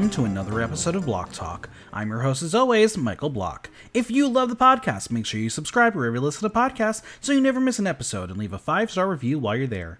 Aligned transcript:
Welcome 0.00 0.24
to 0.24 0.24
another 0.24 0.62
episode 0.62 0.96
of 0.96 1.04
Block 1.04 1.30
Talk. 1.30 1.68
I'm 1.92 2.08
your 2.08 2.20
host, 2.20 2.42
as 2.42 2.54
always, 2.54 2.96
Michael 2.96 3.28
Block. 3.28 3.68
If 3.92 4.10
you 4.10 4.28
love 4.28 4.48
the 4.48 4.56
podcast, 4.56 5.10
make 5.10 5.26
sure 5.26 5.38
you 5.38 5.50
subscribe 5.50 5.94
wherever 5.94 6.14
you 6.16 6.22
listen 6.22 6.48
to 6.48 6.56
podcasts 6.56 7.02
so 7.20 7.32
you 7.32 7.40
never 7.42 7.60
miss 7.60 7.78
an 7.78 7.86
episode 7.86 8.30
and 8.30 8.38
leave 8.38 8.54
a 8.54 8.58
five 8.58 8.90
star 8.90 9.10
review 9.10 9.38
while 9.38 9.56
you're 9.56 9.66
there. 9.66 9.98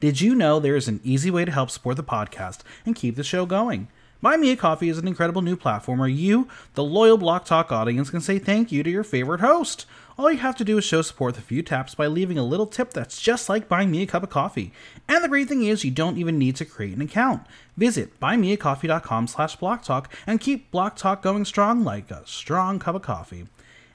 Did 0.00 0.20
you 0.20 0.34
know 0.34 0.60
there 0.60 0.76
is 0.76 0.86
an 0.86 1.00
easy 1.02 1.30
way 1.30 1.46
to 1.46 1.50
help 1.50 1.70
support 1.70 1.96
the 1.96 2.04
podcast 2.04 2.58
and 2.84 2.94
keep 2.94 3.16
the 3.16 3.24
show 3.24 3.46
going? 3.46 3.88
Buy 4.20 4.36
Me 4.36 4.50
a 4.50 4.56
Coffee 4.56 4.90
is 4.90 4.98
an 4.98 5.08
incredible 5.08 5.40
new 5.40 5.56
platform 5.56 6.00
where 6.00 6.08
you, 6.08 6.46
the 6.74 6.84
loyal 6.84 7.16
Block 7.16 7.46
Talk 7.46 7.72
audience, 7.72 8.10
can 8.10 8.20
say 8.20 8.38
thank 8.38 8.70
you 8.70 8.82
to 8.82 8.90
your 8.90 9.02
favorite 9.02 9.40
host. 9.40 9.86
All 10.18 10.32
you 10.32 10.38
have 10.38 10.56
to 10.56 10.64
do 10.64 10.78
is 10.78 10.84
show 10.84 11.00
support 11.02 11.36
with 11.36 11.44
a 11.44 11.46
few 11.46 11.62
taps 11.62 11.94
by 11.94 12.08
leaving 12.08 12.38
a 12.38 12.44
little 12.44 12.66
tip 12.66 12.92
that's 12.92 13.20
just 13.20 13.48
like 13.48 13.68
buying 13.68 13.88
me 13.88 14.02
a 14.02 14.06
cup 14.06 14.24
of 14.24 14.30
coffee. 14.30 14.72
And 15.08 15.22
the 15.22 15.28
great 15.28 15.46
thing 15.46 15.62
is 15.62 15.84
you 15.84 15.92
don't 15.92 16.18
even 16.18 16.40
need 16.40 16.56
to 16.56 16.64
create 16.64 16.96
an 16.96 17.02
account. 17.02 17.46
Visit 17.76 18.18
buymeacoffee.com 18.18 19.28
slash 19.28 19.56
blocktalk 19.58 20.06
and 20.26 20.40
keep 20.40 20.72
Block 20.72 20.96
Talk 20.96 21.22
going 21.22 21.44
strong 21.44 21.84
like 21.84 22.10
a 22.10 22.26
strong 22.26 22.80
cup 22.80 22.96
of 22.96 23.02
coffee. 23.02 23.46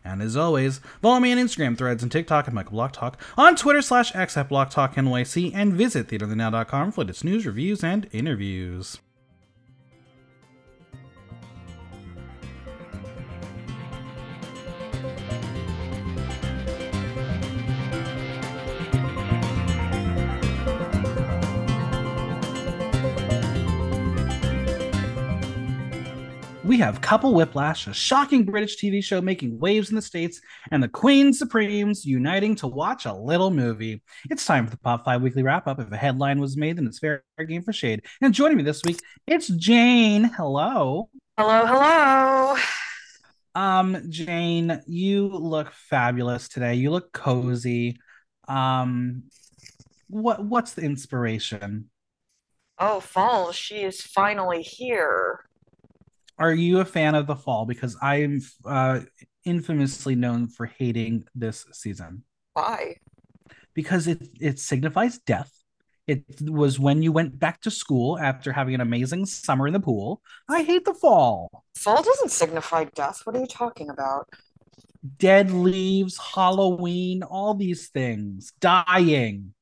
And 0.06 0.22
as 0.22 0.38
always, 0.38 0.80
follow 1.02 1.20
me 1.20 1.34
on 1.34 1.38
Instagram, 1.38 1.78
Threads, 1.78 2.04
and 2.04 2.12
TikTok 2.12 2.48
at 2.48 2.54
Michael 2.54 2.72
Block 2.72 2.94
Talk, 2.94 3.22
on 3.38 3.58
Twitter 3.58 3.82
slash 3.82 4.16
X 4.16 4.38
at 4.38 4.48
Block 4.48 4.70
Talk 4.70 4.96
NYC, 4.96 5.52
and 5.54 5.74
visit 5.74 6.08
theaterthenow.com 6.08 6.94
for 6.94 7.02
latest 7.02 7.26
news, 7.26 7.46
reviews, 7.46 7.84
and 7.84 8.08
interviews. 8.14 9.00
We 26.64 26.78
have 26.78 27.02
Couple 27.02 27.34
Whiplash, 27.34 27.88
a 27.88 27.94
shocking 27.94 28.46
British 28.46 28.78
TV 28.78 29.04
show 29.04 29.22
making 29.22 29.60
waves 29.60 29.90
in 29.90 29.96
the 29.96 30.02
States, 30.02 30.40
and 30.72 30.82
the 30.82 30.88
Queen 30.88 31.34
Supremes 31.34 32.06
uniting 32.06 32.56
to 32.56 32.68
watch 32.68 33.06
a 33.06 33.14
little 33.14 33.52
movie. 33.52 34.02
It's 34.30 34.46
time 34.46 34.66
for 34.66 34.72
the 34.72 34.78
Pop 34.78 35.04
5 35.04 35.22
Weekly 35.22 35.44
Wrap 35.44 35.68
Up. 35.68 35.80
If 35.80 35.92
a 35.92 35.98
headline 35.98 36.40
was 36.40 36.56
made, 36.56 36.78
then 36.78 36.88
it's 36.88 37.00
fair 37.00 37.24
game 37.48 37.64
for 37.64 37.74
shade. 37.74 38.04
And 38.22 38.34
joining 38.34 38.56
me 38.58 38.64
this 38.64 38.82
week, 38.84 39.00
it's 39.28 39.50
Jane. 39.50 40.24
Hello. 40.24 41.10
Hello, 41.38 41.66
hello. 41.66 42.58
Um, 43.56 44.10
Jane, 44.10 44.82
you 44.88 45.28
look 45.28 45.74
fabulous 45.74 46.48
today. 46.48 46.76
You 46.76 46.92
look 46.92 47.12
cozy. 47.12 48.00
Um, 48.48 49.24
what 50.08 50.44
what's 50.46 50.74
the 50.74 50.84
inspiration? 50.84 51.90
Oh, 52.80 53.02
fall, 53.02 53.52
she 53.52 53.84
is 53.84 54.02
finally 54.02 54.62
here 54.62 55.42
are 56.44 56.54
you 56.54 56.80
a 56.80 56.86
fan 56.86 57.16
of 57.16 57.26
the 57.26 57.36
fall? 57.36 57.66
Because 57.66 57.96
I'm 58.02 58.42
uh, 58.66 59.00
infamously 59.46 60.16
known 60.16 60.48
for 60.48 60.66
hating 60.66 61.26
this 61.34 61.66
season. 61.72 62.24
Why? 62.54 62.98
Because 63.74 64.08
it 64.08 64.28
it 64.40 64.60
signifies 64.60 65.20
death. 65.20 65.52
It 66.06 66.26
was 66.42 66.80
when 66.80 67.02
you 67.02 67.14
went 67.14 67.40
back 67.40 67.62
to 67.62 67.72
school 67.72 68.20
after 68.20 68.52
having 68.52 68.76
an 68.76 68.82
amazing 68.82 69.26
summer 69.26 69.68
in 69.68 69.74
the 69.74 69.80
pool. 69.80 70.22
I 70.50 70.64
hate 70.64 70.84
the 70.84 70.94
fall. 70.94 71.50
Fall 71.78 72.04
doesn't 72.04 72.32
signify 72.32 72.86
death. 72.94 73.22
What 73.24 73.38
are 73.38 73.40
you 73.40 73.48
talking 73.48 73.90
about? 73.90 74.28
Dead 75.18 75.50
leaves, 75.52 76.18
Halloween, 76.18 77.24
all 77.24 77.54
these 77.54 77.88
things, 77.88 78.52
dying. 78.60 79.54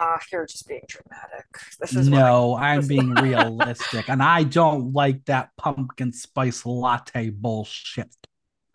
Ah, 0.00 0.14
uh, 0.14 0.18
you're 0.30 0.46
just 0.46 0.68
being 0.68 0.82
dramatic. 0.86 1.46
This 1.80 1.96
is 1.96 2.08
no, 2.08 2.54
I, 2.60 2.76
am 2.76 2.86
being 2.86 3.10
realistic, 3.14 4.08
and 4.08 4.22
I 4.22 4.44
don't 4.44 4.92
like 4.92 5.24
that 5.24 5.50
pumpkin 5.56 6.12
spice 6.12 6.64
latte 6.64 7.30
bullshit. 7.30 8.14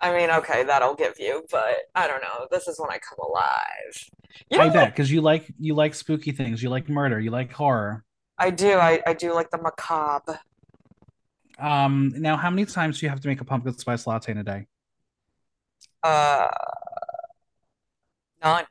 I 0.02 0.14
mean, 0.14 0.30
okay, 0.30 0.64
that'll 0.66 0.96
give 0.96 1.18
you, 1.18 1.46
but 1.50 1.76
I 1.96 2.08
don't 2.08 2.22
know. 2.22 2.48
This 2.52 2.68
is 2.68 2.78
when 2.78 2.92
I 2.92 3.00
come 3.00 3.20
alive. 3.26 4.10
You 4.50 4.58
know 4.58 4.66
I 4.66 4.70
bet 4.70 4.90
because 4.90 5.10
you 5.10 5.22
like 5.22 5.50
you 5.58 5.76
like 5.76 5.94
spooky 5.94 6.34
things, 6.34 6.62
you 6.62 6.70
like 6.70 6.90
murder, 6.90 7.22
you 7.22 7.32
like 7.32 7.54
horror. 7.54 8.04
I 8.38 8.50
do. 8.50 8.74
I, 8.74 9.02
I 9.08 9.14
do 9.14 9.34
like 9.34 9.50
the 9.50 9.60
macabre. 9.60 10.40
Um. 11.58 12.14
Now, 12.18 12.36
how 12.36 12.50
many 12.50 12.66
times 12.66 13.00
do 13.00 13.06
you 13.06 13.10
have 13.12 13.22
to 13.22 13.28
make 13.30 13.40
a 13.40 13.46
pumpkin 13.46 13.78
spice 13.78 14.06
latte 14.06 14.34
in 14.34 14.40
a 14.40 14.44
day? 14.44 14.68
Uh, 16.04 16.50
none. 18.44 18.66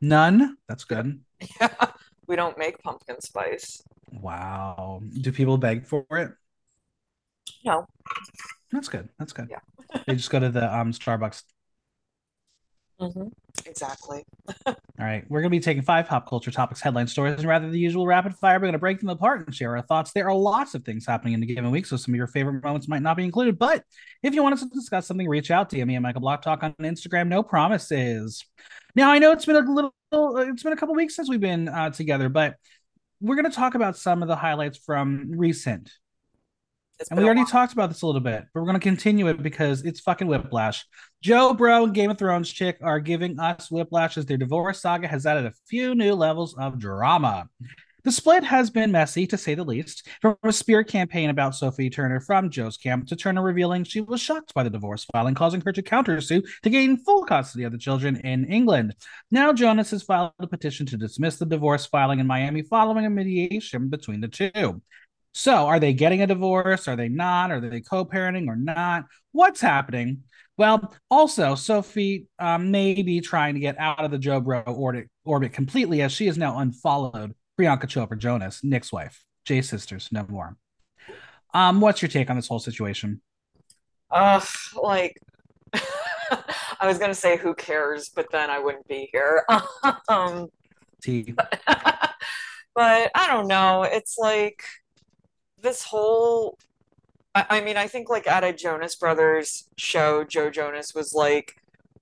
None. 0.00 0.56
That's 0.68 0.84
good. 0.84 1.23
Yeah, 1.60 1.90
we 2.26 2.36
don't 2.36 2.58
make 2.58 2.78
pumpkin 2.78 3.20
spice. 3.20 3.82
Wow. 4.12 5.02
Do 5.20 5.32
people 5.32 5.58
beg 5.58 5.86
for 5.86 6.06
it? 6.10 6.30
No. 7.64 7.86
That's 8.72 8.88
good. 8.88 9.08
That's 9.18 9.32
good. 9.32 9.48
Yeah. 9.50 9.60
they 10.06 10.14
just 10.14 10.30
go 10.30 10.40
to 10.40 10.50
the 10.50 10.74
um 10.74 10.92
Starbucks. 10.92 11.42
Mm-hmm. 13.00 13.28
Exactly. 13.66 14.24
All 14.66 14.74
right. 14.98 15.24
We're 15.28 15.40
going 15.40 15.50
to 15.50 15.56
be 15.56 15.60
taking 15.60 15.82
five 15.82 16.06
pop 16.06 16.28
culture 16.28 16.50
topics, 16.50 16.80
headline 16.80 17.06
stories, 17.06 17.38
and 17.38 17.48
rather 17.48 17.64
than 17.64 17.72
the 17.72 17.78
usual 17.78 18.06
rapid 18.06 18.34
fire, 18.36 18.56
we're 18.56 18.66
going 18.66 18.72
to 18.72 18.78
break 18.78 19.00
them 19.00 19.08
apart 19.08 19.46
and 19.46 19.54
share 19.54 19.76
our 19.76 19.82
thoughts. 19.82 20.12
There 20.12 20.28
are 20.28 20.34
lots 20.34 20.74
of 20.74 20.84
things 20.84 21.06
happening 21.06 21.34
in 21.34 21.42
a 21.42 21.46
given 21.46 21.70
week, 21.70 21.86
so 21.86 21.96
some 21.96 22.14
of 22.14 22.16
your 22.16 22.26
favorite 22.26 22.62
moments 22.62 22.88
might 22.88 23.02
not 23.02 23.16
be 23.16 23.24
included. 23.24 23.58
But 23.58 23.84
if 24.22 24.34
you 24.34 24.42
want 24.42 24.54
us 24.54 24.62
to 24.62 24.68
discuss 24.68 25.06
something, 25.06 25.28
reach 25.28 25.50
out 25.50 25.70
to 25.70 25.84
me 25.84 25.94
and 25.94 26.02
Michael 26.02 26.20
Block 26.20 26.42
Talk 26.42 26.62
on 26.62 26.74
Instagram. 26.74 27.28
No 27.28 27.42
promises. 27.42 28.44
Now, 28.94 29.10
I 29.10 29.18
know 29.18 29.32
it's 29.32 29.46
been 29.46 29.56
a 29.56 29.60
little 29.60 29.94
it's 30.38 30.62
been 30.62 30.72
a 30.72 30.76
couple 30.76 30.94
weeks 30.94 31.16
since 31.16 31.28
we've 31.28 31.40
been 31.40 31.68
uh, 31.68 31.90
together, 31.90 32.28
but 32.28 32.54
we're 33.20 33.36
going 33.36 33.50
to 33.50 33.56
talk 33.56 33.74
about 33.74 33.96
some 33.96 34.22
of 34.22 34.28
the 34.28 34.36
highlights 34.36 34.78
from 34.78 35.32
recent. 35.36 35.90
And 37.10 37.18
we 37.18 37.24
already 37.24 37.40
while. 37.40 37.48
talked 37.48 37.72
about 37.72 37.88
this 37.88 38.02
a 38.02 38.06
little 38.06 38.20
bit, 38.20 38.44
but 38.52 38.60
we're 38.60 38.66
going 38.66 38.78
to 38.78 38.80
continue 38.80 39.28
it 39.28 39.42
because 39.42 39.82
it's 39.82 40.00
fucking 40.00 40.28
whiplash. 40.28 40.86
Joe 41.22 41.52
Bro 41.52 41.84
and 41.84 41.94
Game 41.94 42.10
of 42.10 42.18
Thrones 42.18 42.50
chick 42.50 42.78
are 42.82 43.00
giving 43.00 43.38
us 43.40 43.70
whiplash 43.70 44.16
as 44.16 44.26
their 44.26 44.36
divorce 44.36 44.80
saga 44.80 45.08
has 45.08 45.26
added 45.26 45.46
a 45.46 45.52
few 45.68 45.94
new 45.94 46.14
levels 46.14 46.54
of 46.56 46.78
drama. 46.78 47.48
The 48.04 48.12
split 48.12 48.44
has 48.44 48.68
been 48.68 48.92
messy, 48.92 49.26
to 49.28 49.38
say 49.38 49.54
the 49.54 49.64
least, 49.64 50.06
from 50.20 50.36
a 50.42 50.52
spirit 50.52 50.88
campaign 50.88 51.30
about 51.30 51.54
Sophie 51.54 51.88
Turner 51.88 52.20
from 52.20 52.50
Joe's 52.50 52.76
camp 52.76 53.08
to 53.08 53.16
Turner 53.16 53.42
revealing 53.42 53.82
she 53.82 54.02
was 54.02 54.20
shocked 54.20 54.52
by 54.52 54.62
the 54.62 54.68
divorce 54.68 55.06
filing, 55.10 55.34
causing 55.34 55.62
her 55.62 55.72
to 55.72 55.82
countersue 55.82 56.42
to 56.62 56.70
gain 56.70 56.98
full 56.98 57.24
custody 57.24 57.64
of 57.64 57.72
the 57.72 57.78
children 57.78 58.16
in 58.16 58.44
England. 58.44 58.94
Now, 59.30 59.54
Jonas 59.54 59.90
has 59.92 60.02
filed 60.02 60.32
a 60.38 60.46
petition 60.46 60.84
to 60.86 60.98
dismiss 60.98 61.38
the 61.38 61.46
divorce 61.46 61.86
filing 61.86 62.18
in 62.18 62.26
Miami 62.26 62.60
following 62.60 63.06
a 63.06 63.10
mediation 63.10 63.88
between 63.88 64.20
the 64.20 64.28
two. 64.28 64.82
So, 65.36 65.66
are 65.66 65.80
they 65.80 65.92
getting 65.92 66.22
a 66.22 66.28
divorce? 66.28 66.86
Are 66.86 66.94
they 66.94 67.08
not? 67.08 67.50
Are 67.50 67.60
they 67.60 67.80
co 67.80 68.04
parenting 68.04 68.46
or 68.46 68.54
not? 68.54 69.06
What's 69.32 69.60
happening? 69.60 70.22
Well, 70.56 70.94
also, 71.10 71.56
Sophie 71.56 72.28
um, 72.38 72.70
may 72.70 73.02
be 73.02 73.20
trying 73.20 73.54
to 73.54 73.60
get 73.60 73.76
out 73.78 74.04
of 74.04 74.12
the 74.12 74.18
Joe 74.18 74.40
Bro 74.40 74.60
orbit, 74.60 75.10
orbit 75.24 75.52
completely 75.52 76.02
as 76.02 76.12
she 76.12 76.28
is 76.28 76.38
now 76.38 76.58
unfollowed 76.58 77.34
Priyanka 77.58 77.86
Chopra 77.86 78.16
Jonas, 78.16 78.62
Nick's 78.62 78.92
wife, 78.92 79.24
J 79.44 79.60
sisters, 79.60 80.08
no 80.12 80.24
more. 80.28 80.56
Um, 81.52 81.80
what's 81.80 82.00
your 82.00 82.08
take 82.08 82.30
on 82.30 82.36
this 82.36 82.46
whole 82.46 82.60
situation? 82.60 83.20
Uh, 84.12 84.40
like 84.80 85.20
I 86.80 86.86
was 86.86 86.98
gonna 86.98 87.14
say 87.14 87.36
who 87.36 87.54
cares, 87.54 88.10
but 88.14 88.30
then 88.30 88.50
I 88.50 88.60
wouldn't 88.60 88.86
be 88.86 89.08
here. 89.12 89.44
um, 90.08 90.46
T. 91.02 91.32
But, 91.32 91.60
but 91.66 93.10
I 93.14 93.26
don't 93.26 93.48
know. 93.48 93.82
It's 93.82 94.16
like 94.16 94.62
this 95.64 95.82
whole. 95.82 96.58
I, 97.34 97.46
I 97.50 97.60
mean, 97.60 97.76
I 97.76 97.88
think 97.88 98.08
like 98.08 98.28
at 98.28 98.44
a 98.44 98.52
Jonas 98.52 98.94
Brothers 98.94 99.68
show, 99.76 100.22
Joe 100.22 100.50
Jonas 100.50 100.94
was 100.94 101.12
like, 101.12 101.56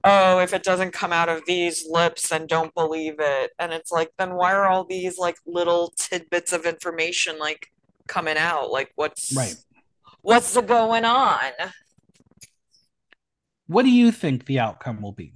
oh, 0.05 0.41
if 0.41 0.53
it 0.53 0.62
doesn't 0.62 0.93
come 0.93 1.12
out 1.12 1.29
of 1.29 1.43
these 1.47 1.87
lips, 1.88 2.29
then 2.29 2.47
don't 2.47 2.75
believe 2.75 3.14
it. 3.19 3.53
And 3.59 3.73
it's 3.73 3.91
like, 3.91 4.11
then 4.19 4.35
why 4.35 4.53
are 4.53 4.67
all 4.67 4.85
these 4.85 5.17
like 5.17 5.37
little 5.47 5.93
tidbits 5.97 6.53
of 6.53 6.67
information 6.67 7.38
like 7.38 7.69
coming 8.06 8.37
out? 8.37 8.70
Like, 8.70 8.93
what's 8.97 9.35
right? 9.35 9.56
What's 10.20 10.61
going 10.61 11.05
on? 11.05 11.53
What 13.67 13.85
do 13.85 13.91
you 13.91 14.12
think 14.12 14.44
the 14.44 14.58
outcome 14.58 15.00
will 15.00 15.12
be? 15.12 15.32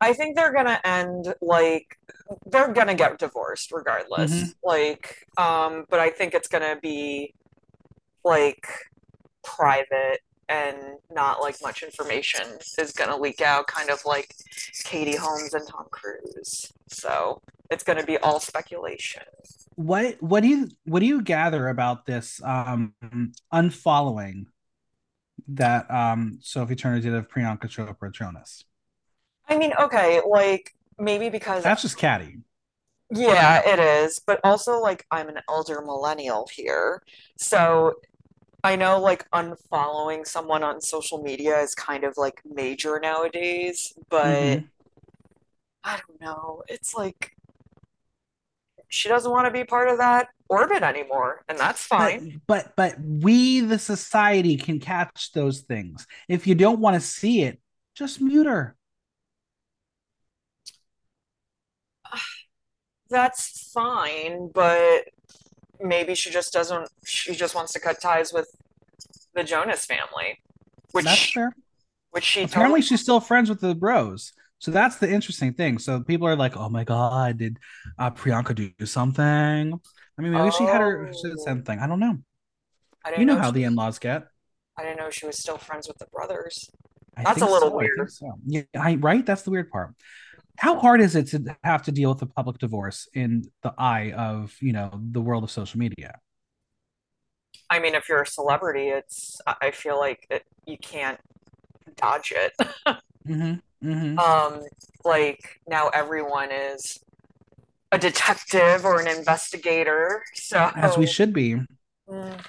I 0.00 0.12
think 0.12 0.36
they're 0.36 0.52
gonna 0.52 0.80
end 0.84 1.34
like 1.40 1.98
they're 2.46 2.72
gonna 2.72 2.94
get 2.94 3.18
divorced 3.18 3.72
regardless. 3.72 4.32
Mm-hmm. 4.32 4.48
Like, 4.62 5.26
um, 5.36 5.84
but 5.88 6.00
I 6.00 6.10
think 6.10 6.34
it's 6.34 6.48
gonna 6.48 6.76
be 6.80 7.34
like 8.24 8.66
private 9.42 10.20
and 10.48 10.76
not 11.10 11.40
like 11.40 11.56
much 11.62 11.82
information 11.82 12.42
is 12.78 12.92
going 12.92 13.10
to 13.10 13.16
leak 13.16 13.40
out, 13.40 13.66
kind 13.66 13.90
of 13.90 14.00
like 14.04 14.34
Katie 14.84 15.16
Holmes 15.16 15.54
and 15.54 15.66
Tom 15.68 15.86
Cruise. 15.90 16.72
So 16.88 17.42
it's 17.70 17.84
going 17.84 17.98
to 17.98 18.06
be 18.06 18.16
all 18.18 18.40
speculation. 18.40 19.22
What 19.74 20.20
what 20.20 20.40
do 20.40 20.48
you 20.48 20.68
what 20.84 21.00
do 21.00 21.06
you 21.06 21.22
gather 21.22 21.68
about 21.68 22.06
this 22.06 22.40
um, 22.42 22.94
unfollowing 23.52 24.46
that 25.48 25.88
um, 25.90 26.38
Sophie 26.40 26.74
Turner 26.74 27.00
did 27.00 27.14
of 27.14 27.28
Priyanka 27.28 27.68
Chopra 27.68 28.10
Jonas? 28.12 28.64
I 29.48 29.58
mean, 29.58 29.72
okay, 29.80 30.20
like 30.28 30.74
maybe 30.98 31.28
because 31.30 31.64
that's 31.64 31.82
just 31.82 31.96
catty. 31.96 32.38
Yeah, 33.10 33.62
it 33.66 33.78
is. 33.78 34.18
But 34.26 34.40
also, 34.44 34.80
like, 34.80 35.06
I'm 35.10 35.28
an 35.28 35.40
elder 35.48 35.80
millennial 35.80 36.46
here. 36.52 37.02
So 37.38 37.94
I 38.64 38.76
know, 38.76 39.00
like, 39.00 39.30
unfollowing 39.32 40.26
someone 40.26 40.64
on 40.64 40.80
social 40.82 41.22
media 41.22 41.60
is 41.60 41.74
kind 41.74 42.04
of 42.04 42.14
like 42.18 42.42
major 42.46 43.00
nowadays, 43.00 43.94
but 44.10 44.60
hmm 44.60 44.70
I 45.84 45.98
don't 46.06 46.20
know. 46.20 46.62
It's 46.68 46.94
like 46.94 47.32
she 48.88 49.08
doesn't 49.08 49.30
want 49.30 49.46
to 49.46 49.50
be 49.50 49.64
part 49.64 49.88
of 49.88 49.98
that 49.98 50.28
orbit 50.48 50.82
anymore, 50.82 51.42
and 51.48 51.58
that's 51.58 51.84
But 51.96 52.20
fine. 52.20 52.22
but 52.46 52.72
but 52.76 52.96
we, 53.00 53.60
the 53.60 53.78
society, 53.78 54.56
can 54.56 54.78
catch 54.80 55.32
those 55.32 55.62
things. 55.62 56.06
If 56.28 56.46
you 56.46 56.54
don't 56.54 56.80
want 56.80 56.94
to 56.94 57.00
see 57.00 57.42
it, 57.42 57.60
just 57.94 58.20
mute 58.20 58.46
her. 58.46 58.76
That's 63.10 63.70
fine, 63.72 64.50
but 64.52 65.04
maybe 65.80 66.14
she 66.14 66.30
just 66.30 66.52
doesn't, 66.52 66.88
she 67.04 67.34
just 67.34 67.54
wants 67.54 67.72
to 67.74 67.80
cut 67.80 68.00
ties 68.00 68.32
with 68.32 68.50
the 69.34 69.44
Jonas 69.44 69.86
family, 69.86 70.40
That's 71.00 71.24
which 71.24 71.32
fair. 71.32 71.54
which 72.10 72.24
she 72.24 72.44
Apparently, 72.44 72.82
totally 72.82 72.82
she's 72.82 73.00
still 73.02 73.20
friends 73.20 73.48
with 73.48 73.60
the 73.60 73.74
bros. 73.74 74.32
So 74.60 74.70
that's 74.70 74.96
the 74.98 75.10
interesting 75.10 75.54
thing. 75.54 75.78
So 75.78 76.02
people 76.02 76.26
are 76.28 76.36
like, 76.36 76.56
"Oh 76.56 76.68
my 76.68 76.84
god, 76.84 77.38
did 77.38 77.58
uh, 77.98 78.10
Priyanka 78.10 78.54
do 78.78 78.86
something?" 78.86 79.80
I 80.18 80.22
mean, 80.22 80.32
maybe 80.32 80.50
she 80.50 80.66
had 80.66 80.80
her 80.80 81.10
she 81.12 81.28
did 81.28 81.38
Oh, 81.38 81.44
something. 81.44 81.78
I 81.78 81.86
don't 81.86 82.00
know. 82.00 82.18
I 83.04 83.10
You 83.16 83.24
know 83.26 83.34
know 83.34 83.38
how 83.38 83.50
the 83.50 83.64
in-laws 83.64 83.98
get. 83.98 84.28
I 84.76 84.82
didn't 84.82 84.98
know 84.98 85.10
she 85.10 85.26
was 85.26 85.38
still 85.38 85.58
friends 85.58 85.88
with 85.88 85.98
the 85.98 86.06
brothers. 86.06 86.70
I 87.16 87.24
That's 87.24 87.42
a 87.42 87.46
little 87.46 87.70
so. 87.70 87.76
Weird. 87.76 88.10
so. 88.10 88.38
Yeah, 88.46 88.62
I, 88.78 88.94
right. 88.96 89.24
That's 89.24 89.42
the 89.42 89.50
weird 89.50 89.70
part. 89.70 89.94
How 90.58 90.76
hard 90.76 91.00
is 91.00 91.14
it 91.14 91.28
to 91.28 91.56
have 91.62 91.82
to 91.84 91.92
deal 91.92 92.12
with 92.12 92.20
a 92.22 92.26
public 92.26 92.58
divorce 92.58 93.08
in 93.14 93.44
the 93.62 93.72
eye 93.78 94.10
of 94.12 94.56
you 94.60 94.72
know 94.72 94.90
the 95.12 95.20
world 95.20 95.44
of 95.44 95.50
social 95.52 95.78
media? 95.78 96.18
I 97.70 97.78
mean, 97.78 97.94
if 97.94 98.08
you're 98.08 98.22
a 98.22 98.26
celebrity, 98.26 98.88
it's 98.88 99.40
I 99.46 99.70
feel 99.70 99.98
like 99.98 100.26
it, 100.30 100.44
you 100.66 100.76
can't 100.78 101.20
dodge 101.96 102.32
it. 102.34 102.52
hmm 103.26 103.54
hmm 103.80 104.18
Um, 104.18 104.64
like 105.04 105.60
now 105.68 105.90
everyone 105.90 106.50
is 106.50 106.98
a 107.92 107.98
detective 107.98 108.84
or 108.84 109.00
an 109.00 109.06
investigator. 109.06 110.24
So 110.34 110.70
as 110.74 110.98
we 110.98 111.06
should 111.06 111.32
be. 111.32 111.56
mm, 112.10 112.44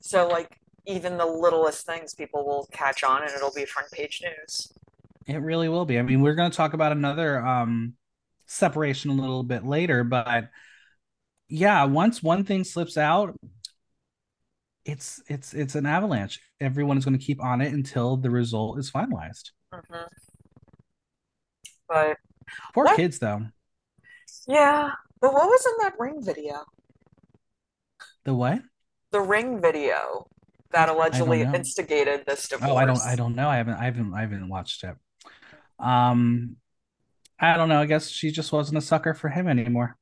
so 0.00 0.26
like 0.26 0.58
even 0.86 1.16
the 1.16 1.26
littlest 1.26 1.86
things 1.86 2.12
people 2.14 2.44
will 2.44 2.68
catch 2.72 3.04
on 3.04 3.22
and 3.22 3.30
it'll 3.30 3.52
be 3.54 3.64
front 3.66 3.90
page 3.92 4.20
news. 4.24 4.72
It 5.26 5.36
really 5.38 5.68
will 5.68 5.84
be. 5.84 5.98
I 5.98 6.02
mean, 6.02 6.20
we're 6.20 6.34
going 6.34 6.50
to 6.50 6.56
talk 6.56 6.74
about 6.74 6.92
another 6.92 7.38
um 7.44 7.94
separation 8.46 9.10
a 9.10 9.14
little 9.14 9.42
bit 9.42 9.64
later, 9.64 10.04
but 10.04 10.50
yeah, 11.48 11.84
once 11.84 12.22
one 12.22 12.44
thing 12.44 12.64
slips 12.64 12.96
out, 12.96 13.38
it's 14.84 15.22
it's 15.28 15.54
it's 15.54 15.74
an 15.74 15.86
avalanche. 15.86 16.40
Everyone 16.60 16.98
is 16.98 17.04
going 17.04 17.18
to 17.18 17.24
keep 17.24 17.42
on 17.42 17.60
it 17.60 17.72
until 17.72 18.16
the 18.16 18.30
result 18.30 18.78
is 18.78 18.90
finalized. 18.90 19.50
hmm 19.72 20.22
But 21.88 22.16
Poor 22.74 22.84
what? 22.84 22.96
kids, 22.96 23.18
though. 23.18 23.42
Yeah. 24.46 24.92
But 25.20 25.32
what 25.32 25.46
was 25.46 25.66
in 25.66 25.72
that 25.84 25.94
ring 25.98 26.22
video? 26.22 26.64
The 28.24 28.34
what? 28.34 28.62
The 29.10 29.20
ring 29.20 29.60
video 29.60 30.26
that 30.70 30.88
allegedly 30.88 31.42
instigated 31.42 32.24
this 32.26 32.48
divorce. 32.48 32.70
Oh, 32.70 32.76
I 32.76 32.84
don't. 32.86 33.00
I 33.00 33.14
don't 33.14 33.34
know. 33.34 33.48
I 33.48 33.56
haven't. 33.56 33.74
I 33.74 33.84
haven't. 33.84 34.14
I 34.14 34.20
haven't 34.22 34.48
watched 34.48 34.84
it. 34.84 34.96
Um, 35.82 36.56
I 37.38 37.56
don't 37.56 37.68
know. 37.68 37.80
I 37.80 37.86
guess 37.86 38.08
she 38.08 38.30
just 38.30 38.52
wasn't 38.52 38.78
a 38.78 38.80
sucker 38.80 39.14
for 39.14 39.28
him 39.28 39.48
anymore. 39.48 39.96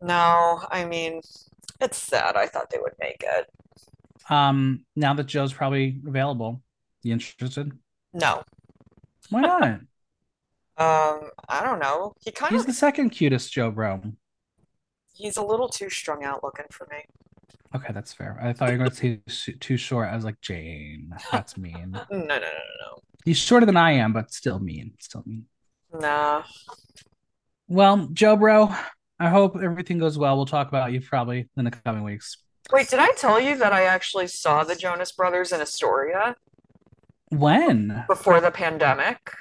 No, 0.00 0.62
I 0.70 0.84
mean, 0.84 1.20
it's 1.80 1.98
sad. 1.98 2.36
I 2.36 2.46
thought 2.46 2.70
they 2.70 2.78
would 2.78 2.94
make 3.00 3.22
it. 3.26 3.50
Um, 4.30 4.84
now 4.96 5.14
that 5.14 5.26
Joe's 5.26 5.52
probably 5.52 6.00
available, 6.06 6.62
you 7.02 7.12
interested? 7.12 7.72
No. 8.12 8.42
Why 9.30 9.40
not? 9.42 9.80
Um, 10.78 11.30
I 11.48 11.64
don't 11.64 11.80
know. 11.80 12.14
He 12.20 12.30
kind 12.30 12.50
He's 12.50 12.60
of 12.60 12.66
he's 12.66 12.74
the 12.76 12.78
second 12.78 13.10
cutest 13.10 13.52
Joe 13.52 13.72
bro. 13.72 14.00
he's 15.12 15.36
a 15.36 15.42
little 15.42 15.68
too 15.68 15.90
strung 15.90 16.22
out 16.22 16.44
looking 16.44 16.66
for 16.70 16.86
me. 16.90 17.04
Okay, 17.74 17.92
that's 17.92 18.12
fair. 18.12 18.38
I 18.40 18.52
thought 18.52 18.70
you 18.72 18.78
were 18.78 18.88
going 18.88 18.90
to 18.90 19.20
say 19.28 19.52
too 19.60 19.76
short. 19.76 20.08
I 20.08 20.14
was 20.16 20.24
like, 20.24 20.40
Jane, 20.40 21.12
that's 21.32 21.56
mean. 21.56 21.92
No, 22.10 22.16
no, 22.18 22.38
no, 22.38 22.38
no, 22.38 22.98
He's 23.24 23.38
shorter 23.38 23.66
than 23.66 23.76
I 23.76 23.92
am, 23.92 24.12
but 24.12 24.32
still 24.32 24.58
mean. 24.58 24.92
Still 25.00 25.22
mean. 25.26 25.46
Nah. 25.92 26.44
Well, 27.66 28.08
Joe 28.12 28.36
bro, 28.36 28.74
I 29.20 29.28
hope 29.28 29.56
everything 29.56 29.98
goes 29.98 30.16
well. 30.16 30.36
We'll 30.36 30.46
talk 30.46 30.68
about 30.68 30.92
you 30.92 31.00
probably 31.00 31.48
in 31.56 31.64
the 31.64 31.70
coming 31.70 32.04
weeks. 32.04 32.38
Wait, 32.72 32.88
did 32.88 32.98
I 32.98 33.12
tell 33.12 33.40
you 33.40 33.56
that 33.58 33.72
I 33.72 33.84
actually 33.84 34.26
saw 34.26 34.64
the 34.64 34.76
Jonas 34.76 35.12
Brothers 35.12 35.52
in 35.52 35.60
Astoria 35.60 36.36
When? 37.30 38.04
before 38.06 38.40
the 38.40 38.50
pandemic? 38.50 39.32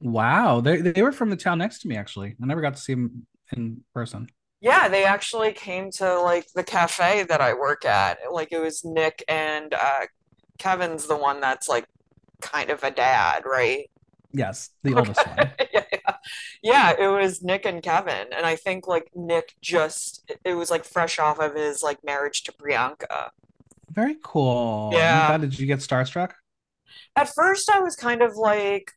Wow, 0.00 0.60
they 0.60 0.80
they 0.80 1.02
were 1.02 1.12
from 1.12 1.30
the 1.30 1.36
town 1.36 1.58
next 1.58 1.80
to 1.80 1.88
me 1.88 1.96
actually. 1.96 2.36
I 2.42 2.46
never 2.46 2.60
got 2.60 2.74
to 2.74 2.80
see 2.80 2.94
them 2.94 3.26
in 3.52 3.82
person. 3.94 4.28
Yeah, 4.60 4.88
they 4.88 5.04
actually 5.04 5.52
came 5.52 5.90
to 5.92 6.20
like 6.20 6.46
the 6.54 6.64
cafe 6.64 7.24
that 7.24 7.40
I 7.40 7.54
work 7.54 7.84
at. 7.84 8.18
Like 8.30 8.52
it 8.52 8.58
was 8.58 8.84
Nick 8.84 9.24
and 9.28 9.72
uh 9.74 10.06
Kevin's 10.58 11.06
the 11.06 11.16
one 11.16 11.40
that's 11.40 11.68
like 11.68 11.86
kind 12.40 12.70
of 12.70 12.82
a 12.82 12.90
dad, 12.90 13.44
right? 13.44 13.90
Yes, 14.32 14.70
the 14.82 14.94
oldest 14.94 15.26
one. 15.26 15.50
Yeah, 15.72 15.84
yeah. 15.92 16.16
Yeah, 16.62 16.94
it 16.98 17.08
was 17.08 17.42
Nick 17.42 17.64
and 17.64 17.82
Kevin. 17.82 18.28
And 18.36 18.44
I 18.44 18.56
think 18.56 18.86
like 18.86 19.10
Nick 19.14 19.54
just 19.62 20.30
it 20.44 20.54
was 20.54 20.70
like 20.70 20.84
fresh 20.84 21.18
off 21.18 21.38
of 21.38 21.54
his 21.54 21.82
like 21.82 22.04
marriage 22.04 22.42
to 22.44 22.52
Priyanka. 22.52 23.30
Very 23.90 24.16
cool. 24.22 24.90
Yeah. 24.92 25.36
Did 25.38 25.58
you 25.58 25.66
get 25.66 25.78
starstruck? 25.78 26.32
At 27.14 27.34
first 27.34 27.70
I 27.70 27.80
was 27.80 27.96
kind 27.96 28.22
of 28.22 28.36
like 28.36 28.92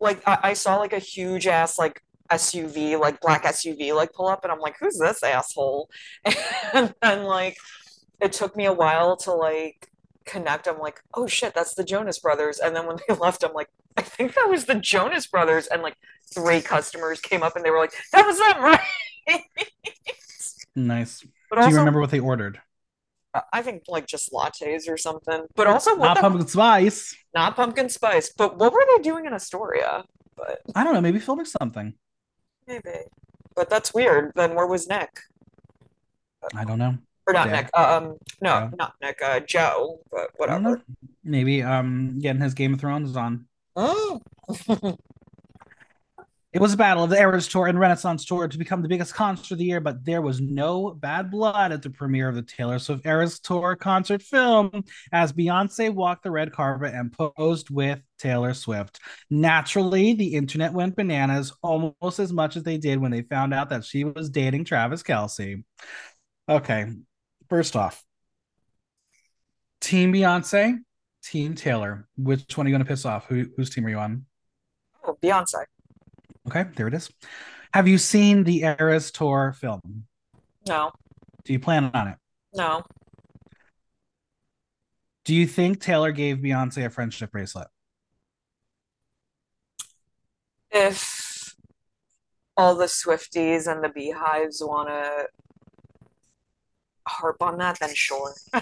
like 0.00 0.26
I, 0.26 0.38
I 0.42 0.52
saw 0.54 0.76
like 0.76 0.92
a 0.92 0.98
huge 0.98 1.46
ass 1.46 1.78
like 1.78 2.02
SUV, 2.30 2.98
like 2.98 3.20
black 3.20 3.44
SUV 3.44 3.94
like 3.94 4.12
pull 4.12 4.28
up 4.28 4.44
and 4.44 4.52
I'm 4.52 4.60
like, 4.60 4.76
who's 4.80 4.98
this 4.98 5.22
asshole? 5.22 5.90
And 6.72 6.94
then 7.02 7.24
like 7.24 7.56
it 8.20 8.32
took 8.32 8.56
me 8.56 8.64
a 8.66 8.72
while 8.72 9.16
to 9.18 9.32
like 9.32 9.88
connect. 10.24 10.66
I'm 10.66 10.78
like, 10.78 11.00
oh 11.14 11.26
shit, 11.26 11.54
that's 11.54 11.74
the 11.74 11.84
Jonas 11.84 12.18
Brothers. 12.18 12.58
And 12.58 12.74
then 12.74 12.86
when 12.86 12.96
they 13.08 13.14
left, 13.20 13.42
I'm 13.44 13.52
like, 13.52 13.68
I 13.96 14.02
think 14.02 14.34
that 14.34 14.48
was 14.48 14.64
the 14.64 14.74
Jonas 14.76 15.26
Brothers. 15.26 15.66
And 15.66 15.82
like 15.82 15.96
three 16.34 16.60
customers 16.60 17.20
came 17.20 17.42
up 17.42 17.56
and 17.56 17.64
they 17.64 17.70
were 17.70 17.78
like, 17.78 17.92
that 18.12 18.26
was 18.26 18.38
them, 18.38 18.62
right? 18.62 18.80
Nice. 20.74 21.24
But 21.50 21.62
Do 21.62 21.70
you 21.70 21.76
remember 21.78 22.00
what 22.00 22.10
they 22.10 22.20
ordered? 22.20 22.60
I 23.52 23.62
think 23.62 23.84
like 23.88 24.06
just 24.06 24.30
lattes 24.32 24.88
or 24.88 24.96
something. 24.98 25.46
But 25.54 25.66
also, 25.66 25.92
what 25.96 26.06
Not 26.06 26.14
the 26.16 26.20
pumpkin 26.22 26.46
spice. 26.48 27.16
not 27.34 27.56
pumpkin 27.56 27.88
spice. 27.88 28.30
But 28.30 28.58
what 28.58 28.72
were 28.72 28.84
they 28.96 29.02
doing 29.02 29.24
in 29.26 29.32
Astoria? 29.32 30.04
But 30.36 30.60
I 30.74 30.84
don't 30.84 30.92
know. 30.94 31.00
Maybe 31.00 31.18
filming 31.18 31.46
something. 31.46 31.94
maybe. 32.66 32.90
But 33.54 33.68
that's 33.70 33.92
weird. 33.94 34.32
Then 34.34 34.54
where 34.54 34.66
was 34.66 34.86
Nick? 34.86 35.10
I 36.54 36.64
don't 36.64 36.78
know. 36.78 36.96
Or 37.26 37.32
not. 37.34 37.50
Nick. 37.50 37.70
Um, 37.76 38.16
no, 38.40 38.70
not 38.76 38.94
Nick. 39.00 39.20
Uh, 39.22 39.40
Joe. 39.40 40.00
But 40.10 40.30
I 40.40 40.46
don't 40.46 40.62
know. 40.62 40.70
whatever. 40.70 40.84
Maybe 41.24 41.62
um 41.62 42.18
getting 42.18 42.42
his 42.42 42.54
Game 42.54 42.74
of 42.74 42.80
Thrones 42.80 43.16
on. 43.16 43.46
Oh. 43.76 44.20
It 46.52 46.60
was 46.60 46.74
a 46.74 46.76
battle 46.76 47.04
of 47.04 47.08
the 47.08 47.18
Eras 47.18 47.48
Tour 47.48 47.66
and 47.66 47.80
Renaissance 47.80 48.26
Tour 48.26 48.46
to 48.46 48.58
become 48.58 48.82
the 48.82 48.88
biggest 48.88 49.14
concert 49.14 49.52
of 49.52 49.58
the 49.58 49.64
year, 49.64 49.80
but 49.80 50.04
there 50.04 50.20
was 50.20 50.38
no 50.38 50.90
bad 50.90 51.30
blood 51.30 51.72
at 51.72 51.80
the 51.80 51.88
premiere 51.88 52.28
of 52.28 52.34
the 52.34 52.42
Taylor 52.42 52.78
Swift 52.78 53.06
Eras 53.06 53.40
Tour 53.40 53.74
concert 53.74 54.20
film 54.20 54.84
as 55.12 55.32
Beyonce 55.32 55.88
walked 55.88 56.24
the 56.24 56.30
red 56.30 56.52
carpet 56.52 56.92
and 56.92 57.10
posed 57.10 57.70
with 57.70 58.00
Taylor 58.18 58.52
Swift. 58.52 59.00
Naturally, 59.30 60.12
the 60.12 60.34
internet 60.34 60.74
went 60.74 60.94
bananas 60.94 61.54
almost 61.62 62.18
as 62.18 62.34
much 62.34 62.56
as 62.56 62.64
they 62.64 62.76
did 62.76 62.98
when 63.00 63.12
they 63.12 63.22
found 63.22 63.54
out 63.54 63.70
that 63.70 63.86
she 63.86 64.04
was 64.04 64.28
dating 64.28 64.66
Travis 64.66 65.02
Kelce. 65.02 65.64
Okay, 66.50 66.84
first 67.52 67.76
off, 67.76 68.02
Team 69.78 70.10
Beyonce, 70.10 70.78
Team 71.22 71.54
Taylor. 71.54 72.08
Which 72.16 72.56
one 72.56 72.66
are 72.66 72.70
you 72.70 72.72
going 72.74 72.82
to 72.82 72.88
piss 72.88 73.04
off? 73.04 73.26
Who, 73.26 73.44
whose 73.58 73.68
team 73.68 73.84
are 73.84 73.90
you 73.90 73.98
on? 73.98 74.24
Oh, 75.06 75.18
Beyonce. 75.22 75.66
Okay, 76.48 76.64
there 76.76 76.88
it 76.88 76.94
is. 76.94 77.10
Have 77.74 77.86
you 77.86 77.98
seen 77.98 78.44
the 78.44 78.62
Eras 78.62 79.10
Tour 79.10 79.54
film? 79.60 80.04
No, 80.66 80.92
Do 81.44 81.52
you 81.52 81.60
plan 81.60 81.90
on 81.92 82.08
it? 82.08 82.16
no. 82.54 82.84
Do 85.26 85.34
you 85.34 85.46
think 85.46 85.78
Taylor 85.78 86.10
gave 86.10 86.38
Beyonce 86.38 86.86
a 86.86 86.90
friendship 86.90 87.32
bracelet? 87.32 87.68
If 90.70 91.54
all 92.56 92.74
the 92.76 92.86
Swifties 92.86 93.70
and 93.70 93.84
the 93.84 93.90
Beehives 93.90 94.62
want 94.64 94.88
to 94.88 95.26
harp 97.06 97.42
on 97.42 97.58
that, 97.58 97.78
then 97.80 97.94
sure. 97.94 98.34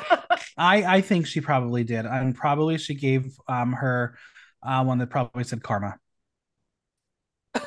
I 0.57 0.97
I 0.97 1.01
think 1.01 1.27
she 1.27 1.41
probably 1.41 1.85
did, 1.85 2.07
and 2.07 2.35
probably 2.35 2.79
she 2.79 2.95
gave 2.95 3.37
um 3.49 3.73
her 3.73 4.17
uh, 4.63 4.85
one 4.85 4.99
that 4.99 5.09
probably 5.09 5.45
said 5.45 5.63
karma. 5.63 5.97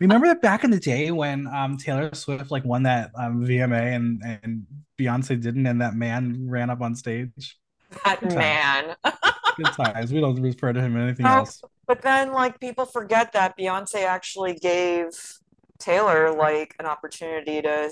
Remember 0.00 0.26
that 0.28 0.40
back 0.40 0.64
in 0.64 0.70
the 0.70 0.80
day 0.80 1.10
when 1.10 1.46
um 1.46 1.76
Taylor 1.76 2.14
Swift 2.14 2.50
like 2.50 2.64
won 2.64 2.84
that 2.84 3.10
um 3.16 3.44
VMA 3.44 3.94
and 3.94 4.22
and 4.24 4.66
Beyonce 4.98 5.40
didn't, 5.40 5.66
and 5.66 5.80
that 5.80 5.94
man 5.94 6.48
ran 6.48 6.70
up 6.70 6.80
on 6.80 6.94
stage. 6.94 7.58
That 8.04 8.20
Good 8.20 8.34
man. 8.34 8.96
Good 9.56 9.72
times. 9.72 10.12
We 10.12 10.20
don't 10.20 10.40
refer 10.40 10.72
to 10.72 10.80
him 10.80 10.96
anything 10.96 11.26
else. 11.26 11.62
but 11.86 12.02
then 12.02 12.32
like 12.32 12.60
people 12.60 12.84
forget 12.86 13.32
that 13.32 13.58
Beyonce 13.58 14.04
actually 14.04 14.54
gave 14.54 15.08
Taylor 15.78 16.30
like 16.32 16.74
an 16.78 16.86
opportunity 16.86 17.62
to 17.62 17.90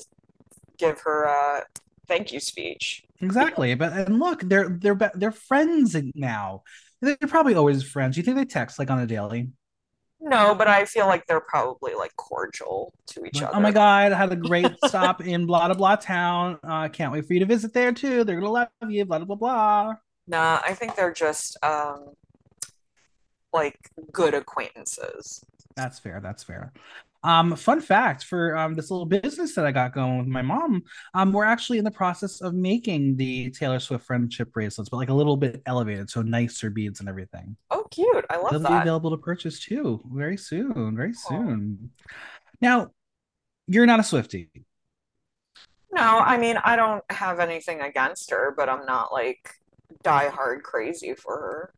give 0.78 1.00
her 1.00 1.24
a 1.24 1.64
thank 2.08 2.32
you 2.32 2.40
speech. 2.40 3.02
Exactly. 3.20 3.74
But 3.74 3.92
and 3.92 4.18
look, 4.18 4.40
they're 4.42 4.68
they're 4.68 4.98
they're 5.14 5.32
friends 5.32 5.96
now. 6.14 6.62
They're 7.02 7.16
probably 7.28 7.54
always 7.54 7.82
friends. 7.82 8.16
You 8.16 8.22
think 8.22 8.36
they 8.36 8.44
text 8.44 8.78
like 8.78 8.90
on 8.90 8.98
a 8.98 9.06
daily? 9.06 9.50
No, 10.20 10.54
but 10.54 10.66
I 10.66 10.86
feel 10.86 11.06
like 11.06 11.26
they're 11.26 11.40
probably 11.40 11.94
like 11.94 12.16
cordial 12.16 12.92
to 13.08 13.24
each 13.26 13.34
Like, 13.40 13.50
other. 13.50 13.56
oh 13.56 13.60
my 13.60 13.70
God, 13.70 14.12
I 14.12 14.16
had 14.16 14.32
a 14.32 14.36
great 14.36 14.72
stop 14.86 15.20
in 15.20 15.46
blah 15.46 15.66
blah 15.66 15.74
blah 15.76 15.96
town. 15.96 16.58
Uh, 16.64 16.88
can't 16.88 17.12
wait 17.12 17.26
for 17.26 17.34
you 17.34 17.40
to 17.40 17.46
visit 17.46 17.72
there 17.74 17.92
too. 17.92 18.24
They're 18.24 18.36
gonna 18.40 18.50
love 18.50 18.68
you. 18.88 19.04
Blah 19.04 19.18
blah 19.18 19.26
blah 19.26 19.36
blah. 19.36 19.94
Nah, 20.26 20.60
I 20.64 20.74
think 20.74 20.96
they're 20.96 21.12
just 21.12 21.56
um 21.62 22.14
like 23.52 23.78
good 24.12 24.34
acquaintances. 24.34 25.44
That's 25.76 25.98
fair. 25.98 26.20
That's 26.22 26.42
fair. 26.42 26.72
Um, 27.26 27.56
fun 27.56 27.80
fact 27.80 28.22
for 28.24 28.56
um 28.56 28.74
this 28.74 28.88
little 28.90 29.04
business 29.04 29.54
that 29.56 29.66
I 29.66 29.72
got 29.72 29.92
going 29.92 30.18
with 30.18 30.28
my 30.28 30.42
mom. 30.42 30.84
Um, 31.12 31.32
we're 31.32 31.44
actually 31.44 31.78
in 31.78 31.84
the 31.84 31.90
process 31.90 32.40
of 32.40 32.54
making 32.54 33.16
the 33.16 33.50
Taylor 33.50 33.80
Swift 33.80 34.06
friendship 34.06 34.52
bracelets, 34.52 34.88
but 34.88 34.98
like 34.98 35.08
a 35.08 35.14
little 35.14 35.36
bit 35.36 35.60
elevated, 35.66 36.08
so 36.08 36.22
nicer 36.22 36.70
beads 36.70 37.00
and 37.00 37.08
everything. 37.08 37.56
Oh, 37.70 37.84
cute. 37.90 38.24
I 38.30 38.36
love 38.36 38.52
They'll 38.52 38.60
be 38.60 38.68
that. 38.68 38.82
available 38.82 39.10
to 39.10 39.16
purchase 39.16 39.58
too 39.58 40.00
very 40.12 40.36
soon. 40.36 40.94
Very 40.96 41.12
Oh. 41.26 41.28
soon. 41.28 41.90
Now, 42.60 42.92
you're 43.66 43.86
not 43.86 43.98
a 43.98 44.02
Swiftie. 44.04 44.48
No, 45.92 46.02
I 46.20 46.38
mean, 46.38 46.58
I 46.64 46.76
don't 46.76 47.02
have 47.10 47.40
anything 47.40 47.80
against 47.80 48.30
her, 48.30 48.54
but 48.56 48.68
I'm 48.68 48.86
not 48.86 49.12
like 49.12 49.50
die 50.02 50.28
hard 50.28 50.62
crazy 50.62 51.14
for 51.14 51.36
her. 51.36 51.74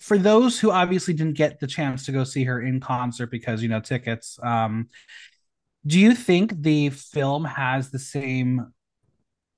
For 0.00 0.18
those 0.18 0.58
who 0.58 0.70
obviously 0.70 1.14
didn't 1.14 1.36
get 1.36 1.60
the 1.60 1.66
chance 1.66 2.06
to 2.06 2.12
go 2.12 2.24
see 2.24 2.44
her 2.44 2.60
in 2.60 2.80
concert 2.80 3.30
because 3.30 3.62
you 3.62 3.68
know 3.68 3.80
tickets, 3.80 4.38
um, 4.42 4.88
do 5.86 5.98
you 5.98 6.14
think 6.14 6.62
the 6.62 6.90
film 6.90 7.44
has 7.44 7.90
the 7.90 7.98
same 7.98 8.72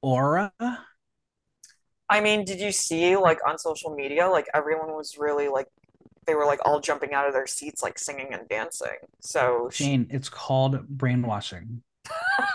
aura? 0.03 0.53
I 2.09 2.21
mean, 2.21 2.45
did 2.45 2.61
you 2.61 2.73
see 2.73 3.17
like 3.17 3.39
on 3.47 3.59
social 3.59 3.95
media, 3.95 4.29
like 4.29 4.47
everyone 4.53 4.95
was 4.95 5.17
really 5.19 5.49
like 5.49 5.69
they 6.27 6.35
were 6.35 6.45
like 6.45 6.61
all 6.65 6.81
jumping 6.81 7.15
out 7.15 7.27
of 7.27 7.33
their 7.33 7.47
seats, 7.47 7.83
like 7.83 7.99
singing 7.99 8.33
and 8.33 8.49
dancing. 8.49 8.99
So 9.21 9.69
Shane, 9.73 10.07
it's 10.11 10.29
called 10.29 10.87
brainwashing. 10.89 11.83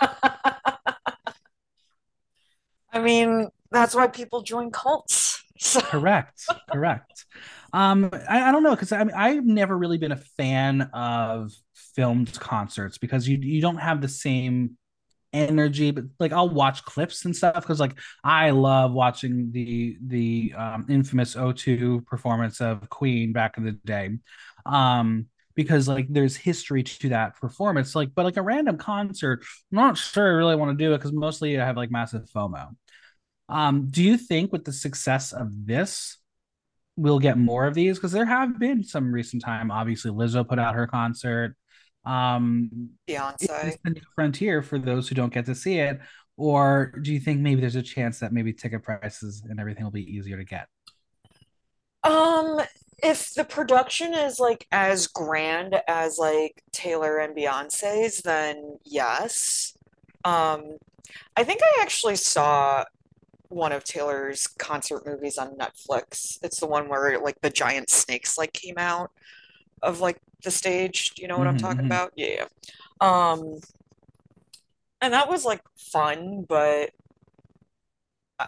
I 2.90 3.00
mean, 3.00 3.48
that's 3.70 3.94
why 3.94 4.06
people 4.08 4.42
join 4.42 4.70
cults. 4.70 5.44
Correct. 5.76 6.46
Correct. 6.70 7.26
Um, 7.72 8.10
I, 8.28 8.48
I 8.48 8.52
don't 8.52 8.62
know 8.62 8.74
because 8.74 8.92
I 8.92 9.04
mean 9.04 9.14
I've 9.14 9.44
never 9.44 9.76
really 9.76 9.98
been 9.98 10.12
a 10.12 10.16
fan 10.16 10.82
of 10.94 11.52
filmed 11.94 12.32
concerts 12.40 12.98
because 12.98 13.28
you 13.28 13.38
you 13.38 13.60
don't 13.60 13.76
have 13.76 14.00
the 14.00 14.08
same 14.08 14.78
energy, 15.32 15.90
but 15.92 16.04
like 16.20 16.32
I'll 16.32 16.48
watch 16.48 16.84
clips 16.84 17.24
and 17.24 17.36
stuff 17.36 17.56
because 17.56 17.80
like 17.80 17.98
I 18.24 18.50
love 18.50 18.92
watching 18.92 19.52
the 19.52 19.98
the 20.06 20.54
um, 20.56 20.86
infamous 20.88 21.36
O2 21.36 22.02
performance 22.02 22.60
of 22.60 22.88
Queen 22.90 23.32
back 23.32 23.58
in 23.58 23.64
the 23.64 23.72
day. 23.72 24.10
Um, 24.66 25.26
because 25.54 25.88
like 25.88 26.06
there's 26.08 26.36
history 26.36 26.82
to 26.84 27.08
that 27.10 27.36
performance, 27.40 27.94
like 27.94 28.10
but 28.14 28.24
like 28.24 28.36
a 28.38 28.42
random 28.42 28.78
concert, 28.78 29.40
I'm 29.72 29.76
not 29.76 29.98
sure 29.98 30.26
I 30.26 30.30
really 30.36 30.56
want 30.56 30.78
to 30.78 30.84
do 30.84 30.94
it 30.94 30.98
because 30.98 31.12
mostly 31.12 31.60
I 31.60 31.66
have 31.66 31.76
like 31.76 31.90
massive 31.90 32.28
FOMO. 32.34 32.76
Um, 33.48 33.88
do 33.90 34.02
you 34.02 34.16
think 34.18 34.52
with 34.52 34.64
the 34.64 34.72
success 34.72 35.32
of 35.32 35.48
this, 35.66 36.18
we'll 36.98 37.20
get 37.20 37.38
more 37.38 37.66
of 37.66 37.74
these? 37.74 37.96
Because 37.96 38.12
there 38.12 38.26
have 38.26 38.58
been 38.58 38.82
some 38.82 39.12
recent 39.12 39.42
time. 39.42 39.70
Obviously, 39.70 40.10
Lizzo 40.10 40.46
put 40.46 40.58
out 40.58 40.74
her 40.74 40.86
concert. 40.86 41.56
Um, 42.04 42.90
Beyonce. 43.08 43.76
the 43.84 43.90
new 43.90 44.00
frontier 44.14 44.62
for 44.62 44.78
those 44.78 45.08
who 45.08 45.14
don't 45.14 45.32
get 45.32 45.46
to 45.46 45.54
see 45.54 45.78
it? 45.78 46.00
Or 46.36 46.92
do 47.02 47.12
you 47.12 47.20
think 47.20 47.40
maybe 47.40 47.60
there's 47.60 47.76
a 47.76 47.82
chance 47.82 48.18
that 48.20 48.32
maybe 48.32 48.52
ticket 48.52 48.82
prices 48.82 49.42
and 49.48 49.60
everything 49.60 49.84
will 49.84 49.90
be 49.90 50.12
easier 50.12 50.36
to 50.36 50.44
get? 50.44 50.66
Um, 52.02 52.60
if 53.02 53.34
the 53.34 53.44
production 53.44 54.14
is 54.14 54.40
like 54.40 54.66
as 54.72 55.06
grand 55.06 55.80
as 55.86 56.18
like 56.18 56.62
Taylor 56.72 57.18
and 57.18 57.36
Beyonce's, 57.36 58.22
then 58.22 58.78
yes. 58.84 59.76
Um, 60.24 60.78
I 61.36 61.44
think 61.44 61.60
I 61.62 61.82
actually 61.82 62.16
saw 62.16 62.84
one 63.48 63.72
of 63.72 63.84
Taylor's 63.84 64.46
concert 64.58 65.06
movies 65.06 65.38
on 65.38 65.56
Netflix. 65.56 66.38
It's 66.42 66.60
the 66.60 66.66
one 66.66 66.88
where 66.88 67.18
like 67.20 67.40
the 67.42 67.50
giant 67.50 67.90
snakes 67.90 68.38
like 68.38 68.52
came 68.52 68.78
out 68.78 69.10
of 69.82 70.00
like 70.00 70.20
the 70.44 70.50
stage. 70.50 71.12
Do 71.16 71.22
you 71.22 71.28
know 71.28 71.38
what 71.38 71.48
I'm 71.48 71.56
Mhm, 71.56 71.58
talking 71.58 71.84
mhm. 71.84 71.90
about? 71.90 72.12
Yeah. 72.16 72.46
Um, 73.00 73.60
and 75.00 75.12
that 75.12 75.28
was 75.28 75.44
like 75.44 75.62
fun, 75.76 76.44
but 76.48 76.90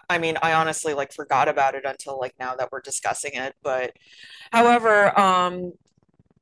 I 0.09 0.17
mean, 0.19 0.37
I 0.41 0.53
honestly 0.53 0.93
like 0.93 1.11
forgot 1.13 1.49
about 1.49 1.75
it 1.75 1.83
until 1.85 2.17
like 2.19 2.33
now 2.39 2.55
that 2.55 2.69
we're 2.71 2.81
discussing 2.81 3.31
it. 3.33 3.55
But 3.61 3.93
however, 4.51 5.17
um, 5.19 5.73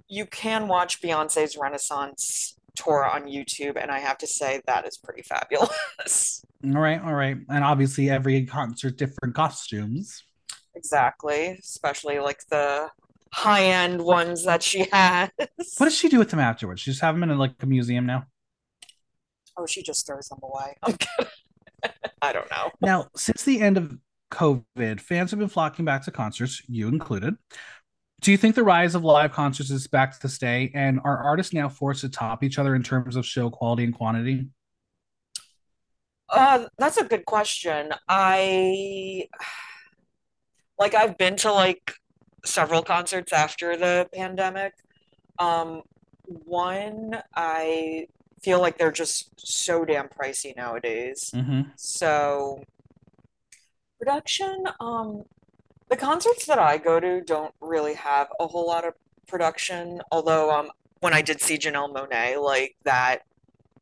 you 0.10 0.26
can 0.28 0.68
watch 0.68 1.02
Beyonce's 1.02 1.58
Renaissance 1.58 2.58
tour 2.76 3.06
on 3.06 3.24
YouTube, 3.26 3.78
and 3.82 3.92
I 3.92 4.00
have 4.00 4.18
to 4.20 4.28
say 4.28 4.62
that 4.68 4.88
is 4.88 4.98
pretty 4.98 5.24
fabulous. 5.24 6.46
All 6.66 6.82
right, 6.82 7.02
all 7.02 7.14
right. 7.14 7.38
And 7.50 7.64
obviously, 7.64 8.10
every 8.10 8.46
concert, 8.46 8.98
different 8.98 9.34
costumes. 9.36 10.24
Exactly, 10.76 11.58
especially 11.60 12.20
like 12.20 12.42
the 12.50 12.90
high-end 13.32 14.02
ones 14.02 14.46
that 14.46 14.62
she 14.64 14.86
has. 14.92 15.30
What 15.38 15.86
does 15.86 15.98
she 15.98 16.10
do 16.10 16.20
with 16.20 16.30
them 16.30 16.40
afterwards? 16.40 16.82
She 16.82 16.92
just 16.92 17.02
have 17.02 17.16
them 17.16 17.30
in 17.30 17.38
like 17.38 17.54
a 17.62 17.66
museum 17.66 18.06
now? 18.06 18.26
Oh, 19.58 19.66
she 19.66 19.84
just 19.84 20.06
throws 20.06 20.28
them 20.28 20.40
away. 20.42 20.78
I'm 20.84 20.94
kidding. 20.94 21.32
I 22.22 22.34
don't 22.34 22.50
know. 22.50 22.72
Now, 22.82 23.08
since 23.16 23.44
the 23.44 23.62
end 23.62 23.78
of 23.78 23.98
COVID, 24.32 25.00
fans 25.00 25.32
have 25.32 25.40
been 25.40 25.50
flocking 25.50 25.86
back 25.86 26.04
to 26.06 26.12
concerts, 26.12 26.62
you 26.68 26.88
included. 26.88 27.36
Do 28.22 28.32
you 28.32 28.38
think 28.38 28.56
the 28.56 28.64
rise 28.64 28.96
of 28.96 29.04
live 29.04 29.32
concerts 29.32 29.70
is 29.70 29.88
back 29.88 30.20
to 30.20 30.30
stay? 30.30 30.72
And 30.74 31.00
are 31.06 31.24
artists 31.24 31.54
now 31.54 31.70
forced 31.70 32.02
to 32.02 32.10
top 32.10 32.44
each 32.44 32.60
other 32.60 32.76
in 32.76 32.84
terms 32.84 33.16
of 33.16 33.26
show 33.26 33.50
quality 33.50 33.86
and 33.86 33.96
quantity? 33.96 34.50
Uh, 36.30 36.68
that's 36.78 36.98
a 36.98 37.04
good 37.04 37.26
question. 37.26 37.92
I 38.08 39.28
like 40.78 40.94
I've 40.96 41.18
been 41.18 41.36
to 41.38 41.52
like 41.52 41.94
several 42.46 42.84
concerts 42.84 43.34
after 43.34 43.76
the 43.76 44.08
pandemic. 44.14 44.74
Um, 45.40 45.84
one, 46.26 47.22
I 47.36 48.08
feel 48.42 48.62
like 48.62 48.78
they're 48.78 48.92
just 48.92 49.32
so 49.38 49.84
damn 49.84 50.08
pricey 50.08 50.56
nowadays. 50.56 51.32
Mm-hmm. 51.34 51.62
So 51.76 52.64
production, 54.00 54.66
um, 54.80 55.24
the 55.90 55.98
concerts 55.98 56.46
that 56.46 56.60
I 56.60 56.78
go 56.78 57.00
to 57.00 57.22
don't 57.22 57.54
really 57.60 57.96
have 57.96 58.28
a 58.40 58.48
whole 58.48 58.68
lot 58.68 58.86
of 58.86 58.94
production. 59.28 60.02
Although, 60.12 60.52
um, 60.52 60.72
when 61.00 61.14
I 61.14 61.22
did 61.22 61.42
see 61.42 61.58
Janelle 61.58 61.94
Monáe, 61.94 62.42
like 62.42 62.76
that, 62.84 63.20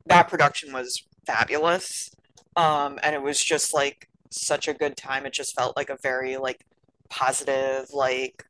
that 0.05 0.27
production 0.29 0.73
was 0.73 1.03
fabulous. 1.25 2.11
Um, 2.57 2.99
and 3.03 3.15
it 3.15 3.23
was 3.23 3.43
just 3.43 3.73
like 3.75 4.09
such 4.31 4.69
a 4.69 4.75
good 4.75 4.97
time. 4.97 5.27
It 5.27 5.33
just 5.33 5.55
felt 5.55 5.77
like 5.77 5.91
a 5.91 5.97
very 6.03 6.37
like 6.37 6.65
positive, 7.11 7.87
like 7.93 8.45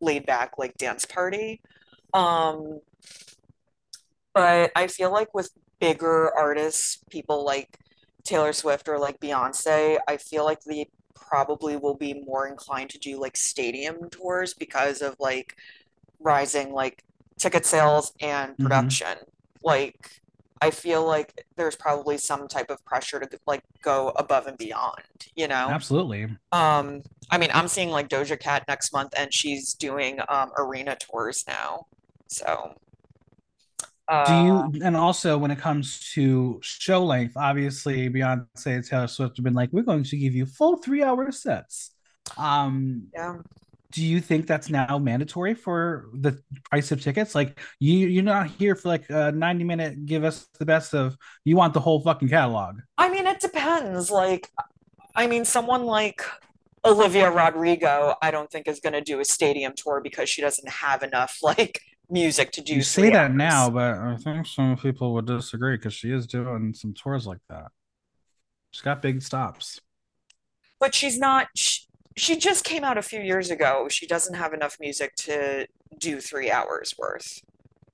laid 0.00 0.26
back, 0.26 0.52
like 0.58 0.76
dance 0.78 1.06
party. 1.06 1.62
Um, 2.14 2.80
but 4.34 4.70
I 4.76 4.86
feel 4.86 5.12
like 5.12 5.34
with 5.34 5.50
bigger 5.80 6.30
artists, 6.36 7.02
people 7.10 7.44
like 7.44 7.78
Taylor 8.24 8.52
Swift 8.52 8.88
or 8.88 8.98
like 8.98 9.20
Beyonce, 9.20 9.98
I 10.06 10.16
feel 10.16 10.44
like 10.44 10.60
they 10.66 10.86
probably 11.14 11.76
will 11.76 11.96
be 11.96 12.14
more 12.14 12.46
inclined 12.46 12.90
to 12.90 12.98
do 12.98 13.20
like 13.20 13.36
stadium 13.36 14.08
tours 14.10 14.54
because 14.54 15.02
of 15.02 15.16
like 15.18 15.54
rising 16.20 16.72
like 16.72 17.04
ticket 17.40 17.66
sales 17.66 18.12
and 18.20 18.58
Mm-hmm. 18.60 18.88
production. 18.88 19.18
Like 19.64 19.96
I 20.60 20.70
feel 20.70 21.06
like 21.06 21.46
there's 21.56 21.76
probably 21.76 22.18
some 22.18 22.48
type 22.48 22.70
of 22.70 22.84
pressure 22.84 23.20
to 23.20 23.38
like 23.46 23.62
go 23.82 24.10
above 24.16 24.46
and 24.46 24.58
beyond, 24.58 25.02
you 25.36 25.48
know? 25.48 25.70
Absolutely. 25.70 26.24
Um, 26.52 27.02
I 27.30 27.38
mean, 27.38 27.50
I'm 27.54 27.68
seeing 27.68 27.90
like 27.90 28.08
Doja 28.08 28.38
Cat 28.38 28.64
next 28.68 28.92
month 28.92 29.12
and 29.16 29.32
she's 29.32 29.74
doing 29.74 30.20
um 30.28 30.50
arena 30.58 30.96
tours 30.96 31.44
now. 31.46 31.86
So, 32.28 32.74
Do 34.24 34.32
uh 34.32 34.68
you, 34.72 34.72
and 34.82 34.96
also 34.96 35.38
when 35.38 35.50
it 35.50 35.58
comes 35.58 36.10
to 36.14 36.58
show 36.62 37.04
length, 37.04 37.36
obviously 37.36 38.08
Beyonce 38.10 38.66
and 38.66 38.84
Taylor 38.84 39.06
Swift 39.06 39.36
have 39.36 39.44
been 39.44 39.54
like, 39.54 39.70
we're 39.72 39.82
going 39.82 40.04
to 40.04 40.16
give 40.16 40.34
you 40.34 40.46
full 40.46 40.76
three 40.78 41.02
hour 41.02 41.30
sets. 41.30 41.92
Um, 42.36 43.08
yeah. 43.14 43.36
Do 43.92 44.04
you 44.04 44.20
think 44.20 44.46
that's 44.46 44.68
now 44.68 44.98
mandatory 44.98 45.54
for 45.54 46.08
the 46.12 46.38
price 46.70 46.92
of 46.92 47.02
tickets? 47.02 47.34
Like 47.34 47.58
you 47.80 48.06
you're 48.06 48.22
not 48.22 48.48
here 48.48 48.74
for 48.74 48.88
like 48.88 49.08
a 49.08 49.32
90 49.32 49.64
minute 49.64 50.06
give 50.06 50.24
us 50.24 50.46
the 50.58 50.66
best 50.66 50.94
of 50.94 51.16
you 51.44 51.56
want 51.56 51.74
the 51.74 51.80
whole 51.80 52.00
fucking 52.02 52.28
catalog. 52.28 52.80
I 52.98 53.08
mean, 53.08 53.26
it 53.26 53.40
depends. 53.40 54.10
Like, 54.10 54.50
I 55.14 55.26
mean, 55.26 55.44
someone 55.44 55.84
like 55.84 56.22
Olivia 56.84 57.30
Rodrigo, 57.30 58.14
I 58.20 58.30
don't 58.30 58.50
think 58.50 58.68
is 58.68 58.80
going 58.80 58.92
to 58.92 59.00
do 59.00 59.20
a 59.20 59.24
stadium 59.24 59.72
tour 59.76 60.00
because 60.02 60.28
she 60.28 60.42
doesn't 60.42 60.68
have 60.68 61.02
enough 61.02 61.38
like 61.42 61.80
music 62.10 62.52
to 62.52 62.60
do. 62.60 62.74
You 62.74 62.82
say 62.82 63.10
that 63.10 63.30
hours. 63.30 63.36
now, 63.36 63.70
but 63.70 63.98
I 63.98 64.16
think 64.16 64.46
some 64.46 64.76
people 64.76 65.14
would 65.14 65.26
disagree 65.26 65.76
because 65.76 65.94
she 65.94 66.12
is 66.12 66.26
doing 66.26 66.74
some 66.74 66.94
tours 66.94 67.26
like 67.26 67.40
that. 67.48 67.66
She's 68.70 68.82
got 68.82 69.00
big 69.00 69.22
stops. 69.22 69.80
But 70.78 70.94
she's 70.94 71.18
not. 71.18 71.48
She, 71.56 71.87
she 72.18 72.36
just 72.36 72.64
came 72.64 72.84
out 72.84 72.98
a 72.98 73.02
few 73.02 73.20
years 73.20 73.50
ago. 73.50 73.88
She 73.88 74.06
doesn't 74.06 74.34
have 74.34 74.52
enough 74.52 74.76
music 74.80 75.14
to 75.16 75.66
do 75.98 76.20
three 76.20 76.50
hours 76.50 76.94
worth. 76.98 77.42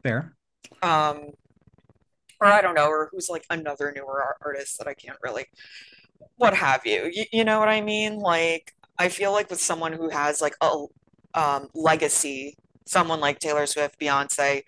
Fair. 0.03 0.35
Um, 0.83 1.31
or 2.41 2.49
I 2.49 2.61
don't 2.61 2.75
know, 2.75 2.89
or 2.89 3.09
who's 3.11 3.29
like 3.29 3.45
another 3.51 3.93
newer 3.95 4.37
artist 4.45 4.79
that 4.79 4.87
I 4.87 4.95
can't 4.95 5.19
really, 5.23 5.47
what 6.37 6.55
have 6.55 6.85
you. 6.85 7.11
You, 7.13 7.25
you 7.33 7.45
know 7.45 7.59
what 7.59 7.69
I 7.69 7.81
mean? 7.81 8.19
Like, 8.19 8.75
I 8.99 9.09
feel 9.09 9.33
like 9.33 9.51
with 9.51 9.61
someone 9.61 9.93
who 9.93 10.09
has 10.11 10.41
like 10.41 10.57
a 10.61 10.85
um, 11.35 11.69
legacy, 11.75 12.57
someone 12.87 13.21
like 13.21 13.39
Taylor 13.39 13.67
Swift, 13.67 13.99
Beyonce, 13.99 14.63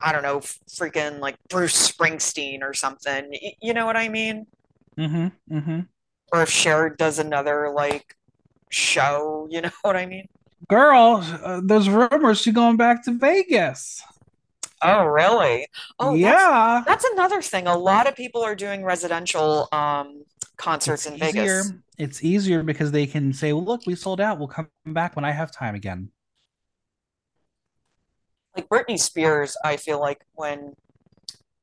I 0.00 0.12
don't 0.12 0.22
know, 0.22 0.40
freaking 0.40 1.20
like 1.20 1.36
Bruce 1.48 1.90
Springsteen 1.90 2.62
or 2.62 2.72
something. 2.72 3.34
You 3.60 3.74
know 3.74 3.86
what 3.86 3.96
I 3.96 4.08
mean? 4.08 4.46
Mm-hmm. 4.96 5.56
Mm-hmm. 5.56 5.80
Or 6.32 6.42
if 6.42 6.50
Cher 6.50 6.90
does 6.90 7.18
another 7.18 7.70
like 7.70 8.14
show. 8.70 9.46
You 9.50 9.62
know 9.62 9.70
what 9.82 9.96
I 9.96 10.06
mean? 10.06 10.28
Girl, 10.68 11.24
uh, 11.42 11.60
there's 11.64 11.88
rumors 11.88 12.40
she's 12.40 12.54
going 12.54 12.76
back 12.76 13.04
to 13.04 13.12
Vegas. 13.12 14.02
Oh, 14.82 15.04
really? 15.04 15.66
Oh, 15.98 16.14
yeah. 16.14 16.82
That's, 16.86 17.02
that's, 17.02 17.12
another 17.14 17.42
thing. 17.42 17.66
A 17.66 17.76
lot 17.76 18.06
of 18.06 18.14
people 18.14 18.42
are 18.42 18.54
doing 18.54 18.84
residential 18.84 19.68
um, 19.72 20.24
concerts 20.56 21.06
it's 21.06 21.14
in 21.14 21.28
easier. 21.28 21.62
Vegas. 21.62 21.72
It's 21.96 22.24
easier 22.24 22.62
because 22.62 22.92
they 22.92 23.06
can 23.06 23.32
say, 23.32 23.52
well, 23.52 23.64
look, 23.64 23.82
we 23.86 23.94
sold 23.96 24.20
out. 24.20 24.38
We'll 24.38 24.48
come 24.48 24.68
back 24.86 25.16
when 25.16 25.24
I 25.24 25.32
have 25.32 25.50
time 25.50 25.74
again. 25.74 26.10
Like 28.54 28.68
Britney 28.68 28.98
Spears, 28.98 29.56
I 29.64 29.76
feel 29.76 30.00
like 30.00 30.24
when 30.34 30.74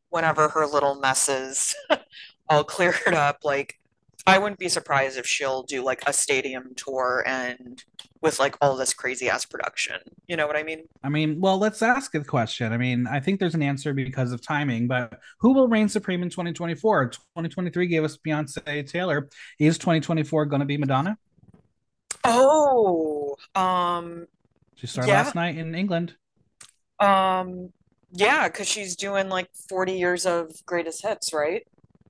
whenever 0.09 0.47
her 0.50 0.65
little 0.65 0.95
messes 0.95 1.75
all 2.50 2.63
cleared 2.63 3.13
up, 3.13 3.39
like 3.43 3.79
I 4.27 4.39
wouldn't 4.39 4.60
be 4.60 4.70
surprised 4.70 5.17
if 5.17 5.27
she'll 5.27 5.63
do 5.63 5.84
like 5.84 6.01
a 6.08 6.13
stadium 6.13 6.74
tour 6.75 7.24
and 7.27 7.84
with 8.22 8.39
like 8.39 8.58
all 8.60 8.75
this 8.75 8.91
crazy 8.91 9.29
ass 9.29 9.46
production. 9.46 9.98
You 10.27 10.36
know 10.36 10.48
what 10.48 10.55
I 10.55 10.63
mean? 10.63 10.86
I 11.03 11.10
mean, 11.10 11.39
well, 11.39 11.60
let's 11.60 11.84
ask 11.84 12.12
the 12.12 12.24
question. 12.24 12.74
I 12.74 12.77
mean, 12.77 13.05
I 13.05 13.20
think 13.20 13.39
there's 13.39 13.53
an 13.53 13.62
answer 13.62 13.94
because 13.94 14.32
of 14.32 14.41
timing, 14.41 14.88
but 14.88 15.20
who 15.39 15.53
will 15.53 15.67
reign 15.67 15.88
supreme 15.88 16.24
in 16.24 16.29
2024? 16.29 17.10
2023 17.10 17.86
gave 17.86 18.03
us 18.03 18.17
Beyonce 18.17 18.89
Taylor. 18.89 19.29
Is 19.60 19.77
2024 19.77 20.46
going 20.48 20.62
to 20.62 20.65
be 20.65 20.77
Madonna? 20.77 21.20
Oh, 22.24 23.36
um, 23.53 24.25
she 24.74 24.88
started 24.88 25.12
yeah. 25.12 25.22
last 25.22 25.36
night 25.36 25.55
in 25.55 25.75
England. 25.75 26.15
Um, 27.00 27.72
yeah, 28.12 28.48
because 28.48 28.67
she's 28.67 28.96
doing 28.96 29.29
like 29.29 29.50
40 29.70 29.94
years 29.94 30.25
of 30.25 30.65
greatest 30.65 31.05
hits, 31.05 31.32
right? 31.32 31.67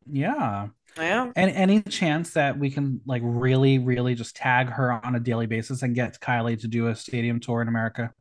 Yeah. 0.10 0.68
Yeah. 0.98 1.32
And 1.36 1.52
any 1.52 1.82
chance 1.82 2.32
that 2.32 2.58
we 2.58 2.72
can 2.72 3.02
like 3.06 3.22
really, 3.26 3.80
really 3.80 4.16
just 4.16 4.36
tag 4.36 4.70
her 4.70 4.92
on 4.92 5.16
a 5.16 5.20
daily 5.20 5.46
basis 5.46 5.82
and 5.82 5.94
get 5.94 6.20
Kylie 6.20 6.60
to 6.62 6.68
do 6.68 6.88
a 6.88 6.96
stadium 6.96 7.40
tour 7.40 7.62
in 7.62 7.68
America? 7.68 8.14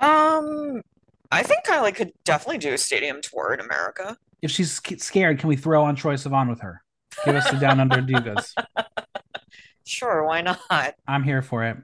Um, 0.00 0.80
I 1.30 1.42
think 1.42 1.64
Kylie 1.66 1.94
could 1.94 2.12
definitely 2.24 2.58
do 2.58 2.72
a 2.72 2.78
stadium 2.78 3.20
tour 3.22 3.54
in 3.54 3.60
America. 3.60 4.16
If 4.42 4.50
she's 4.50 4.80
scared, 4.98 5.38
can 5.38 5.48
we 5.48 5.56
throw 5.56 5.84
on 5.84 5.96
Troye 5.96 6.14
Sivan 6.14 6.48
with 6.48 6.60
her? 6.60 6.82
Give 7.24 7.34
us 7.36 7.50
the 7.50 7.56
Down 7.56 7.80
Under 7.80 7.96
Divas. 7.96 8.52
Sure, 9.86 10.24
why 10.24 10.40
not? 10.40 10.94
I'm 11.06 11.22
here 11.22 11.42
for 11.42 11.62
it. 11.64 11.76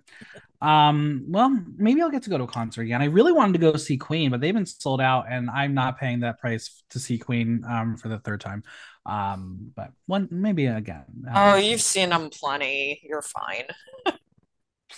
Um, 0.63 1.25
well, 1.29 1.59
maybe 1.77 2.03
I'll 2.03 2.11
get 2.11 2.23
to 2.25 2.31
go 2.31 2.39
to 2.39 2.45
a 2.45 2.49
concert 2.49 2.83
again. 2.83 3.01
I 3.01 3.07
really 3.07 3.33
wanted 3.33 3.55
to 3.55 3.59
go 3.59 3.77
see 3.77 3.97
Queen, 3.97 4.31
but 4.31 4.41
they've 4.41 4.55
been 4.55 4.67
sold 4.67 5.01
out, 5.01 5.27
and 5.29 5.49
I'm 5.49 5.73
not 5.73 5.99
paying 5.99 6.21
that 6.21 6.39
price 6.39 6.83
to 6.91 6.99
see 6.99 7.19
Queen 7.19 7.65
um 7.67 7.97
for 7.97 8.09
the 8.09 8.19
third 8.19 8.41
time. 8.41 8.63
Um, 9.07 9.73
but 9.75 9.93
one 10.07 10.29
maybe 10.31 10.67
again. 10.67 11.05
Oh, 11.35 11.57
you've 11.57 11.81
seen 11.81 12.11
them 12.11 12.29
plenty. 12.31 13.01
You're 13.03 13.23
fine. 13.23 13.65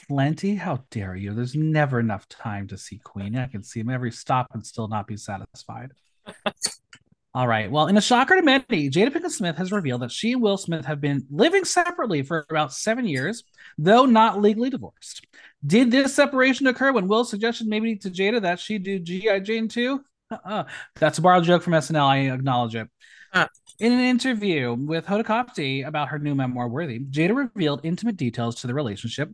plenty? 0.09 0.57
How 0.57 0.85
dare 0.91 1.15
you? 1.15 1.33
There's 1.33 1.55
never 1.55 2.01
enough 2.01 2.29
time 2.29 2.67
to 2.69 2.79
see 2.79 2.99
Queen. 2.99 3.37
I 3.37 3.47
can 3.47 3.63
see 3.63 3.81
them 3.81 3.91
every 3.91 4.11
stop 4.11 4.49
and 4.53 4.67
still 4.67 4.89
not 4.89 5.07
be 5.07 5.17
satisfied. 5.17 5.93
All 7.35 7.49
right. 7.49 7.71
Well, 7.71 7.87
in 7.87 7.97
a 7.97 8.03
shocker 8.03 8.37
to 8.37 8.43
many, 8.43 8.91
Jada 8.91 9.09
Pinkett 9.09 9.31
Smith 9.31 9.57
has 9.57 9.73
revealed 9.73 10.03
that 10.03 10.11
she 10.13 10.33
and 10.33 10.43
Will 10.43 10.59
Smith 10.59 10.85
have 10.85 11.01
been 11.01 11.27
living 11.31 11.65
separately 11.65 12.23
for 12.23 12.45
about 12.51 12.75
seven 12.75 13.07
years, 13.07 13.43
though 13.79 14.05
not 14.05 14.43
legally 14.43 14.69
divorced. 14.69 15.27
Did 15.65 15.91
this 15.91 16.15
separation 16.15 16.67
occur 16.67 16.93
when 16.93 17.09
Will 17.09 17.25
suggested 17.25 17.69
maybe 17.69 17.97
to 17.97 18.11
Jada 18.11 18.43
that 18.43 18.61
she 18.61 18.77
do 18.77 18.99
G.I. 18.99 19.41
Jane 19.41 19.69
too? 19.69 20.03
Uh-uh. 20.31 20.65
That's 20.97 21.19
a 21.19 21.23
borrowed 21.23 21.45
joke 21.45 21.63
from 21.63 21.73
SNL. 21.73 22.05
I 22.05 22.19
acknowledge 22.35 22.75
it. 22.75 22.89
Uh, 23.33 23.47
in 23.79 23.93
an 23.93 24.01
interview 24.01 24.75
with 24.75 25.07
Hoda 25.07 25.25
Kotb 25.25 25.87
about 25.87 26.09
her 26.09 26.19
new 26.19 26.35
memoir, 26.35 26.69
Worthy, 26.69 27.01
Jada 27.01 27.35
revealed 27.35 27.81
intimate 27.83 28.17
details 28.17 28.57
to 28.57 28.67
the 28.67 28.75
relationship. 28.75 29.31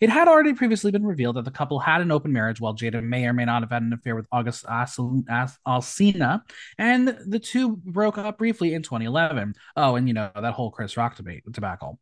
It 0.00 0.08
had 0.08 0.28
already 0.28 0.54
previously 0.54 0.92
been 0.92 1.04
revealed 1.04 1.36
that 1.36 1.44
the 1.44 1.50
couple 1.50 1.80
had 1.80 2.00
an 2.00 2.12
open 2.12 2.32
marriage, 2.32 2.60
while 2.60 2.74
Jada 2.74 3.02
may 3.02 3.26
or 3.26 3.32
may 3.32 3.44
not 3.44 3.62
have 3.62 3.70
had 3.70 3.82
an 3.82 3.92
affair 3.92 4.14
with 4.14 4.26
August 4.30 4.64
Alsina, 4.64 6.42
and 6.78 7.18
the 7.26 7.40
two 7.40 7.76
broke 7.76 8.18
up 8.18 8.38
briefly 8.38 8.72
in 8.72 8.82
2011. 8.82 9.54
Oh, 9.76 9.96
and 9.96 10.06
you 10.06 10.14
know, 10.14 10.30
that 10.34 10.54
whole 10.54 10.70
Chris 10.70 10.96
Rock 10.96 11.16
debate, 11.16 11.42
debacle. 11.50 11.98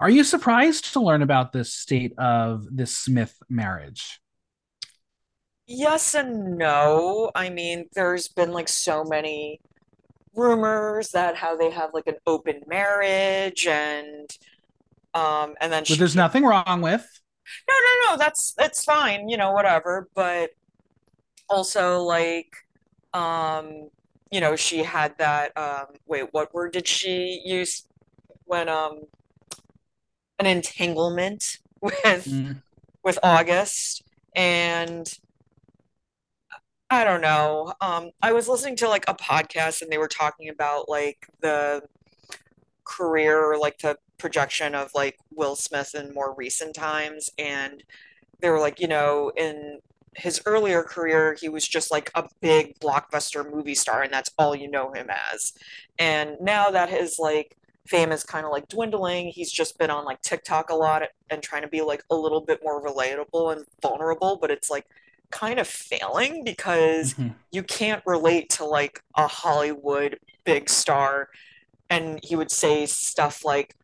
Are 0.00 0.10
you 0.10 0.24
surprised 0.24 0.94
to 0.94 1.00
learn 1.00 1.22
about 1.22 1.52
this 1.52 1.74
state 1.74 2.12
of 2.18 2.64
this 2.70 2.96
Smith 2.96 3.36
marriage? 3.48 4.20
Yes 5.66 6.14
and 6.14 6.56
no. 6.56 7.30
I 7.34 7.50
mean, 7.50 7.86
there's 7.94 8.28
been 8.28 8.52
like 8.52 8.68
so 8.68 9.04
many 9.04 9.60
rumors 10.36 11.10
that 11.10 11.34
how 11.34 11.56
they 11.56 11.70
have 11.70 11.90
like 11.94 12.06
an 12.06 12.16
open 12.26 12.60
marriage 12.66 13.66
and 13.66 14.30
um 15.14 15.54
and 15.60 15.72
then 15.72 15.84
she, 15.84 15.96
there's 15.96 16.16
nothing 16.16 16.44
wrong 16.44 16.80
with 16.82 17.20
no 17.68 17.74
no 17.74 18.12
no 18.12 18.18
that's 18.18 18.52
that's 18.54 18.84
fine 18.84 19.28
you 19.28 19.36
know 19.36 19.52
whatever 19.52 20.08
but 20.14 20.50
also 21.48 22.02
like 22.02 22.54
um 23.14 23.88
you 24.30 24.40
know 24.40 24.56
she 24.56 24.82
had 24.82 25.16
that 25.18 25.56
um 25.56 25.86
wait 26.06 26.26
what 26.32 26.52
word 26.52 26.72
did 26.72 26.86
she 26.86 27.40
use 27.44 27.86
when 28.44 28.68
um 28.68 29.02
an 30.38 30.46
entanglement 30.46 31.58
with 31.80 32.26
mm. 32.26 32.60
with 33.02 33.18
august 33.22 34.02
and 34.34 35.18
I 36.90 37.04
don't 37.04 37.20
know. 37.20 37.72
Um, 37.80 38.10
I 38.22 38.32
was 38.32 38.48
listening 38.48 38.76
to 38.76 38.88
like 38.88 39.04
a 39.08 39.14
podcast 39.14 39.82
and 39.82 39.90
they 39.90 39.98
were 39.98 40.08
talking 40.08 40.48
about 40.48 40.88
like 40.88 41.26
the 41.40 41.82
career, 42.84 43.56
like 43.58 43.78
the 43.78 43.98
projection 44.18 44.74
of 44.74 44.90
like 44.94 45.18
Will 45.34 45.56
Smith 45.56 45.94
in 45.94 46.14
more 46.14 46.34
recent 46.36 46.74
times. 46.74 47.30
And 47.38 47.82
they 48.40 48.50
were 48.50 48.60
like, 48.60 48.80
you 48.80 48.88
know, 48.88 49.32
in 49.36 49.80
his 50.14 50.40
earlier 50.46 50.82
career, 50.82 51.36
he 51.40 51.48
was 51.48 51.66
just 51.66 51.90
like 51.90 52.10
a 52.14 52.28
big 52.40 52.78
blockbuster 52.80 53.50
movie 53.50 53.74
star, 53.74 54.02
and 54.02 54.12
that's 54.12 54.30
all 54.38 54.54
you 54.54 54.70
know 54.70 54.92
him 54.92 55.08
as. 55.32 55.52
And 55.98 56.36
now 56.40 56.70
that 56.70 56.88
his 56.88 57.18
like 57.18 57.56
fame 57.86 58.12
is 58.12 58.24
kind 58.24 58.46
of 58.46 58.52
like 58.52 58.68
dwindling, 58.68 59.28
he's 59.28 59.52
just 59.52 59.78
been 59.78 59.90
on 59.90 60.04
like 60.04 60.22
TikTok 60.22 60.70
a 60.70 60.74
lot 60.74 61.02
and 61.30 61.42
trying 61.42 61.62
to 61.62 61.68
be 61.68 61.82
like 61.82 62.02
a 62.10 62.14
little 62.16 62.40
bit 62.40 62.60
more 62.62 62.82
relatable 62.82 63.54
and 63.56 63.66
vulnerable, 63.82 64.38
but 64.40 64.50
it's 64.50 64.70
like 64.70 64.86
kind 65.30 65.58
of 65.58 65.66
failing 65.66 66.44
because 66.44 67.14
mm-hmm. 67.14 67.28
you 67.52 67.62
can't 67.62 68.02
relate 68.06 68.50
to 68.50 68.64
like 68.64 69.02
a 69.16 69.26
Hollywood 69.26 70.18
big 70.44 70.68
star. 70.68 71.28
And 71.90 72.20
he 72.22 72.36
would 72.36 72.50
say 72.50 72.86
stuff 72.86 73.44
like, 73.44 73.74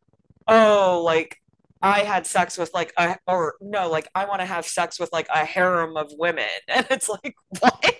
oh, 0.48 1.02
like 1.04 1.40
I 1.80 2.00
had 2.00 2.26
sex 2.26 2.58
with 2.58 2.72
like 2.74 2.92
a, 2.96 3.16
or 3.26 3.54
no, 3.60 3.90
like 3.90 4.08
I 4.14 4.26
want 4.26 4.40
to 4.40 4.46
have 4.46 4.66
sex 4.66 4.98
with 4.98 5.12
like 5.12 5.28
a 5.34 5.44
harem 5.44 5.96
of 5.96 6.12
women. 6.16 6.48
And 6.68 6.86
it's 6.90 7.08
like, 7.08 7.34
what? 7.60 7.94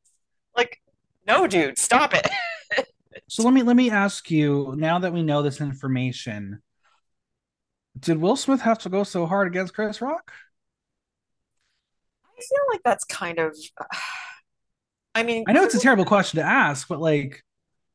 like, 0.56 0.80
no, 1.26 1.46
dude, 1.46 1.78
stop 1.78 2.14
it. 2.14 2.28
so 3.28 3.42
let 3.42 3.52
me 3.52 3.62
let 3.62 3.76
me 3.76 3.90
ask 3.90 4.30
you 4.30 4.74
now 4.76 4.98
that 4.98 5.12
we 5.12 5.22
know 5.22 5.42
this 5.42 5.60
information 5.60 6.62
did 7.98 8.18
will 8.18 8.36
smith 8.36 8.60
have 8.60 8.78
to 8.78 8.88
go 8.88 9.02
so 9.02 9.26
hard 9.26 9.48
against 9.48 9.74
chris 9.74 10.00
rock 10.00 10.32
feel 12.40 12.64
like 12.70 12.82
that's 12.84 13.04
kind 13.04 13.38
of. 13.38 13.56
I 15.14 15.24
mean, 15.24 15.44
I 15.48 15.52
know 15.52 15.64
it's 15.64 15.74
a 15.74 15.80
terrible 15.80 16.04
question 16.04 16.38
to 16.38 16.46
ask, 16.46 16.86
but 16.86 17.00
like 17.00 17.42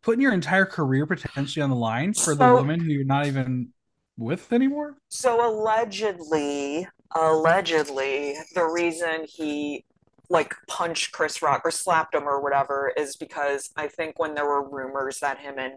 putting 0.02 0.22
your 0.22 0.34
entire 0.34 0.66
career 0.66 1.06
potentially 1.06 1.64
on 1.64 1.70
the 1.70 1.76
line 1.76 2.14
for 2.14 2.34
so, 2.34 2.36
the 2.36 2.54
woman 2.54 2.80
who 2.80 2.92
you're 2.92 3.06
not 3.06 3.28
even 3.28 3.70
with 4.18 4.52
anymore. 4.52 4.98
So 5.10 5.48
allegedly, 5.48 6.88
allegedly 7.16 8.36
the 8.54 8.66
reason 8.66 9.26
he 9.28 9.86
like 10.30 10.54
punched 10.68 11.12
Chris 11.12 11.42
Rock 11.42 11.62
or 11.64 11.72
slapped 11.72 12.16
him 12.16 12.28
or 12.28 12.42
whatever 12.42 12.92
is 12.98 13.16
because 13.16 13.70
I 13.76 13.88
think 13.88 14.20
when 14.20 14.34
there 14.34 14.46
were 14.46 14.68
rumors 14.68 15.20
that 15.20 15.38
him 15.40 15.56
and 15.58 15.74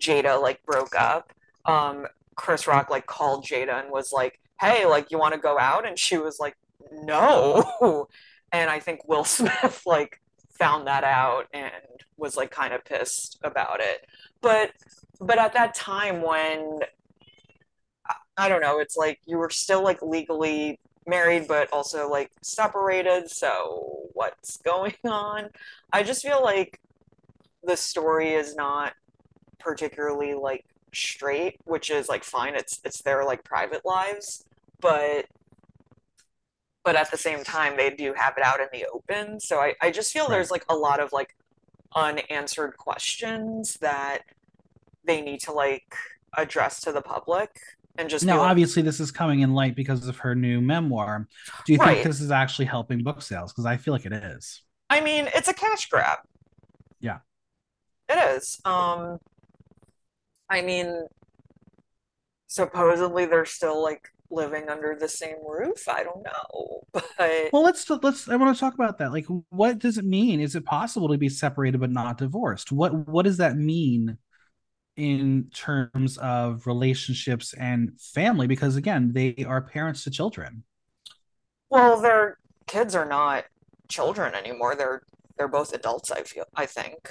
Jada 0.00 0.40
like 0.40 0.62
broke 0.64 0.94
up, 0.94 1.32
um, 1.64 2.06
Chris 2.36 2.66
Rock 2.66 2.90
like 2.90 3.06
called 3.06 3.44
Jada 3.44 3.82
and 3.82 3.90
was 3.90 4.12
like, 4.12 4.38
"Hey, 4.60 4.86
like 4.86 5.10
you 5.10 5.18
want 5.18 5.34
to 5.34 5.40
go 5.40 5.58
out?" 5.58 5.86
And 5.86 5.98
she 5.98 6.18
was 6.18 6.38
like, 6.38 6.54
"No." 6.92 8.08
And 8.52 8.70
I 8.70 8.78
think 8.78 9.06
Will 9.08 9.24
Smith 9.36 9.82
like 9.86 10.20
found 10.58 10.86
that 10.86 11.04
out 11.04 11.46
and 11.52 11.72
was 12.16 12.36
like 12.36 12.50
kind 12.50 12.72
of 12.72 12.84
pissed 12.84 13.38
about 13.42 13.80
it. 13.80 14.06
But 14.40 14.70
but 15.20 15.38
at 15.38 15.52
that 15.54 15.74
time 15.74 16.22
when 16.22 16.80
I 18.36 18.48
don't 18.48 18.60
know, 18.60 18.78
it's 18.78 18.96
like 18.96 19.20
you 19.26 19.38
were 19.38 19.50
still 19.50 19.82
like 19.82 20.02
legally 20.02 20.78
married 21.06 21.46
but 21.48 21.72
also 21.72 22.08
like 22.08 22.30
separated, 22.42 23.30
so 23.30 24.08
what's 24.12 24.58
going 24.58 24.94
on? 25.04 25.50
I 25.92 26.02
just 26.02 26.22
feel 26.22 26.42
like 26.42 26.80
the 27.64 27.76
story 27.76 28.34
is 28.34 28.54
not 28.56 28.94
particularly 29.58 30.34
like 30.34 30.64
straight, 30.94 31.58
which 31.64 31.90
is 31.90 32.08
like 32.08 32.24
fine. 32.24 32.54
It's 32.54 32.80
it's 32.84 33.02
their 33.02 33.24
like 33.24 33.44
private 33.44 33.84
lives, 33.84 34.44
but 34.80 35.26
but 36.86 36.94
at 36.94 37.10
the 37.10 37.18
same 37.18 37.42
time 37.42 37.76
they 37.76 37.90
do 37.90 38.14
have 38.14 38.34
it 38.38 38.44
out 38.44 38.60
in 38.60 38.68
the 38.72 38.86
open. 38.94 39.40
So 39.40 39.58
I, 39.58 39.74
I 39.82 39.90
just 39.90 40.12
feel 40.12 40.22
right. 40.22 40.30
there's 40.30 40.52
like 40.52 40.64
a 40.70 40.74
lot 40.74 41.00
of 41.00 41.12
like 41.12 41.36
unanswered 41.96 42.76
questions 42.76 43.74
that 43.80 44.20
they 45.04 45.20
need 45.20 45.40
to 45.40 45.52
like 45.52 45.94
address 46.36 46.80
to 46.82 46.92
the 46.92 47.02
public 47.02 47.58
and 47.98 48.08
just 48.08 48.24
now 48.24 48.38
like, 48.38 48.50
obviously 48.50 48.82
this 48.82 49.00
is 49.00 49.10
coming 49.10 49.40
in 49.40 49.54
light 49.54 49.74
because 49.74 50.06
of 50.06 50.18
her 50.18 50.34
new 50.34 50.60
memoir 50.60 51.26
do 51.64 51.72
you 51.72 51.78
right. 51.78 51.94
think 51.94 52.06
this 52.06 52.20
is 52.20 52.30
actually 52.30 52.66
helping 52.66 53.02
book 53.02 53.22
sales 53.22 53.52
because 53.52 53.64
i 53.64 53.76
feel 53.76 53.94
like 53.94 54.04
it 54.04 54.12
is 54.12 54.62
i 54.90 55.00
mean 55.00 55.30
it's 55.34 55.48
a 55.48 55.54
cash 55.54 55.88
grab 55.88 56.18
yeah 57.00 57.18
it 58.10 58.36
is 58.36 58.60
um 58.66 59.18
i 60.50 60.60
mean 60.60 61.06
supposedly 62.48 63.24
they're 63.24 63.46
still 63.46 63.82
like 63.82 64.12
living 64.30 64.68
under 64.68 64.96
the 64.98 65.08
same 65.08 65.36
roof? 65.46 65.88
I 65.88 66.02
don't 66.02 66.22
know 66.24 66.76
but 67.18 67.50
well 67.52 67.62
let's 67.62 67.88
let's 67.90 68.28
i 68.28 68.36
want 68.36 68.54
to 68.54 68.60
talk 68.60 68.74
about 68.74 68.98
that 68.98 69.12
like 69.12 69.26
what 69.50 69.78
does 69.78 69.98
it 69.98 70.04
mean? 70.04 70.40
Is 70.40 70.54
it 70.54 70.64
possible 70.64 71.08
to 71.08 71.18
be 71.18 71.28
separated 71.28 71.78
but 71.78 71.90
not 71.90 72.18
divorced? 72.18 72.72
What 72.72 73.08
what 73.08 73.24
does 73.24 73.36
that 73.38 73.56
mean 73.56 74.18
in 74.96 75.50
terms 75.52 76.16
of 76.18 76.66
relationships 76.66 77.54
and 77.54 78.00
family? 78.00 78.46
Because 78.46 78.76
again 78.76 79.12
they 79.12 79.44
are 79.46 79.60
parents 79.60 80.04
to 80.04 80.10
children. 80.10 80.64
Well 81.68 82.00
their 82.00 82.38
kids 82.66 82.94
are 82.94 83.06
not 83.06 83.44
children 83.88 84.34
anymore. 84.34 84.74
They're 84.74 85.02
they're 85.36 85.48
both 85.48 85.74
adults 85.74 86.10
i 86.10 86.22
feel 86.22 86.44
i 86.54 86.66
think. 86.66 87.10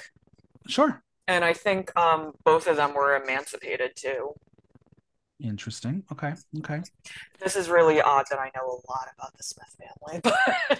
Sure. 0.66 1.02
And 1.28 1.44
i 1.44 1.52
think 1.52 1.96
um 1.96 2.32
both 2.44 2.66
of 2.66 2.76
them 2.76 2.94
were 2.94 3.16
emancipated 3.16 3.92
too 3.96 4.34
Interesting. 5.42 6.02
Okay. 6.10 6.32
Okay. 6.58 6.82
This 7.40 7.56
is 7.56 7.68
really 7.68 8.00
odd 8.00 8.24
that 8.30 8.38
I 8.38 8.50
know 8.56 8.66
a 8.66 8.80
lot 8.90 9.08
about 9.18 9.36
the 9.36 9.42
Smith 9.42 9.76
family. 9.78 10.20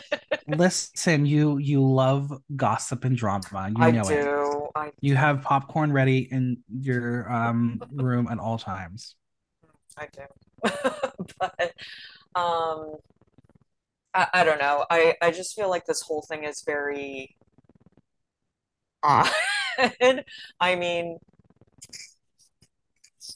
But... 0.48 0.58
Listen, 0.58 1.26
you 1.26 1.58
you 1.58 1.84
love 1.84 2.32
gossip 2.54 3.04
and 3.04 3.16
drama. 3.16 3.70
You 3.76 3.84
I 3.84 3.90
know 3.90 4.04
do. 4.04 4.14
it. 4.14 4.70
I 4.76 4.92
You 5.00 5.16
have 5.16 5.42
popcorn 5.42 5.92
ready 5.92 6.28
in 6.30 6.58
your 6.68 7.30
um 7.30 7.82
room 7.92 8.28
at 8.30 8.38
all 8.38 8.56
times. 8.56 9.16
I 9.98 10.06
do. 10.12 10.22
but 11.38 11.72
um 12.34 12.94
I, 14.14 14.28
I 14.32 14.44
don't 14.44 14.58
know. 14.58 14.86
I, 14.90 15.14
I 15.20 15.30
just 15.30 15.54
feel 15.54 15.68
like 15.68 15.84
this 15.84 16.00
whole 16.00 16.22
thing 16.22 16.44
is 16.44 16.62
very 16.64 17.36
odd. 19.02 19.28
I 20.60 20.74
mean, 20.76 21.18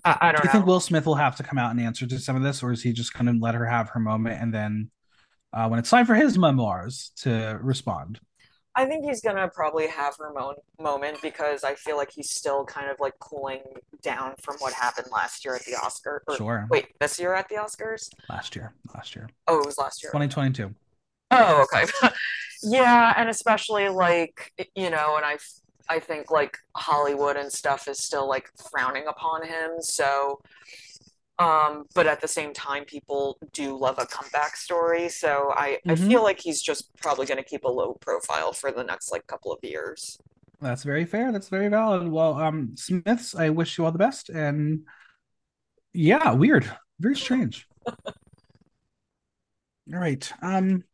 I, 0.05 0.17
I 0.21 0.33
don't 0.33 0.43
Do 0.43 0.49
you 0.49 0.49
know. 0.49 0.53
think 0.53 0.67
Will 0.67 0.81
Smith 0.81 1.07
will 1.07 1.15
have 1.17 1.37
to 1.37 1.43
come 1.43 1.59
out 1.59 1.71
and 1.71 1.81
answer 1.81 2.07
to 2.07 2.19
some 2.19 2.37
of 2.37 2.43
this, 2.43 2.63
or 2.63 2.73
is 2.73 2.83
he 2.83 2.93
just 2.93 3.13
going 3.15 3.27
to 3.27 3.41
let 3.41 3.55
her 3.55 3.67
have 3.67 3.91
her 3.91 4.01
moment 4.01 4.41
and 4.41 4.53
then, 4.53 4.91
uh, 5.53 5.69
when 5.69 5.79
it's 5.79 5.91
time 5.91 6.07
for 6.07 6.15
his 6.15 6.39
memoirs, 6.39 7.13
to 7.23 7.59
respond? 7.63 8.21
I 8.77 8.87
think 8.87 9.05
he's 9.05 9.21
gonna 9.21 9.49
probably 9.49 9.89
have 9.89 10.15
her 10.19 10.33
mo- 10.33 10.55
moment 10.81 11.21
because 11.23 11.65
I 11.65 11.75
feel 11.75 11.97
like 11.97 12.13
he's 12.13 12.31
still 12.31 12.65
kind 12.65 12.89
of 12.89 13.01
like 13.01 13.19
cooling 13.19 13.63
down 14.01 14.37
from 14.41 14.57
what 14.61 14.73
happened 14.73 15.09
last 15.13 15.45
year 15.45 15.57
at 15.57 15.65
the 15.65 15.75
Oscar. 15.75 16.23
Or, 16.29 16.37
sure. 16.37 16.67
Wait, 16.71 16.87
this 17.01 17.19
year 17.19 17.35
at 17.35 17.49
the 17.49 17.57
Oscars? 17.57 18.09
Last 18.29 18.55
year. 18.55 18.73
Last 18.95 19.17
year. 19.17 19.29
Oh, 19.49 19.59
it 19.59 19.67
was 19.67 19.77
last 19.77 20.05
year. 20.05 20.11
2022. 20.13 20.73
Oh, 21.33 21.67
okay. 21.75 21.91
yeah, 22.63 23.13
and 23.17 23.29
especially 23.29 23.89
like 23.89 24.53
you 24.77 24.89
know, 24.89 25.17
and 25.17 25.25
I 25.25 25.39
I 25.91 25.99
think 25.99 26.31
like 26.31 26.57
Hollywood 26.77 27.37
and 27.37 27.53
stuff 27.53 27.89
is 27.89 27.99
still 27.99 28.29
like 28.29 28.49
frowning 28.71 29.09
upon 29.09 29.45
him. 29.45 29.73
So, 29.81 30.41
um, 31.41 31.87
but 31.97 32.07
at 32.07 32.21
the 32.21 32.29
same 32.29 32.53
time, 32.53 32.85
people 32.85 33.39
do 33.53 33.77
love 33.77 33.99
a 33.99 34.07
comeback 34.07 34.57
story. 34.57 35.09
So 35.09 35.53
I, 35.57 35.79
mm-hmm. 35.85 35.91
I 35.91 35.95
feel 35.97 36.23
like 36.23 36.39
he's 36.39 36.63
just 36.63 36.95
probably 36.97 37.27
going 37.27 37.39
to 37.39 37.45
keep 37.45 37.65
a 37.65 37.69
low 37.69 37.95
profile 38.01 38.53
for 38.53 38.71
the 38.71 38.85
next 38.85 39.11
like 39.11 39.27
couple 39.27 39.53
of 39.53 39.59
years. 39.65 40.17
That's 40.61 40.85
very 40.85 41.05
fair. 41.05 41.33
That's 41.33 41.49
very 41.49 41.69
valid. 41.69 42.07
Well, 42.09 42.39
um, 42.39 42.77
Smiths, 42.77 43.35
I 43.35 43.49
wish 43.49 43.77
you 43.77 43.85
all 43.85 43.93
the 43.93 43.99
best. 43.99 44.29
And 44.29 44.85
yeah, 45.93 46.33
weird, 46.35 46.71
very 47.01 47.17
strange. 47.17 47.67
all 47.87 47.95
right. 49.89 50.31
Um, 50.41 50.85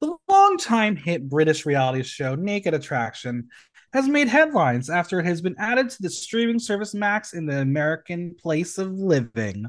the 0.00 0.14
longtime 0.28 0.96
hit 0.96 1.28
British 1.28 1.66
reality 1.66 2.02
show 2.02 2.34
Naked 2.34 2.74
Attraction 2.74 3.48
has 3.92 4.08
made 4.08 4.28
headlines 4.28 4.90
after 4.90 5.20
it 5.20 5.26
has 5.26 5.40
been 5.40 5.56
added 5.58 5.88
to 5.90 6.02
the 6.02 6.10
streaming 6.10 6.58
service 6.58 6.94
Max 6.94 7.32
in 7.32 7.46
the 7.46 7.60
American 7.60 8.34
place 8.38 8.78
of 8.78 8.92
living. 8.92 9.66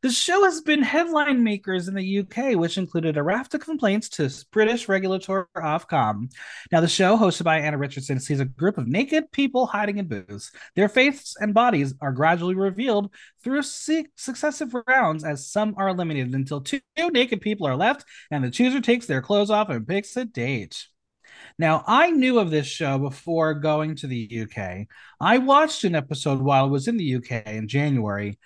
The 0.00 0.10
show 0.10 0.44
has 0.44 0.60
been 0.60 0.82
headline 0.82 1.42
makers 1.42 1.88
in 1.88 1.94
the 1.94 2.20
UK, 2.20 2.56
which 2.56 2.78
included 2.78 3.16
a 3.16 3.22
raft 3.22 3.52
of 3.54 3.60
complaints 3.60 4.08
to 4.10 4.30
British 4.52 4.88
regulator 4.88 5.48
Ofcom. 5.56 6.32
Now, 6.70 6.80
the 6.80 6.88
show, 6.88 7.16
hosted 7.16 7.42
by 7.42 7.58
Anna 7.58 7.78
Richardson, 7.78 8.20
sees 8.20 8.38
a 8.38 8.44
group 8.44 8.78
of 8.78 8.86
naked 8.86 9.32
people 9.32 9.66
hiding 9.66 9.98
in 9.98 10.06
booths. 10.06 10.52
Their 10.76 10.88
faces 10.88 11.36
and 11.40 11.52
bodies 11.52 11.94
are 12.00 12.12
gradually 12.12 12.54
revealed 12.54 13.12
through 13.42 13.62
successive 13.62 14.72
rounds 14.86 15.24
as 15.24 15.50
some 15.50 15.74
are 15.76 15.88
eliminated 15.88 16.32
until 16.32 16.60
two 16.60 16.80
naked 16.96 17.40
people 17.40 17.66
are 17.66 17.76
left 17.76 18.04
and 18.30 18.44
the 18.44 18.50
chooser 18.50 18.80
takes 18.80 19.06
their 19.06 19.20
clothes 19.20 19.50
off 19.50 19.68
and 19.68 19.86
picks 19.86 20.16
a 20.16 20.24
date. 20.24 20.86
Now, 21.58 21.82
I 21.86 22.10
knew 22.10 22.38
of 22.38 22.50
this 22.50 22.68
show 22.68 22.98
before 22.98 23.54
going 23.54 23.96
to 23.96 24.06
the 24.06 24.42
UK. 24.42 24.86
I 25.20 25.38
watched 25.38 25.82
an 25.82 25.96
episode 25.96 26.40
while 26.40 26.64
I 26.64 26.68
was 26.68 26.86
in 26.86 26.96
the 26.96 27.16
UK 27.16 27.46
in 27.46 27.66
January, 27.66 28.38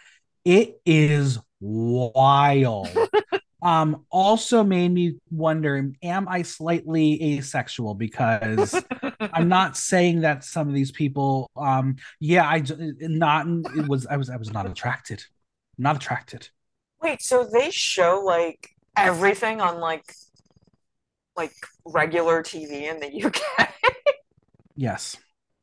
it 0.45 0.81
is 0.87 1.39
wild. 1.61 2.89
um, 3.63 4.05
also 4.11 4.65
made 4.65 4.93
me 4.93 5.19
wonder: 5.31 5.93
Am 6.03 6.27
I 6.29 6.43
slightly 6.43 7.37
asexual? 7.37 7.95
Because 7.95 8.75
I'm 9.21 9.49
not 9.49 9.77
saying 9.77 10.23
that 10.23 10.43
some 10.43 10.69
of 10.69 10.75
these 10.75 10.91
people, 10.91 11.51
um, 11.57 11.97
yeah, 12.19 12.49
I 12.49 12.63
not 13.01 13.47
it 13.77 13.87
was 13.87 14.07
I 14.07 14.17
was 14.17 14.31
I 14.31 14.37
was 14.37 14.53
not 14.53 14.67
attracted, 14.67 15.23
not 15.77 15.97
attracted. 15.97 16.49
Wait, 17.03 17.21
so 17.21 17.45
they 17.45 17.71
show 17.71 18.23
like 18.25 18.71
everything 18.97 19.61
on 19.61 19.81
like 19.81 20.15
like 21.37 21.53
regular 21.85 22.43
TV 22.43 22.89
in 22.89 23.01
the 23.01 23.25
UK? 23.25 23.41
yes. 24.77 25.17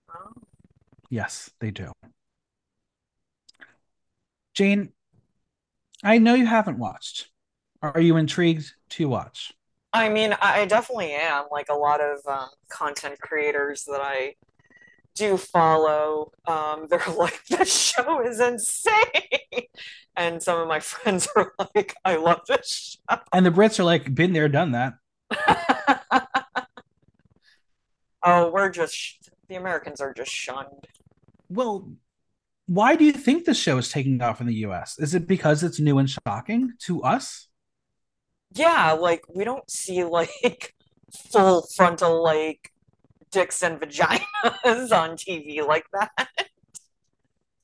Oh. 0.10 0.34
Yes, 1.10 1.50
they 1.60 1.72
do. 1.72 1.92
Jane, 4.54 4.92
I 6.04 6.18
know 6.18 6.34
you 6.34 6.46
haven't 6.46 6.78
watched. 6.78 7.30
Are 7.82 8.02
you 8.02 8.18
intrigued 8.18 8.74
to 8.92 9.08
watch? 9.08 9.54
I 9.94 10.10
mean, 10.10 10.36
I 10.42 10.66
definitely 10.66 11.14
am. 11.14 11.46
Like 11.52 11.70
a 11.70 11.76
lot 11.76 12.02
of 12.02 12.20
um, 12.28 12.50
content 12.70 13.20
creators 13.22 13.86
that 13.86 14.02
I 14.02 14.36
do 15.16 15.38
follow, 15.38 16.32
um, 16.48 16.88
they're 16.90 17.02
like, 17.18 17.44
"This 17.46 17.74
show 17.74 18.26
is 18.26 18.40
insane," 18.40 19.68
and 20.16 20.42
some 20.42 20.60
of 20.60 20.68
my 20.68 20.80
friends 20.92 21.28
are 21.36 21.54
like, 21.76 21.96
"I 22.06 22.16
love 22.16 22.42
this 22.48 23.00
show." 23.10 23.20
And 23.34 23.46
the 23.46 23.52
Brits 23.52 23.80
are 23.80 23.84
like, 23.84 24.14
"Been 24.14 24.34
there, 24.34 24.50
done 24.50 24.72
that." 24.72 24.94
Oh, 28.24 28.52
we're 28.52 28.70
just 28.70 29.30
the 29.48 29.56
Americans 29.56 30.02
are 30.02 30.14
just 30.14 30.32
shunned. 30.32 30.88
Well, 31.50 31.92
why 32.68 32.96
do 32.96 33.04
you 33.04 33.12
think 33.12 33.46
the 33.46 33.54
show 33.54 33.78
is 33.80 33.90
taking 33.90 34.22
off 34.22 34.42
in 34.42 34.48
the 34.48 34.54
US? 34.66 35.00
Is 35.00 35.16
it 35.16 35.28
because 35.28 35.64
it's 35.64 35.80
new 35.80 35.98
and 35.98 36.10
shocking 36.10 36.74
to 36.82 37.02
us? 37.02 37.48
Yeah, 38.54 38.92
like 38.94 39.24
we 39.34 39.44
don't 39.44 39.70
see 39.70 40.04
like 40.04 40.76
full 41.32 41.66
frontal 41.76 42.24
like 42.24 42.72
dicks 43.32 43.64
and 43.64 43.80
vaginas 43.80 44.22
on 44.92 45.18
TV 45.18 45.66
like 45.66 45.86
that. 45.94 46.30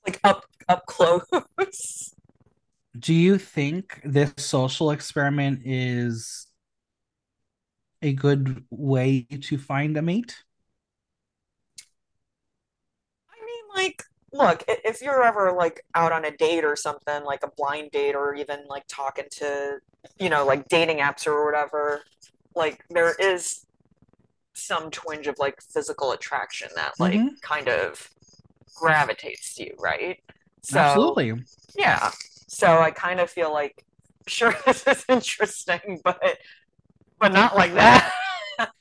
like 0.06 0.20
up 0.24 0.46
up 0.68 0.86
close. 0.88 2.16
do 2.98 3.14
you 3.14 3.38
think 3.38 4.02
this 4.04 4.34
social 4.38 4.90
experiment 4.90 5.62
is 5.66 6.48
a 8.02 8.14
good 8.14 8.64
way 8.70 9.22
to 9.24 9.58
find 9.58 9.98
a 9.98 10.02
mate? 10.02 10.36
I 13.30 13.46
mean, 13.46 13.86
like, 13.86 14.04
look, 14.32 14.64
if 14.68 15.02
you're 15.02 15.24
ever 15.24 15.54
like 15.54 15.84
out 15.96 16.12
on 16.12 16.26
a 16.26 16.32
date 16.32 16.64
or 16.64 16.76
something, 16.76 17.24
like 17.24 17.44
a 17.44 17.50
blind 17.58 17.92
date, 17.92 18.16
or 18.16 18.36
even 18.36 18.66
like 18.68 18.84
talking 18.88 19.26
to, 19.32 19.80
you 20.20 20.30
know, 20.30 20.46
like 20.46 20.68
dating 20.68 20.98
apps 20.98 21.28
or 21.28 21.46
whatever, 21.46 22.02
like 22.56 22.84
there 22.90 23.16
is 23.20 23.66
some 24.54 24.90
twinge 24.90 25.28
of 25.28 25.38
like 25.38 25.62
physical 25.62 26.12
attraction 26.14 26.70
that 26.76 26.94
like 27.00 27.14
mm-hmm. 27.14 27.36
kind 27.42 27.68
of 27.68 28.10
gravitates 28.76 29.56
to 29.56 29.66
you, 29.66 29.76
right? 29.80 30.20
So, 30.64 30.80
Absolutely. 30.80 31.34
Yeah. 31.78 32.12
So 32.48 32.80
I 32.80 32.92
kind 32.92 33.20
of 33.20 33.30
feel 33.30 33.52
like, 33.52 33.84
sure, 34.28 34.56
this 34.66 34.86
is 34.88 35.06
interesting, 35.10 36.00
but 36.04 36.38
but 37.20 37.34
not 37.34 37.56
like 37.56 37.74
that. 37.74 38.12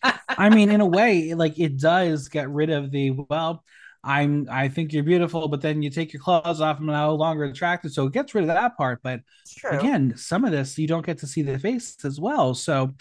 I 0.28 0.50
mean, 0.50 0.70
in 0.70 0.80
a 0.80 0.86
way, 0.86 1.34
like 1.34 1.58
it 1.58 1.78
does 1.78 2.28
get 2.28 2.50
rid 2.50 2.70
of 2.70 2.90
the 2.90 3.10
well. 3.10 3.64
I'm 4.02 4.46
I 4.50 4.68
think 4.68 4.92
you're 4.92 5.02
beautiful, 5.02 5.48
but 5.48 5.62
then 5.62 5.82
you 5.82 5.88
take 5.88 6.12
your 6.12 6.20
clothes 6.20 6.60
off 6.60 6.78
and 6.78 6.90
I'm 6.90 7.08
no 7.08 7.14
longer 7.14 7.44
attracted. 7.44 7.92
So 7.92 8.06
it 8.06 8.12
gets 8.12 8.34
rid 8.34 8.42
of 8.42 8.48
that 8.48 8.76
part. 8.76 9.00
But 9.02 9.20
again, 9.70 10.14
some 10.16 10.44
of 10.44 10.52
this 10.52 10.76
you 10.78 10.86
don't 10.86 11.06
get 11.06 11.18
to 11.18 11.26
see 11.26 11.42
the 11.42 11.58
face 11.58 11.96
as 12.04 12.20
well. 12.20 12.54
So 12.54 12.92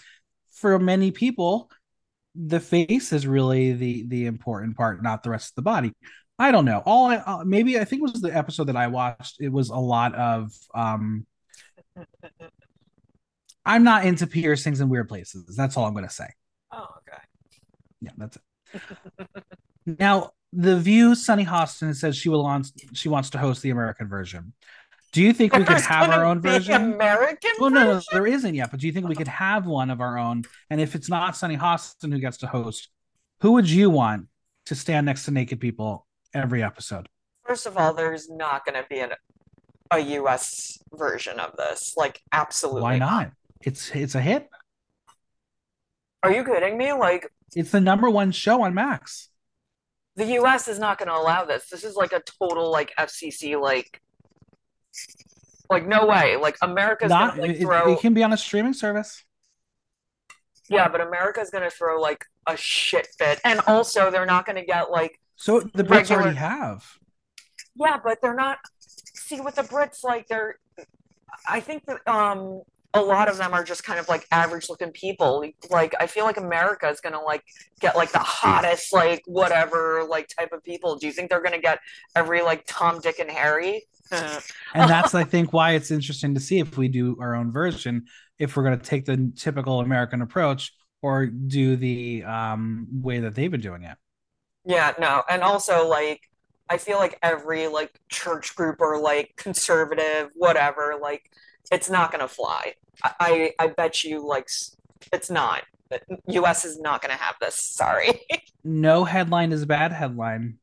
for 0.52 0.78
many 0.78 1.10
people, 1.10 1.70
the 2.34 2.60
face 2.60 3.12
is 3.12 3.26
really 3.26 3.72
the 3.74 4.06
the 4.08 4.26
important 4.26 4.76
part, 4.76 5.02
not 5.02 5.22
the 5.22 5.30
rest 5.30 5.50
of 5.50 5.56
the 5.56 5.62
body. 5.62 5.92
I 6.38 6.50
don't 6.50 6.64
know. 6.64 6.82
All 6.86 7.06
I 7.06 7.16
uh, 7.16 7.44
maybe 7.44 7.78
I 7.78 7.84
think 7.84 8.00
it 8.00 8.10
was 8.10 8.20
the 8.20 8.34
episode 8.34 8.64
that 8.64 8.76
I 8.76 8.86
watched. 8.86 9.36
It 9.40 9.50
was 9.50 9.68
a 9.68 9.76
lot 9.76 10.14
of 10.14 10.52
um 10.74 11.26
I'm 13.66 13.84
not 13.84 14.04
into 14.04 14.26
piercings 14.26 14.80
in 14.80 14.88
weird 14.88 15.08
places. 15.08 15.56
That's 15.56 15.76
all 15.76 15.86
I'm 15.86 15.94
going 15.94 16.06
to 16.06 16.12
say. 16.12 16.28
Oh, 16.72 16.86
okay. 16.98 17.22
Yeah, 18.00 18.10
that's 18.16 18.36
it. 18.36 18.82
now, 20.00 20.30
the 20.52 20.76
View 20.78 21.14
Sunny 21.14 21.44
Hostin 21.44 21.94
says 21.94 22.16
she 22.16 22.28
will 22.28 22.44
want 22.44 22.70
she 22.92 23.08
wants 23.08 23.30
to 23.30 23.38
host 23.38 23.62
the 23.62 23.70
American 23.70 24.08
version. 24.08 24.52
Do 25.12 25.22
you 25.22 25.32
think 25.32 25.54
we 25.54 25.64
could 25.64 25.80
have 25.80 26.10
our 26.10 26.24
own 26.24 26.40
version? 26.40 26.94
American? 26.94 27.52
Well, 27.60 27.70
no, 27.70 27.84
no, 27.84 28.00
there 28.10 28.26
isn't 28.26 28.54
yet. 28.54 28.72
But 28.72 28.80
do 28.80 28.88
you 28.88 28.92
think 28.92 29.06
we 29.06 29.14
oh. 29.14 29.18
could 29.18 29.28
have 29.28 29.64
one 29.64 29.90
of 29.90 30.00
our 30.00 30.18
own? 30.18 30.42
And 30.70 30.80
if 30.80 30.96
it's 30.96 31.08
not 31.08 31.36
Sunny 31.36 31.56
Hostin 31.56 32.12
who 32.12 32.18
gets 32.18 32.38
to 32.38 32.48
host, 32.48 32.88
who 33.40 33.52
would 33.52 33.70
you 33.70 33.90
want 33.90 34.26
to 34.66 34.74
stand 34.74 35.06
next 35.06 35.24
to 35.26 35.30
naked 35.30 35.60
people 35.60 36.06
every 36.34 36.64
episode? 36.64 37.08
First 37.44 37.66
of 37.66 37.76
all, 37.76 37.94
there's 37.94 38.28
not 38.28 38.64
going 38.64 38.82
to 38.82 38.88
be 38.88 38.98
an, 38.98 39.12
a 39.92 40.00
U.S. 40.00 40.78
version 40.92 41.38
of 41.38 41.56
this. 41.56 41.94
Like, 41.96 42.20
absolutely. 42.32 42.82
Why 42.82 42.98
not? 42.98 43.30
It's 43.64 43.90
it's 43.94 44.14
a 44.14 44.20
hit. 44.20 44.48
Are 46.22 46.32
you 46.32 46.44
kidding 46.44 46.76
me? 46.76 46.92
Like, 46.92 47.30
it's 47.54 47.70
the 47.70 47.80
number 47.80 48.08
one 48.10 48.30
show 48.30 48.62
on 48.62 48.74
Max. 48.74 49.30
The 50.16 50.26
U.S. 50.34 50.68
is 50.68 50.78
not 50.78 50.98
going 50.98 51.08
to 51.08 51.16
allow 51.16 51.44
this. 51.44 51.68
This 51.68 51.82
is 51.82 51.96
like 51.96 52.12
a 52.12 52.22
total 52.40 52.70
like 52.70 52.92
FCC 52.98 53.60
like. 53.60 54.00
Like 55.70 55.88
no 55.88 56.06
way! 56.06 56.36
Like 56.36 56.56
America's 56.60 57.08
not. 57.08 57.36
Gonna, 57.36 57.48
like, 57.48 57.58
throw... 57.58 57.90
it, 57.90 57.94
it 57.94 58.00
can 58.00 58.12
be 58.12 58.22
on 58.22 58.32
a 58.32 58.36
streaming 58.36 58.74
service. 58.74 59.24
Yeah, 60.68 60.88
but 60.88 61.00
America's 61.00 61.50
going 61.50 61.64
to 61.64 61.70
throw 61.70 62.00
like 62.00 62.24
a 62.46 62.56
shit 62.56 63.08
fit, 63.18 63.40
and 63.44 63.60
also 63.66 64.10
they're 64.10 64.26
not 64.26 64.44
going 64.44 64.56
to 64.56 64.64
get 64.64 64.90
like 64.90 65.18
so 65.36 65.60
the 65.60 65.82
Brits 65.82 66.10
regular... 66.10 66.22
already 66.22 66.36
have. 66.36 66.84
Yeah, 67.76 67.98
but 68.02 68.18
they're 68.20 68.34
not. 68.34 68.58
See, 68.78 69.40
with 69.40 69.54
the 69.54 69.62
Brits, 69.62 70.04
like 70.04 70.28
they're. 70.28 70.58
I 71.48 71.60
think 71.60 71.86
that 71.86 72.06
um, 72.06 72.60
a 72.94 73.00
lot 73.00 73.28
of 73.28 73.36
them 73.36 73.52
are 73.52 73.64
just 73.64 73.82
kind 73.82 73.98
of 73.98 74.08
like 74.08 74.24
average 74.30 74.68
looking 74.68 74.92
people. 74.92 75.44
Like 75.68 75.94
I 75.98 76.06
feel 76.06 76.24
like 76.24 76.36
America 76.36 76.88
is 76.88 77.00
gonna 77.00 77.20
like 77.20 77.42
get 77.80 77.96
like 77.96 78.12
the 78.12 78.20
hottest 78.20 78.92
like 78.92 79.22
whatever 79.26 80.06
like 80.08 80.28
type 80.38 80.52
of 80.52 80.62
people. 80.62 80.96
Do 80.96 81.06
you 81.06 81.12
think 81.12 81.28
they're 81.28 81.42
gonna 81.42 81.60
get 81.60 81.80
every 82.14 82.40
like 82.42 82.64
Tom, 82.66 83.00
Dick, 83.00 83.18
and 83.18 83.30
Harry? 83.30 83.84
and 84.12 84.88
that's 84.88 85.14
I 85.14 85.24
think 85.24 85.52
why 85.52 85.72
it's 85.72 85.90
interesting 85.90 86.34
to 86.34 86.40
see 86.40 86.60
if 86.60 86.76
we 86.76 86.86
do 86.86 87.16
our 87.20 87.34
own 87.34 87.50
version, 87.50 88.04
if 88.38 88.56
we're 88.56 88.62
gonna 88.62 88.76
take 88.76 89.06
the 89.06 89.32
typical 89.36 89.80
American 89.80 90.22
approach 90.22 90.72
or 91.02 91.26
do 91.26 91.74
the 91.74 92.22
um, 92.22 92.86
way 92.92 93.18
that 93.20 93.34
they've 93.34 93.50
been 93.50 93.60
doing 93.60 93.82
it. 93.82 93.98
Yeah, 94.64 94.92
no, 95.00 95.24
and 95.28 95.42
also 95.42 95.88
like 95.88 96.20
I 96.70 96.78
feel 96.78 96.98
like 96.98 97.18
every 97.22 97.66
like 97.66 97.90
church 98.08 98.54
group 98.54 98.80
or 98.80 99.00
like 99.00 99.34
conservative 99.36 100.30
whatever 100.34 100.94
like 101.02 101.28
it's 101.72 101.90
not 101.90 102.12
gonna 102.12 102.28
fly. 102.28 102.74
I 103.02 103.52
I 103.58 103.68
bet 103.68 104.04
you 104.04 104.26
like 104.26 104.48
it's 105.12 105.30
not. 105.30 105.62
U.S. 106.28 106.64
is 106.64 106.78
not 106.78 107.02
gonna 107.02 107.14
have 107.14 107.36
this. 107.40 107.54
Sorry. 107.54 108.20
no 108.64 109.04
headline 109.04 109.52
is 109.52 109.62
a 109.62 109.66
bad 109.66 109.92
headline. 109.92 110.58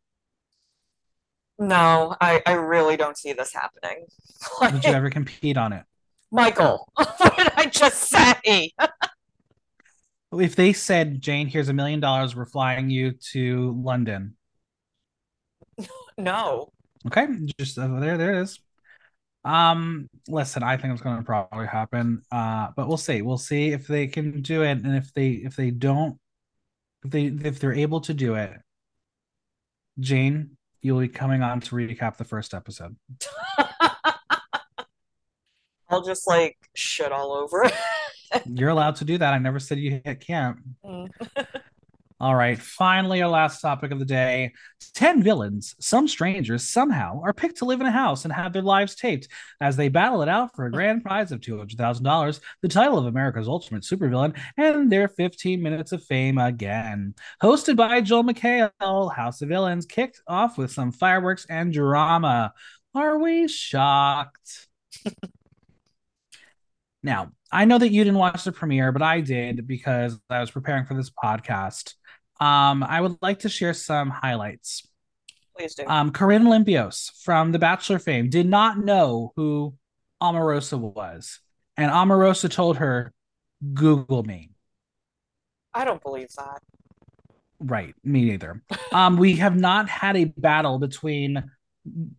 No, 1.60 2.15
I 2.20 2.41
I 2.46 2.54
really 2.54 2.98
don't 2.98 3.17
see 3.17 3.34
this 3.34 3.54
happening. 3.54 4.06
Like, 4.60 4.74
Would 4.74 4.86
you 4.86 4.91
ever 4.91 5.10
compete 5.10 5.58
on 5.58 5.74
it, 5.74 5.84
Michael? 6.32 6.89
what 6.96 7.38
did 7.38 7.52
I 7.56 7.67
just 7.67 8.10
say? 8.10 8.72
if 10.34 10.56
they 10.56 10.74
said, 10.74 11.22
Jane, 11.22 11.48
here's 11.48 11.70
a 11.70 11.74
million 11.74 12.00
dollars, 12.00 12.36
we're 12.36 12.46
flying 12.46 12.89
you 12.89 13.12
to 13.32 13.80
London. 13.84 14.38
No. 16.17 16.72
Okay, 17.06 17.28
just 17.60 17.78
uh, 17.78 18.00
there, 18.00 18.17
there 18.17 18.34
it 18.34 18.41
is. 18.44 18.60
Um, 19.43 20.08
listen, 20.27 20.63
I 20.63 20.77
think 20.77 20.93
it's 20.93 21.01
going 21.01 21.17
to 21.17 21.23
probably 21.23 21.67
happen. 21.67 22.21
Uh, 22.32 22.67
but 22.75 22.88
we'll 22.88 22.97
see. 22.97 23.21
We'll 23.21 23.38
see 23.38 23.69
if 23.69 23.88
they 23.88 24.08
can 24.08 24.41
do 24.41 24.63
it, 24.63 24.84
and 24.84 24.95
if 24.95 25.13
they 25.13 25.32
if 25.32 25.56
they 25.56 25.71
don't, 25.71 26.17
if 27.04 27.12
they 27.12 27.25
if 27.25 27.60
they're 27.60 27.73
able 27.73 28.01
to 28.01 28.13
do 28.13 28.36
it, 28.36 28.54
Jane, 29.99 30.58
you'll 30.82 30.99
be 30.99 31.08
coming 31.08 31.41
on 31.41 31.60
to 31.62 31.75
recap 31.75 32.17
the 32.17 32.23
first 32.23 32.54
episode. 32.54 32.95
I'll 35.89 36.04
just 36.04 36.27
like 36.27 36.58
shit 36.75 37.12
all 37.12 37.34
over. 37.34 37.69
You're 38.45 38.69
allowed 38.69 38.95
to 38.97 39.06
do 39.06 39.17
that. 39.17 39.34
I 39.34 39.39
never 39.39 39.60
said 39.60 39.80
you 39.80 40.01
can't. 40.19 40.58
Mm. 40.86 41.10
All 42.21 42.36
right, 42.36 42.60
finally, 42.60 43.23
our 43.23 43.29
last 43.31 43.62
topic 43.62 43.89
of 43.89 43.97
the 43.97 44.05
day 44.05 44.53
10 44.93 45.23
villains, 45.23 45.73
some 45.79 46.07
strangers, 46.07 46.69
somehow 46.69 47.19
are 47.23 47.34
picked 47.34 47.57
to 47.57 47.65
live 47.65 47.81
in 47.81 47.88
a 47.88 47.91
house 47.91 48.25
and 48.25 48.31
have 48.31 48.53
their 48.53 48.62
lives 48.62 48.93
taped 48.93 49.27
as 49.60 49.75
they 49.75 49.89
battle 49.89 50.21
it 50.21 50.29
out 50.29 50.55
for 50.55 50.67
a 50.67 50.71
grand 50.71 51.01
prize 51.03 51.31
of 51.31 51.39
$200,000, 51.39 52.39
the 52.62 52.67
title 52.67 52.99
of 52.99 53.07
America's 53.07 53.47
Ultimate 53.47 53.81
Supervillain, 53.81 54.38
and 54.55 54.91
their 54.91 55.07
15 55.07 55.63
minutes 55.63 55.93
of 55.93 56.03
fame 56.03 56.38
again. 56.38 57.15
Hosted 57.41 57.75
by 57.75 58.01
Joel 58.01 58.23
McHale, 58.23 59.15
House 59.15 59.41
of 59.41 59.49
Villains 59.49 59.88
kicked 59.88 60.21
off 60.27 60.60
with 60.60 60.71
some 60.71 60.91
fireworks 60.91 61.47
and 61.49 61.73
drama. 61.73 62.53
Are 62.93 63.17
we 63.17 63.47
shocked? 63.47 64.67
now, 67.01 67.31
I 67.51 67.65
know 67.65 67.79
that 67.79 67.89
you 67.89 68.03
didn't 68.03 68.19
watch 68.19 68.43
the 68.43 68.51
premiere, 68.51 68.91
but 68.91 69.01
I 69.01 69.21
did 69.21 69.65
because 69.65 70.19
I 70.29 70.39
was 70.39 70.51
preparing 70.51 70.86
for 70.86 70.93
this 70.93 71.10
podcast. 71.10 71.95
Um, 72.41 72.84
I 72.84 72.99
would 72.99 73.17
like 73.21 73.39
to 73.39 73.49
share 73.49 73.73
some 73.75 74.10
highlights. 74.10 74.88
Please 75.56 75.75
do. 75.75 75.84
Um, 75.86 76.12
Corinne 76.12 76.43
Olympios 76.45 77.12
from 77.23 77.51
The 77.51 77.60
Bachelor 77.60 77.99
fame 77.99 78.30
did 78.30 78.47
not 78.47 78.84
know 78.84 79.32
who 79.36 79.75
Omarosa 80.21 80.80
was, 80.80 81.39
and 81.77 81.91
Omarosa 81.91 82.49
told 82.49 82.77
her, 82.77 83.13
"Google 83.73 84.23
me." 84.23 84.49
I 85.73 85.86
don't 85.86 86.01
believe 86.01 86.30
that. 86.38 86.62
Right, 87.60 87.93
me 88.04 88.25
neither. 88.25 88.63
um, 88.91 89.17
we 89.17 89.36
have 89.36 89.56
not 89.56 89.88
had 89.88 90.17
a 90.17 90.25
battle 90.25 90.80
between 90.80 91.43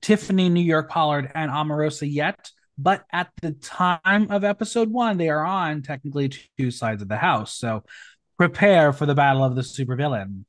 Tiffany 0.00 0.48
New 0.48 0.62
York 0.64 0.88
Pollard 0.88 1.32
and 1.35 1.50
Omarosa 1.50 2.11
yet, 2.11 2.48
but 2.78 3.04
at 3.12 3.30
the 3.40 3.52
time 3.52 4.30
of 4.30 4.44
episode 4.44 4.90
one, 4.90 5.16
they 5.16 5.28
are 5.28 5.44
on 5.44 5.82
technically 5.82 6.30
two 6.58 6.70
sides 6.70 7.02
of 7.02 7.08
the 7.08 7.16
house. 7.16 7.56
So 7.56 7.82
prepare 8.48 8.92
for 8.92 9.07
the 9.07 9.14
battle 9.14 9.44
of 9.44 9.55
the 9.55 9.62
supervillain. 9.62 10.44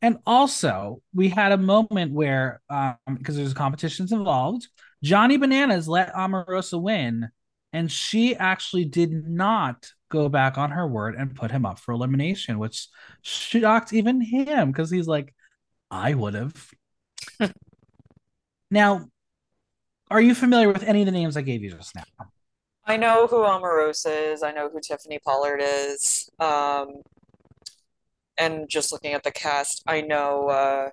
And 0.00 0.18
also, 0.26 1.02
we 1.12 1.28
had 1.28 1.50
a 1.50 1.56
moment 1.56 2.12
where, 2.12 2.60
um, 2.70 2.96
because 3.16 3.36
there's 3.36 3.52
competitions 3.52 4.12
involved, 4.12 4.68
Johnny 5.02 5.36
Bananas 5.36 5.88
let 5.88 6.14
Omarosa 6.14 6.80
win, 6.80 7.30
and 7.72 7.90
she 7.90 8.36
actually 8.36 8.84
did 8.84 9.28
not 9.28 9.88
go 10.08 10.28
back 10.28 10.56
on 10.56 10.70
her 10.70 10.86
word 10.86 11.16
and 11.16 11.34
put 11.34 11.50
him 11.50 11.66
up 11.66 11.80
for 11.80 11.92
elimination, 11.92 12.60
which 12.60 12.86
shocked 13.22 13.92
even 13.92 14.20
him 14.20 14.70
because 14.70 14.90
he's 14.90 15.08
like, 15.08 15.34
I 15.90 16.14
would 16.14 16.34
have. 16.34 16.70
now, 18.70 19.08
are 20.10 20.20
you 20.20 20.36
familiar 20.36 20.68
with 20.68 20.84
any 20.84 21.02
of 21.02 21.06
the 21.06 21.12
names 21.12 21.36
I 21.36 21.42
gave 21.42 21.62
you 21.62 21.70
just 21.70 21.94
now? 21.96 22.04
I 22.84 22.96
know 22.96 23.26
who 23.26 23.38
Omarosa 23.38 24.32
is. 24.32 24.42
I 24.44 24.52
know 24.52 24.68
who 24.68 24.80
Tiffany 24.80 25.18
Pollard 25.24 25.60
is. 25.62 26.28
Um, 26.38 27.02
and 28.38 28.68
just 28.68 28.92
looking 28.92 29.12
at 29.12 29.22
the 29.22 29.30
cast, 29.30 29.82
I 29.86 30.00
know 30.00 30.48
uh, 30.48 30.90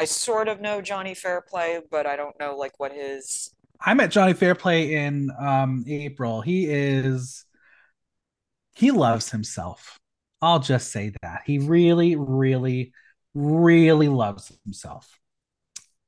I 0.00 0.04
sort 0.04 0.48
of 0.48 0.60
know 0.60 0.80
Johnny 0.80 1.14
Fairplay, 1.14 1.80
but 1.90 2.06
I 2.06 2.16
don't 2.16 2.38
know 2.38 2.56
like 2.56 2.78
what 2.78 2.92
his 2.92 3.54
I 3.80 3.94
met 3.94 4.10
Johnny 4.10 4.32
Fairplay 4.32 4.94
in 4.94 5.30
um, 5.38 5.84
April. 5.86 6.40
He 6.40 6.66
is 6.66 7.44
he 8.74 8.90
loves 8.90 9.30
himself. 9.30 9.98
I'll 10.40 10.60
just 10.60 10.92
say 10.92 11.12
that. 11.22 11.42
He 11.46 11.58
really, 11.58 12.14
really, 12.14 12.92
really 13.34 14.08
loves 14.08 14.52
himself. 14.64 15.18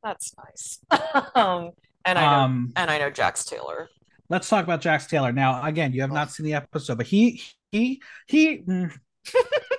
That's 0.05 0.35
nice. 0.39 0.79
um, 1.35 1.71
and 2.05 2.19
I 2.19 2.23
know, 2.23 2.43
um, 2.45 2.73
and 2.77 2.91
I 2.91 2.99
know 2.99 3.11
Jax 3.11 3.45
Taylor. 3.45 3.89
Let's 4.29 4.49
talk 4.49 4.63
about 4.65 4.81
Jax 4.81 5.07
Taylor 5.07 5.33
now. 5.33 5.65
Again, 5.65 5.93
you 5.93 6.01
have 6.03 6.13
not 6.13 6.31
seen 6.31 6.47
the 6.47 6.55
episode, 6.55 6.97
but 6.97 7.07
he 7.07 7.43
he 7.73 8.01
he 8.29 8.59
mm, 8.59 8.93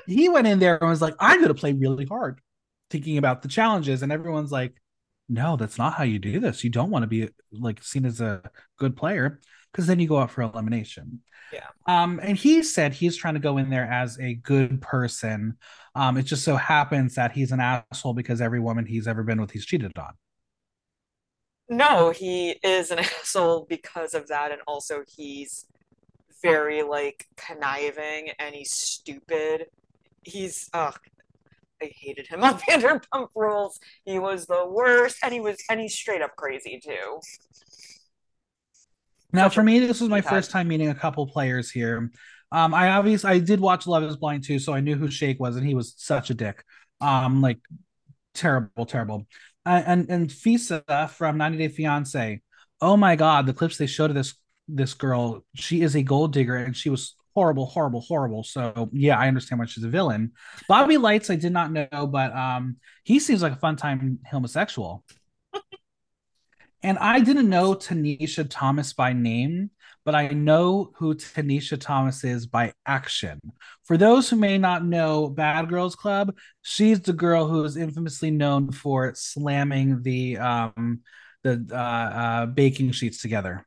he 0.07 0.29
went 0.29 0.47
in 0.47 0.59
there 0.59 0.77
and 0.77 0.89
was 0.89 1.01
like, 1.01 1.15
"I'm 1.19 1.37
going 1.37 1.49
to 1.49 1.53
play 1.53 1.73
really 1.73 2.05
hard," 2.05 2.41
thinking 2.89 3.17
about 3.17 3.41
the 3.41 3.47
challenges, 3.47 4.03
and 4.03 4.11
everyone's 4.11 4.51
like, 4.51 4.75
"No, 5.29 5.55
that's 5.55 5.77
not 5.77 5.93
how 5.93 6.03
you 6.03 6.19
do 6.19 6.39
this. 6.39 6.63
You 6.63 6.69
don't 6.69 6.89
want 6.91 7.03
to 7.03 7.07
be 7.07 7.29
like 7.51 7.83
seen 7.83 8.05
as 8.05 8.21
a 8.21 8.49
good 8.77 8.95
player 8.95 9.39
because 9.71 9.87
then 9.87 9.99
you 9.99 10.07
go 10.07 10.19
out 10.19 10.31
for 10.31 10.41
elimination." 10.41 11.21
Yeah. 11.51 11.67
Um, 11.85 12.19
and 12.23 12.37
he 12.37 12.63
said 12.63 12.93
he's 12.93 13.17
trying 13.17 13.33
to 13.33 13.39
go 13.39 13.57
in 13.57 13.69
there 13.69 13.85
as 13.85 14.17
a 14.19 14.35
good 14.35 14.81
person. 14.81 15.57
Um, 15.95 16.17
it 16.17 16.23
just 16.23 16.45
so 16.45 16.55
happens 16.55 17.15
that 17.15 17.33
he's 17.33 17.51
an 17.51 17.59
asshole 17.59 18.13
because 18.13 18.39
every 18.39 18.59
woman 18.59 18.85
he's 18.85 19.07
ever 19.07 19.23
been 19.23 19.41
with, 19.41 19.51
he's 19.51 19.65
cheated 19.65 19.97
on. 19.97 20.13
No, 21.69 22.11
he 22.11 22.51
is 22.63 22.91
an 22.91 22.99
asshole 22.99 23.65
because 23.69 24.13
of 24.13 24.27
that, 24.27 24.51
and 24.51 24.61
also 24.67 25.03
he's 25.07 25.65
very 26.41 26.83
like 26.83 27.27
conniving 27.37 28.29
and 28.39 28.55
he's 28.55 28.71
stupid. 28.71 29.67
He's 30.23 30.69
ugh, 30.73 30.99
I 31.81 31.91
hated 31.99 32.27
him 32.27 32.43
on 32.43 32.59
Vanderpump 32.59 33.29
Rules. 33.35 33.79
He 34.05 34.19
was 34.19 34.45
the 34.45 34.65
worst, 34.67 35.17
and 35.23 35.33
he 35.33 35.39
was 35.39 35.57
and 35.69 35.79
he's 35.79 35.95
straight 35.95 36.21
up 36.21 36.35
crazy 36.35 36.79
too. 36.83 37.19
Now, 39.33 39.49
for 39.49 39.63
me, 39.63 39.79
this 39.79 40.01
was 40.01 40.09
my 40.09 40.21
first 40.21 40.51
time 40.51 40.67
meeting 40.67 40.89
a 40.89 40.95
couple 40.95 41.25
players 41.25 41.71
here. 41.71 42.11
Um, 42.51 42.73
I 42.73 42.89
obviously 42.89 43.29
I 43.29 43.39
did 43.39 43.61
watch 43.61 43.87
Love 43.87 44.03
Is 44.03 44.17
Blind 44.17 44.43
too, 44.43 44.59
so 44.59 44.73
I 44.73 44.81
knew 44.81 44.95
who 44.95 45.09
Shake 45.09 45.39
was, 45.39 45.55
and 45.55 45.65
he 45.65 45.73
was 45.73 45.93
such 45.97 46.29
a 46.29 46.33
dick. 46.33 46.63
Um, 46.99 47.41
like 47.41 47.59
terrible, 48.33 48.85
terrible. 48.85 49.25
Uh, 49.65 49.81
and 49.85 50.09
and 50.09 50.29
Fisa 50.29 51.09
from 51.09 51.37
90 51.37 51.57
Day 51.57 51.67
Fiance. 51.69 52.41
Oh 52.81 52.97
my 52.97 53.15
god, 53.15 53.45
the 53.45 53.53
clips 53.53 53.77
they 53.77 53.85
showed 53.85 54.09
of 54.09 54.15
this 54.15 54.35
this 54.67 54.93
girl, 54.93 55.43
she 55.55 55.81
is 55.81 55.95
a 55.95 56.03
gold 56.03 56.33
digger, 56.33 56.55
and 56.55 56.75
she 56.75 56.89
was 56.89 57.15
horrible, 57.33 57.65
horrible, 57.65 58.01
horrible. 58.01 58.43
So 58.43 58.89
yeah, 58.91 59.17
I 59.17 59.27
understand 59.27 59.59
why 59.59 59.65
she's 59.65 59.83
a 59.83 59.89
villain. 59.89 60.31
Bobby 60.67 60.97
Lytes, 60.97 61.29
I 61.29 61.35
did 61.35 61.53
not 61.53 61.71
know, 61.71 62.07
but 62.07 62.35
um, 62.35 62.77
he 63.03 63.19
seems 63.19 63.41
like 63.41 63.53
a 63.53 63.57
fun 63.57 63.75
time 63.75 64.19
homosexual. 64.29 65.03
And 66.83 66.97
I 66.97 67.19
didn't 67.19 67.47
know 67.47 67.75
Tanisha 67.75 68.47
Thomas 68.49 68.91
by 68.91 69.13
name, 69.13 69.69
but 70.03 70.15
I 70.15 70.29
know 70.29 70.91
who 70.95 71.13
Tanisha 71.13 71.79
Thomas 71.79 72.23
is 72.23 72.47
by 72.47 72.73
action. 72.87 73.39
For 73.83 73.97
those 73.97 74.27
who 74.27 74.35
may 74.35 74.57
not 74.57 74.83
know 74.83 75.29
Bad 75.29 75.69
Girls 75.69 75.95
Club, 75.95 76.35
she's 76.63 76.99
the 76.99 77.13
girl 77.13 77.47
who 77.47 77.63
is 77.65 77.77
infamously 77.77 78.31
known 78.31 78.71
for 78.71 79.13
slamming 79.13 80.01
the 80.01 80.39
um, 80.39 81.01
the 81.43 81.67
uh, 81.71 81.75
uh, 81.75 82.45
baking 82.47 82.93
sheets 82.93 83.21
together. 83.21 83.63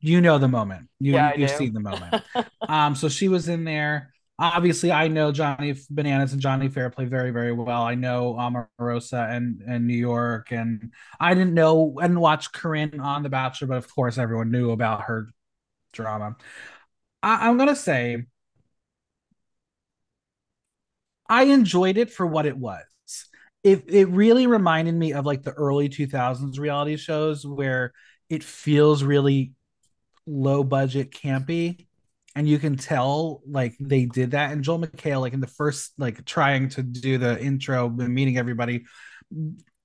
You 0.00 0.20
know 0.20 0.38
the 0.38 0.48
moment. 0.48 0.88
You 0.98 1.12
yeah, 1.12 1.34
you've 1.36 1.50
seen 1.50 1.74
the 1.74 1.80
moment. 1.80 2.22
um, 2.68 2.94
so 2.94 3.08
she 3.08 3.28
was 3.28 3.48
in 3.48 3.64
there 3.64 4.12
obviously 4.40 4.90
I 4.90 5.08
know 5.08 5.30
Johnny 5.30 5.74
Bananas 5.90 6.32
and 6.32 6.40
Johnny 6.40 6.68
Fairplay 6.68 7.04
very, 7.04 7.30
very 7.30 7.52
well. 7.52 7.82
I 7.82 7.94
know 7.94 8.34
Omarosa 8.34 9.30
and 9.30 9.62
and 9.66 9.86
New 9.86 9.96
York, 9.96 10.50
and 10.50 10.92
I 11.20 11.34
didn't 11.34 11.54
know 11.54 11.98
and 12.02 12.20
watch 12.20 12.52
Corinne 12.52 13.00
on 13.00 13.22
The 13.22 13.28
Bachelor, 13.28 13.68
but 13.68 13.76
of 13.76 13.94
course 13.94 14.18
everyone 14.18 14.50
knew 14.50 14.70
about 14.70 15.02
her 15.02 15.28
drama. 15.92 16.36
I, 17.22 17.48
I'm 17.48 17.58
gonna 17.58 17.76
say 17.76 18.24
I 21.28 21.44
enjoyed 21.44 21.98
it 21.98 22.10
for 22.10 22.26
what 22.26 22.46
it 22.46 22.56
was. 22.56 22.82
It 23.62 23.84
it 23.88 24.08
really 24.08 24.46
reminded 24.46 24.94
me 24.94 25.12
of 25.12 25.26
like 25.26 25.42
the 25.42 25.52
early 25.52 25.90
2000s 25.90 26.58
reality 26.58 26.96
shows 26.96 27.46
where 27.46 27.92
it 28.30 28.42
feels 28.42 29.02
really 29.02 29.52
low 30.26 30.64
budget 30.64 31.10
campy 31.10 31.86
and 32.36 32.48
you 32.48 32.58
can 32.58 32.76
tell 32.76 33.42
like 33.46 33.74
they 33.80 34.06
did 34.06 34.30
that. 34.30 34.52
And 34.52 34.62
joel 34.62 34.78
mchale 34.78 35.20
like 35.20 35.34
in 35.34 35.40
the 35.40 35.46
first 35.46 35.92
like 35.98 36.24
trying 36.24 36.68
to 36.70 36.82
do 36.82 37.18
the 37.18 37.38
intro 37.42 37.86
and 37.86 38.14
meeting 38.14 38.38
everybody 38.38 38.84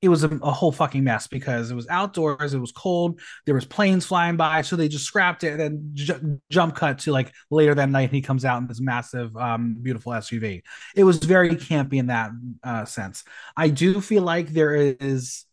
it 0.02 0.10
was 0.10 0.24
a, 0.24 0.30
a, 0.30 0.52
whole 0.52 0.72
fucking 0.72 1.04
mess 1.04 1.26
because 1.26 1.72
it 1.72 1.76
was 1.76 1.88
outdoors 1.90 2.54
it 2.54 2.60
was 2.60 2.72
cold 2.72 3.20
there 3.46 3.56
was 3.56 3.66
planes 3.66 4.06
flying 4.06 4.38
by 4.38 4.62
so 4.62 4.76
they 4.76 4.88
just 4.88 5.06
scrapped 5.06 5.44
it 5.44 5.60
and 5.60 5.60
then 5.96 6.42
jump 6.52 6.76
cut 6.76 7.00
to 7.00 7.12
like 7.12 7.34
later 7.50 7.74
that 7.74 7.90
night 7.90 8.12
he 8.12 8.22
comes 8.22 8.46
out 8.46 8.62
in 8.62 8.68
this 8.68 8.82
massive 8.82 9.36
um, 9.38 9.78
beautiful 9.82 10.12
suv 10.12 10.62
it 10.96 11.04
was 11.04 11.18
very 11.18 11.52
campy 11.52 11.96
in 11.96 12.08
that 12.08 12.32
uh, 12.64 12.86
sense. 12.86 13.24
I 13.56 13.70
do 13.70 14.02
feel 14.02 14.24
like 14.24 14.50
there 14.50 14.76
is 14.76 15.46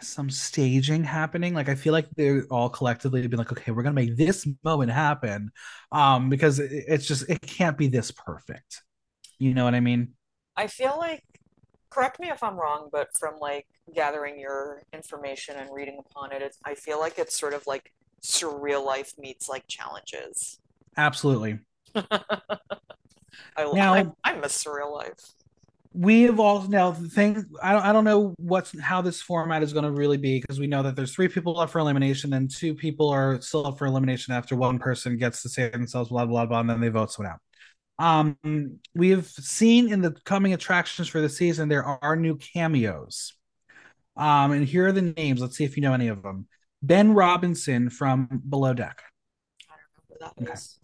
some 0.00 0.30
staging 0.30 1.04
happening. 1.04 1.54
Like 1.54 1.68
I 1.68 1.74
feel 1.74 1.92
like 1.92 2.08
they're 2.16 2.44
all 2.50 2.68
collectively 2.68 3.26
been 3.26 3.38
like, 3.38 3.52
okay, 3.52 3.72
we're 3.72 3.82
gonna 3.82 3.94
make 3.94 4.16
this 4.16 4.46
moment 4.62 4.90
happen, 4.90 5.50
um, 5.92 6.28
because 6.28 6.58
it's 6.58 7.06
just 7.06 7.28
it 7.28 7.40
can't 7.42 7.78
be 7.78 7.88
this 7.88 8.10
perfect. 8.10 8.82
You 9.38 9.54
know 9.54 9.64
what 9.64 9.74
I 9.74 9.80
mean? 9.80 10.14
I 10.56 10.68
feel 10.68 10.96
like, 10.98 11.22
correct 11.90 12.20
me 12.20 12.28
if 12.30 12.42
I'm 12.42 12.56
wrong, 12.56 12.88
but 12.92 13.08
from 13.18 13.38
like 13.40 13.66
gathering 13.94 14.38
your 14.38 14.82
information 14.92 15.56
and 15.56 15.70
reading 15.72 15.98
upon 15.98 16.32
it, 16.32 16.42
it's, 16.42 16.58
I 16.64 16.74
feel 16.74 17.00
like 17.00 17.18
it's 17.18 17.38
sort 17.38 17.54
of 17.54 17.66
like 17.66 17.92
surreal 18.22 18.84
life 18.84 19.12
meets 19.18 19.48
like 19.48 19.66
challenges. 19.66 20.60
Absolutely. 20.96 21.58
I, 23.56 23.72
now, 23.72 23.94
I, 23.94 24.06
I 24.22 24.34
miss 24.34 24.62
surreal 24.64 24.92
life 24.92 25.34
we 25.94 26.22
have 26.22 26.40
all 26.40 26.62
now 26.62 26.90
the 26.90 27.08
thing 27.08 27.46
I 27.62 27.72
don't 27.72 27.82
I 27.82 27.92
don't 27.92 28.04
know 28.04 28.34
what's 28.36 28.78
how 28.80 29.00
this 29.00 29.22
format 29.22 29.62
is 29.62 29.72
going 29.72 29.84
to 29.84 29.92
really 29.92 30.16
be 30.16 30.40
because 30.40 30.58
we 30.58 30.66
know 30.66 30.82
that 30.82 30.96
there's 30.96 31.14
three 31.14 31.28
people 31.28 31.60
up 31.60 31.70
for 31.70 31.78
elimination 31.78 32.32
and 32.32 32.50
two 32.50 32.74
people 32.74 33.08
are 33.10 33.40
still 33.40 33.64
up 33.64 33.78
for 33.78 33.86
elimination 33.86 34.34
after 34.34 34.56
one 34.56 34.80
person 34.80 35.16
gets 35.16 35.42
to 35.42 35.48
say 35.48 35.68
themselves 35.68 36.08
blah 36.08 36.26
blah 36.26 36.46
blah 36.46 36.60
and 36.60 36.68
then 36.68 36.80
they 36.80 36.88
vote 36.88 37.12
someone 37.12 37.32
out. 37.32 37.40
Um, 37.96 38.80
we 38.96 39.10
have 39.10 39.26
seen 39.26 39.92
in 39.92 40.00
the 40.02 40.10
coming 40.24 40.52
attractions 40.52 41.06
for 41.06 41.20
the 41.20 41.28
season 41.28 41.68
there 41.68 41.84
are 41.84 42.16
new 42.16 42.36
cameos. 42.36 43.32
Um, 44.16 44.50
and 44.50 44.66
here 44.66 44.88
are 44.88 44.92
the 44.92 45.02
names. 45.02 45.40
Let's 45.40 45.56
see 45.56 45.64
if 45.64 45.76
you 45.76 45.82
know 45.82 45.92
any 45.92 46.08
of 46.08 46.22
them. 46.22 46.48
Ben 46.82 47.14
Robinson 47.14 47.88
from 47.88 48.42
Below 48.48 48.74
Deck. 48.74 49.00
I 49.70 49.74
don't 50.18 50.30
know 50.30 50.34
who 50.42 50.44
that 50.44 50.50
okay. 50.50 50.52
is. 50.52 50.78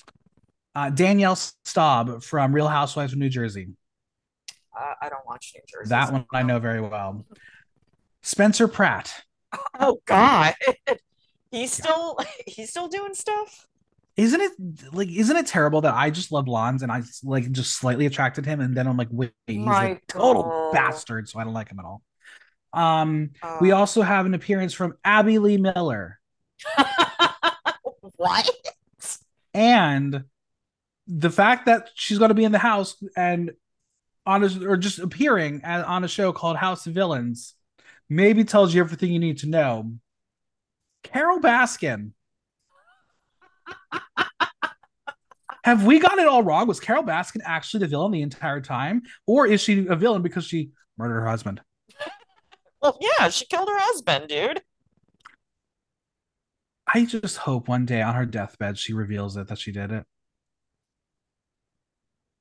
Uh, 0.75 0.91
Danielle 0.91 1.37
Staub 1.37 2.23
from 2.23 2.55
Real 2.55 2.69
Housewives 2.69 3.13
of 3.13 3.19
New 3.19 3.29
Jersey. 3.29 3.69
Uh, 4.81 4.95
I 5.03 5.09
don't 5.09 5.27
watch 5.27 5.53
New 5.55 5.63
Jersey. 5.69 5.91
That 5.91 6.13
one 6.13 6.25
I 6.33 6.43
know 6.43 6.59
very 6.59 6.81
well. 6.81 7.25
Spencer 8.23 8.69
Pratt. 8.69 9.13
Oh 9.79 10.01
God, 10.07 10.55
he's 11.51 11.73
still 11.73 12.19
he's 12.47 12.71
still 12.71 12.89
doing 12.89 13.15
stuff. 13.15 13.67
Isn't 14.17 14.41
it 14.41 14.53
like 14.93 15.09
isn't 15.09 15.37
it 15.37 15.47
terrible 15.47 15.81
that 15.83 15.95
I 15.95 16.11
just 16.11 16.33
love 16.33 16.47
blondes 16.47 16.83
and 16.83 16.91
I 16.91 17.03
like 17.25 17.51
just 17.53 17.77
slightly 17.77 18.07
attracted 18.07 18.45
him 18.45 18.61
and 18.61 18.77
then 18.77 18.87
I'm 18.87 18.97
like 18.97 19.09
wait 19.11 19.33
he's 19.47 19.59
My 19.59 19.85
a 19.87 19.99
total 20.09 20.71
bastard 20.73 21.29
so 21.29 21.39
I 21.39 21.45
don't 21.45 21.55
like 21.55 21.71
him 21.71 21.79
at 21.79 21.85
all. 21.85 22.03
Um, 22.73 23.31
uh, 23.43 23.59
we 23.61 23.73
also 23.73 24.03
have 24.03 24.27
an 24.27 24.35
appearance 24.35 24.75
from 24.75 24.95
Abby 25.05 25.39
Lee 25.39 25.57
Miller. 25.57 26.21
what? 28.17 28.51
And 29.55 30.25
the 31.07 31.31
fact 31.31 31.67
that 31.67 31.91
she's 31.95 32.19
going 32.19 32.29
to 32.29 32.35
be 32.35 32.45
in 32.45 32.53
the 32.53 32.59
house 32.59 32.97
and 33.17 33.53
on 34.27 34.45
a, 34.45 34.69
or 34.69 34.77
just 34.77 34.99
appearing 34.99 35.63
at, 35.65 35.85
on 35.85 36.05
a 36.05 36.09
show 36.09 36.33
called 36.33 36.57
House 36.57 36.87
of 36.87 36.95
Villains 36.95 37.55
maybe 38.09 38.45
tells 38.45 38.75
you 38.75 38.81
everything 38.81 39.13
you 39.13 39.19
need 39.19 39.39
to 39.39 39.49
know. 39.49 39.93
Carole 41.03 41.41
Baskin. 41.41 42.13
Have 45.65 45.85
we 45.85 45.99
got 45.99 46.19
it 46.19 46.27
all 46.27 46.43
wrong? 46.43 46.67
Was 46.67 46.81
Carole 46.81 47.05
Baskin 47.05 47.41
actually 47.45 47.81
the 47.81 47.87
villain 47.87 48.13
the 48.13 48.23
entire 48.23 48.61
time? 48.61 49.03
Or 49.27 49.47
is 49.47 49.61
she 49.61 49.87
a 49.87 49.97
villain 49.97 50.23
because 50.23 50.45
she 50.45 50.71
murdered 50.99 51.21
her 51.21 51.29
husband? 51.29 51.61
Well, 52.83 52.97
yeah, 52.99 53.29
she 53.29 53.45
killed 53.45 53.69
her 53.69 53.79
husband, 53.79 54.29
dude. 54.29 54.63
I 56.87 57.05
just 57.05 57.37
hope 57.37 57.69
one 57.69 57.85
day 57.85 58.01
on 58.01 58.15
her 58.15 58.25
deathbed 58.25 58.79
she 58.79 58.95
reveals 58.95 59.37
it 59.37 59.49
that 59.49 59.59
she 59.59 59.71
did 59.71 59.93
it. 59.93 60.07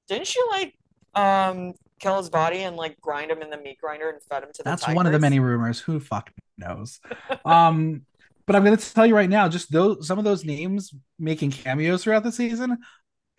Didn't 0.08 0.28
she 0.28 0.40
like 0.50 0.79
um 1.16 1.74
kill 2.00 2.18
his 2.18 2.30
body 2.30 2.60
and 2.60 2.76
like 2.76 3.00
grind 3.02 3.30
him 3.30 3.42
in 3.42 3.50
the 3.50 3.58
meat 3.58 3.78
grinder 3.80 4.10
and 4.10 4.22
fed 4.24 4.44
him 4.44 4.50
to 4.54 4.58
the 4.60 4.64
That's 4.64 4.84
tigers. 4.84 4.96
one 4.96 5.06
of 5.06 5.12
the 5.12 5.20
many 5.20 5.40
rumors. 5.40 5.80
Who 5.80 6.00
fuck 6.00 6.32
knows? 6.58 7.00
um 7.46 8.04
but 8.46 8.56
I'm 8.56 8.64
gonna 8.64 8.78
tell 8.78 9.06
you 9.06 9.16
right 9.16 9.30
now, 9.30 9.48
just 9.48 9.72
those 9.72 10.08
some 10.08 10.18
of 10.18 10.26
those 10.26 10.44
names 10.44 10.94
making 11.20 11.52
cameos 11.52 12.04
throughout 12.04 12.24
the 12.24 12.32
season 12.32 12.80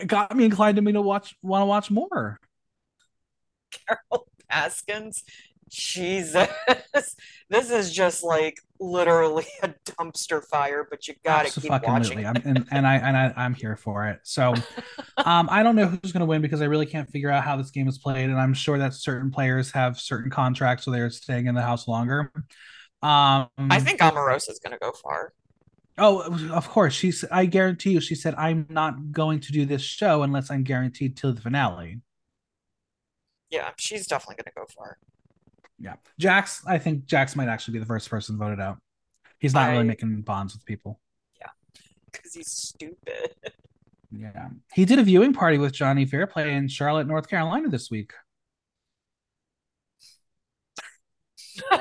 got 0.06 0.34
me 0.36 0.44
inclined 0.44 0.76
to 0.76 0.82
me 0.82 0.92
to 0.92 1.02
watch 1.02 1.34
want 1.42 1.62
to 1.62 1.66
watch 1.66 1.90
more. 1.90 2.38
Carole 3.70 4.26
Baskins 4.48 5.22
Jesus. 5.70 6.48
This 7.48 7.70
is 7.70 7.92
just 7.92 8.22
like 8.22 8.58
literally 8.78 9.46
a 9.62 9.74
dumpster 9.84 10.44
fire, 10.44 10.86
but 10.88 11.08
you 11.08 11.14
gotta 11.24 11.50
keep 11.50 11.70
watching. 11.70 12.24
I'm, 12.24 12.36
and, 12.44 12.66
and 12.70 12.86
I 12.86 12.96
and 12.96 13.16
I, 13.16 13.32
I'm 13.36 13.54
here 13.54 13.74
for 13.76 14.06
it. 14.06 14.20
So 14.22 14.54
um, 15.16 15.48
I 15.50 15.64
don't 15.64 15.74
know 15.74 15.86
who's 15.86 16.12
gonna 16.12 16.26
win 16.26 16.42
because 16.42 16.62
I 16.62 16.66
really 16.66 16.86
can't 16.86 17.10
figure 17.10 17.28
out 17.28 17.42
how 17.42 17.56
this 17.56 17.72
game 17.72 17.88
is 17.88 17.98
played, 17.98 18.30
and 18.30 18.40
I'm 18.40 18.54
sure 18.54 18.78
that 18.78 18.94
certain 18.94 19.32
players 19.32 19.72
have 19.72 19.98
certain 19.98 20.30
contracts 20.30 20.84
so 20.84 20.92
they're 20.92 21.10
staying 21.10 21.46
in 21.46 21.56
the 21.56 21.62
house 21.62 21.88
longer. 21.88 22.30
Um, 23.02 23.48
I 23.58 23.80
think 23.80 23.98
Omarosa 24.00 24.50
is 24.50 24.60
gonna 24.60 24.78
go 24.78 24.92
far. 24.92 25.32
Oh, 25.98 26.22
of 26.52 26.68
course. 26.68 26.94
She's. 26.94 27.24
I 27.30 27.46
guarantee 27.46 27.90
you. 27.90 28.00
She 28.00 28.14
said, 28.14 28.34
"I'm 28.36 28.66
not 28.70 29.10
going 29.10 29.40
to 29.40 29.52
do 29.52 29.66
this 29.66 29.82
show 29.82 30.22
unless 30.22 30.50
I'm 30.50 30.62
guaranteed 30.62 31.16
till 31.16 31.34
the 31.34 31.40
finale." 31.40 32.00
Yeah, 33.50 33.70
she's 33.76 34.06
definitely 34.06 34.36
going 34.36 34.52
to 34.54 34.60
go 34.60 34.66
far. 34.74 34.98
Yeah, 35.80 35.94
Jax. 36.18 36.62
I 36.66 36.78
think 36.78 37.06
Jax 37.06 37.34
might 37.34 37.48
actually 37.48 37.72
be 37.72 37.78
the 37.78 37.86
first 37.86 38.10
person 38.10 38.36
voted 38.36 38.60
out. 38.60 38.78
He's 39.38 39.54
not 39.54 39.70
I, 39.70 39.72
really 39.72 39.84
making 39.84 40.20
bonds 40.22 40.52
with 40.54 40.64
people. 40.66 41.00
Yeah, 41.40 41.48
because 42.12 42.34
he's 42.34 42.50
stupid. 42.50 43.34
Yeah, 44.12 44.48
he 44.74 44.84
did 44.84 44.98
a 44.98 45.02
viewing 45.02 45.32
party 45.32 45.56
with 45.56 45.72
Johnny 45.72 46.04
Fairplay 46.04 46.52
in 46.52 46.68
Charlotte, 46.68 47.06
North 47.06 47.28
Carolina 47.28 47.68
this 47.68 47.90
week. 47.90 48.12
Uh, 51.72 51.78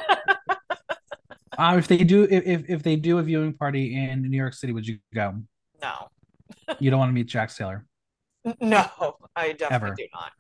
if 1.78 1.88
they 1.88 2.04
do, 2.04 2.24
if 2.30 2.70
if 2.70 2.84
they 2.84 2.96
do 2.96 3.18
a 3.18 3.24
viewing 3.24 3.54
party 3.54 3.96
in 3.96 4.22
New 4.22 4.38
York 4.38 4.54
City, 4.54 4.72
would 4.72 4.88
you 4.88 5.00
go? 5.14 5.42
No. 5.82 6.10
you 6.80 6.90
don't 6.90 7.00
want 7.00 7.10
to 7.10 7.14
meet 7.14 7.28
Jax 7.28 7.58
Taylor. 7.58 7.86
No, 8.62 8.86
I 9.36 9.52
definitely 9.52 9.76
Ever. 9.76 9.96
do 9.96 10.08
not. 10.14 10.32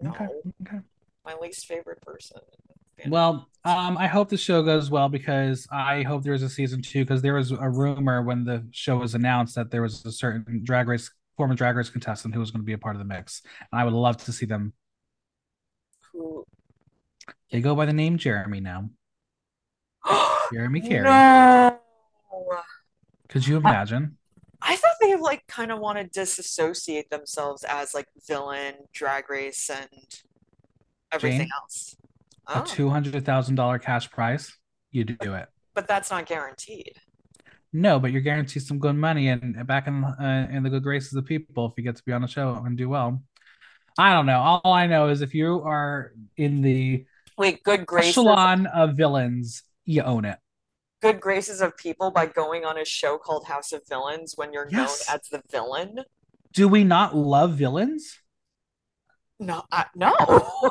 No. 0.00 0.10
Okay. 0.10 0.28
Okay. 0.62 0.84
My 1.24 1.34
least 1.40 1.66
favorite 1.66 2.00
person. 2.02 2.38
Well, 3.06 3.48
um, 3.64 3.96
I 3.98 4.06
hope 4.06 4.28
the 4.28 4.36
show 4.36 4.62
goes 4.62 4.90
well 4.90 5.08
because 5.08 5.66
I 5.70 6.02
hope 6.02 6.22
there's 6.22 6.42
a 6.42 6.48
season 6.48 6.82
two 6.82 7.04
because 7.04 7.22
there 7.22 7.34
was 7.34 7.52
a 7.52 7.68
rumor 7.68 8.22
when 8.22 8.44
the 8.44 8.66
show 8.70 8.96
was 8.96 9.14
announced 9.14 9.54
that 9.56 9.70
there 9.70 9.82
was 9.82 10.04
a 10.04 10.12
certain 10.12 10.62
drag 10.64 10.88
race 10.88 11.10
former 11.36 11.54
drag 11.54 11.76
race 11.76 11.88
contestant 11.88 12.34
who 12.34 12.40
was 12.40 12.50
going 12.50 12.60
to 12.62 12.66
be 12.66 12.72
a 12.72 12.78
part 12.78 12.96
of 12.96 12.98
the 12.98 13.04
mix. 13.04 13.42
And 13.72 13.80
I 13.80 13.84
would 13.84 13.94
love 13.94 14.16
to 14.24 14.32
see 14.32 14.44
them. 14.44 14.72
Who? 16.12 16.44
They 17.50 17.60
go 17.60 17.74
by 17.74 17.86
the 17.86 17.92
name 17.92 18.18
Jeremy 18.18 18.60
now. 18.60 18.90
Jeremy 20.52 20.80
Carey. 20.80 21.04
No. 21.04 21.78
Could 23.28 23.46
you 23.46 23.56
imagine? 23.56 24.16
I, 24.60 24.72
I 24.72 24.76
thought 24.76 24.94
they 25.00 25.14
like 25.14 25.46
kind 25.46 25.70
of 25.70 25.78
want 25.78 25.98
to 25.98 26.04
disassociate 26.04 27.10
themselves 27.10 27.64
as 27.68 27.94
like 27.94 28.08
villain, 28.26 28.74
drag 28.92 29.30
race, 29.30 29.70
and 29.70 29.88
everything 31.12 31.40
Jane, 31.40 31.48
else. 31.62 31.96
Oh. 32.48 32.62
A 32.62 32.66
two 32.66 32.88
hundred 32.88 33.24
thousand 33.24 33.56
dollar 33.56 33.78
cash 33.78 34.10
prize, 34.10 34.56
you 34.90 35.04
do 35.04 35.34
it. 35.34 35.48
But 35.74 35.86
that's 35.86 36.10
not 36.10 36.26
guaranteed. 36.26 36.94
No, 37.72 38.00
but 38.00 38.10
you're 38.10 38.22
guaranteed 38.22 38.62
some 38.62 38.78
good 38.78 38.96
money 38.96 39.28
and 39.28 39.66
back 39.66 39.86
in 39.86 40.02
uh, 40.02 40.48
in 40.50 40.62
the 40.62 40.70
good 40.70 40.82
graces 40.82 41.12
of 41.14 41.26
people 41.26 41.66
if 41.66 41.72
you 41.76 41.84
get 41.84 41.96
to 41.96 42.02
be 42.04 42.12
on 42.12 42.22
the 42.22 42.28
show 42.28 42.60
and 42.64 42.76
do 42.76 42.88
well. 42.88 43.22
I 43.98 44.14
don't 44.14 44.26
know. 44.26 44.40
All 44.40 44.72
I 44.72 44.86
know 44.86 45.08
is 45.08 45.20
if 45.20 45.34
you 45.34 45.62
are 45.62 46.12
in 46.36 46.62
the 46.62 47.04
wait 47.36 47.62
good 47.62 47.84
graces 47.84 48.12
echelon 48.12 48.66
of 48.66 48.96
villains 48.96 49.62
you 49.84 50.02
own 50.02 50.24
it. 50.24 50.38
Good 51.00 51.20
graces 51.20 51.60
of 51.60 51.76
people 51.76 52.10
by 52.10 52.26
going 52.26 52.64
on 52.64 52.78
a 52.78 52.84
show 52.84 53.18
called 53.18 53.46
House 53.46 53.72
of 53.72 53.82
Villains 53.88 54.34
when 54.36 54.52
you're 54.52 54.68
yes. 54.70 55.06
known 55.08 55.16
as 55.16 55.28
the 55.28 55.42
villain. 55.50 56.00
Do 56.52 56.66
we 56.66 56.82
not 56.82 57.14
love 57.14 57.52
villains? 57.52 58.18
No, 59.40 59.62
I, 59.70 59.86
no, 59.94 60.14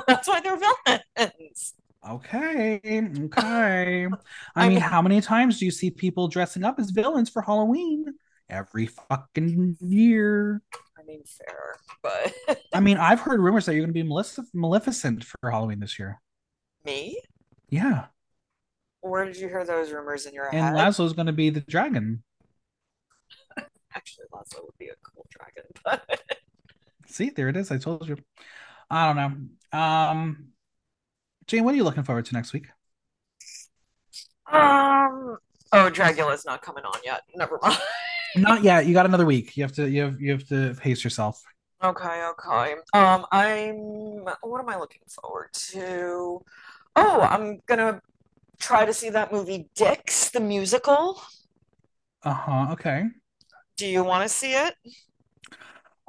that's 0.08 0.28
why 0.28 0.42
they're 0.42 0.58
villains. 0.58 1.74
Okay, 2.08 2.80
okay. 2.86 4.08
I, 4.56 4.66
I 4.66 4.70
mean, 4.70 4.80
how 4.80 5.02
many 5.02 5.22
times 5.22 5.60
do 5.60 5.66
you 5.66 5.72
see 5.72 5.90
people 5.90 6.28
dressing 6.28 6.64
up 6.64 6.80
as 6.80 6.92
villains 6.92 7.30
for 7.30 7.42
Halloween? 7.42 8.06
Every 8.50 8.86
fucking 8.86 9.78
year. 9.82 10.62
I 10.98 11.04
mean, 11.06 11.24
fair, 11.26 11.76
but 12.02 12.60
I 12.74 12.80
mean, 12.80 12.98
I've 12.98 13.20
heard 13.20 13.40
rumors 13.40 13.66
that 13.66 13.74
you're 13.74 13.86
going 13.86 13.94
to 13.94 14.04
be 14.04 14.08
Malef- 14.08 14.54
Maleficent 14.54 15.24
for 15.24 15.52
Halloween 15.52 15.80
this 15.80 16.00
year. 16.00 16.22
Me? 16.86 17.22
Yeah. 17.70 18.06
Where 19.02 19.26
did 19.26 19.38
you 19.38 19.48
hear 19.48 19.66
those 19.66 19.92
rumors 19.92 20.26
in 20.26 20.34
your 20.34 20.46
and 20.46 20.58
head? 20.58 20.68
And 20.68 20.78
Laszlo's 20.78 21.14
going 21.14 21.28
to 21.28 21.34
be 21.34 21.50
the 21.50 21.62
dragon. 21.62 22.24
Actually, 23.94 24.26
Laszlo 24.34 24.64
would 24.66 24.78
be 24.78 24.88
a 24.88 24.96
cool 25.04 25.26
dragon, 25.30 25.64
but 25.84 26.40
see, 27.18 27.30
there 27.32 27.50
it 27.50 27.58
is. 27.58 27.72
I 27.72 27.78
told 27.78 28.08
you. 28.08 28.18
I 28.90 29.08
don't 29.08 29.16
know. 29.74 29.80
Um, 29.80 30.48
Jane, 31.48 31.64
what 31.64 31.74
are 31.74 31.78
you 31.78 31.84
looking 31.84 32.04
forward 32.04 32.26
to 32.26 32.34
next 32.34 32.54
week? 32.54 32.68
Um. 34.52 35.38
Oh, 35.74 35.90
Dragula's 35.92 36.46
not 36.46 36.62
coming 36.62 36.86
on 36.86 37.00
yet. 37.04 37.24
Never 37.36 37.60
mind. 37.62 37.78
not 38.38 38.64
yet. 38.64 38.86
You 38.86 38.94
got 38.94 39.06
another 39.06 39.26
week. 39.26 39.58
You 39.58 39.64
have 39.64 39.74
to. 39.74 39.90
You 39.90 40.04
have. 40.04 40.22
You 40.22 40.32
have 40.32 40.48
to 40.48 40.76
pace 40.80 41.04
yourself. 41.04 41.44
Okay. 41.84 42.24
Okay. 42.30 42.76
Um. 42.94 43.26
I'm. 43.32 43.76
What 44.42 44.62
am 44.62 44.70
I 44.70 44.78
looking 44.78 45.02
forward 45.10 45.50
to? 45.54 46.42
Oh, 46.96 47.22
I'm 47.22 47.60
gonna 47.68 48.02
try 48.60 48.86
to 48.86 48.94
see 48.94 49.10
that 49.10 49.32
movie 49.34 49.70
Dicks, 49.76 50.30
the 50.30 50.40
musical. 50.40 51.22
Uh 52.24 52.34
huh. 52.34 52.68
Okay. 52.72 53.04
Do 53.76 53.86
you 53.86 54.04
want 54.04 54.24
to 54.24 54.30
see 54.30 54.54
it? 54.54 54.76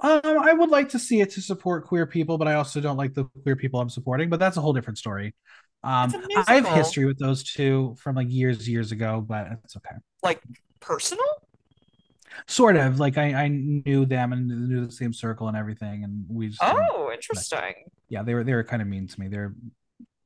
Um, 0.01 0.21
I 0.25 0.53
would 0.53 0.71
like 0.71 0.91
to 0.91 0.99
see 0.99 1.21
it 1.21 1.31
to 1.31 1.41
support 1.41 1.87
queer 1.87 2.07
people, 2.07 2.39
but 2.39 2.47
I 2.47 2.55
also 2.55 2.81
don't 2.81 2.97
like 2.97 3.15
the 3.15 3.25
queer 3.43 3.57
people 3.57 3.81
I'm 3.81 3.91
supporting. 3.91 4.29
But 4.31 4.39
that's 4.39 4.57
a 4.57 4.61
whole 4.61 4.73
different 4.73 4.99
story. 4.99 5.35
Um, 5.83 6.13
I 6.47 6.57
have 6.57 6.69
history 6.69 7.05
with 7.05 7.19
those 7.19 7.43
two 7.43 7.97
from 7.99 8.17
like 8.17 8.31
years, 8.31 8.69
years 8.69 8.93
ago, 8.93 9.25
but 9.27 9.49
it's 9.65 9.77
okay. 9.77 9.97
Like 10.23 10.41
personal? 10.81 11.25
Sort 12.47 12.77
of. 12.77 13.01
Like 13.01 13.19
I, 13.19 13.35
I 13.35 13.49
knew 13.49 14.07
them 14.07 14.33
and 14.33 14.69
knew 14.69 14.87
the 14.87 14.93
same 14.93 15.13
circle 15.13 15.49
and 15.49 15.57
everything, 15.57 16.05
and 16.05 16.25
we. 16.29 16.49
Just, 16.49 16.61
oh, 16.63 17.11
interesting. 17.13 17.75
yeah, 18.09 18.23
they 18.23 18.35
were 18.35 18.45
they 18.45 18.55
were 18.55 18.65
kind 18.65 18.83
of 18.83 18.89
mean 18.89 19.09
to 19.09 19.21
me. 19.21 19.29
They're 19.29 19.55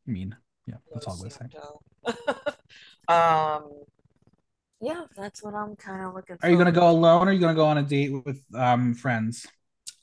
mean. 0.06 0.36
Yeah, 0.66 0.76
that's 0.92 1.06
all 1.06 1.14
I'm 1.14 1.18
gonna 1.18 1.30
say. 1.30 2.48
um, 3.08 3.70
yeah, 4.80 5.04
that's 5.16 5.42
what 5.42 5.54
I'm 5.54 5.76
kind 5.76 6.04
of 6.04 6.14
looking. 6.14 6.36
For. 6.36 6.46
Are 6.46 6.50
you 6.50 6.58
gonna 6.58 6.72
go 6.72 6.88
alone, 6.90 7.26
or 7.26 7.30
are 7.30 7.32
you 7.32 7.40
gonna 7.40 7.54
go 7.54 7.66
on 7.66 7.78
a 7.78 7.82
date 7.82 8.10
with 8.24 8.42
um 8.54 8.94
friends? 8.94 9.46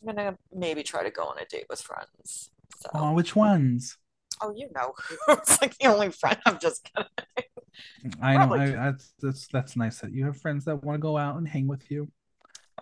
I'm 0.02 0.16
gonna 0.16 0.38
maybe 0.54 0.84
try 0.84 1.04
to 1.04 1.10
go 1.10 1.24
on 1.24 1.38
a 1.39 1.45
date 1.45 1.66
with 1.70 1.82
friends. 1.82 2.52
So. 2.78 2.89
Oh, 2.93 3.14
which 3.14 3.36
ones? 3.36 3.97
Oh, 4.41 4.54
you 4.56 4.70
know, 4.74 4.93
it's 5.30 5.60
like 5.62 5.78
the 5.78 5.88
only 5.88 6.12
friend. 6.12 6.38
I'm 6.45 6.60
just 6.60 6.89
kidding. 6.93 7.10
I 8.22 8.45
know. 8.45 8.54
I, 8.54 8.70
that's 8.70 9.14
that's 9.22 9.47
that's 9.47 9.76
nice 9.76 10.00
that 10.00 10.14
you 10.14 10.26
have 10.26 10.38
friends 10.38 10.66
that 10.66 10.84
want 10.84 10.95
to 10.97 11.02
go 11.02 11.18
out 11.18 11.38
and 11.38 11.47
hang 11.47 11.68
with 11.68 11.89
you. 11.91 12.10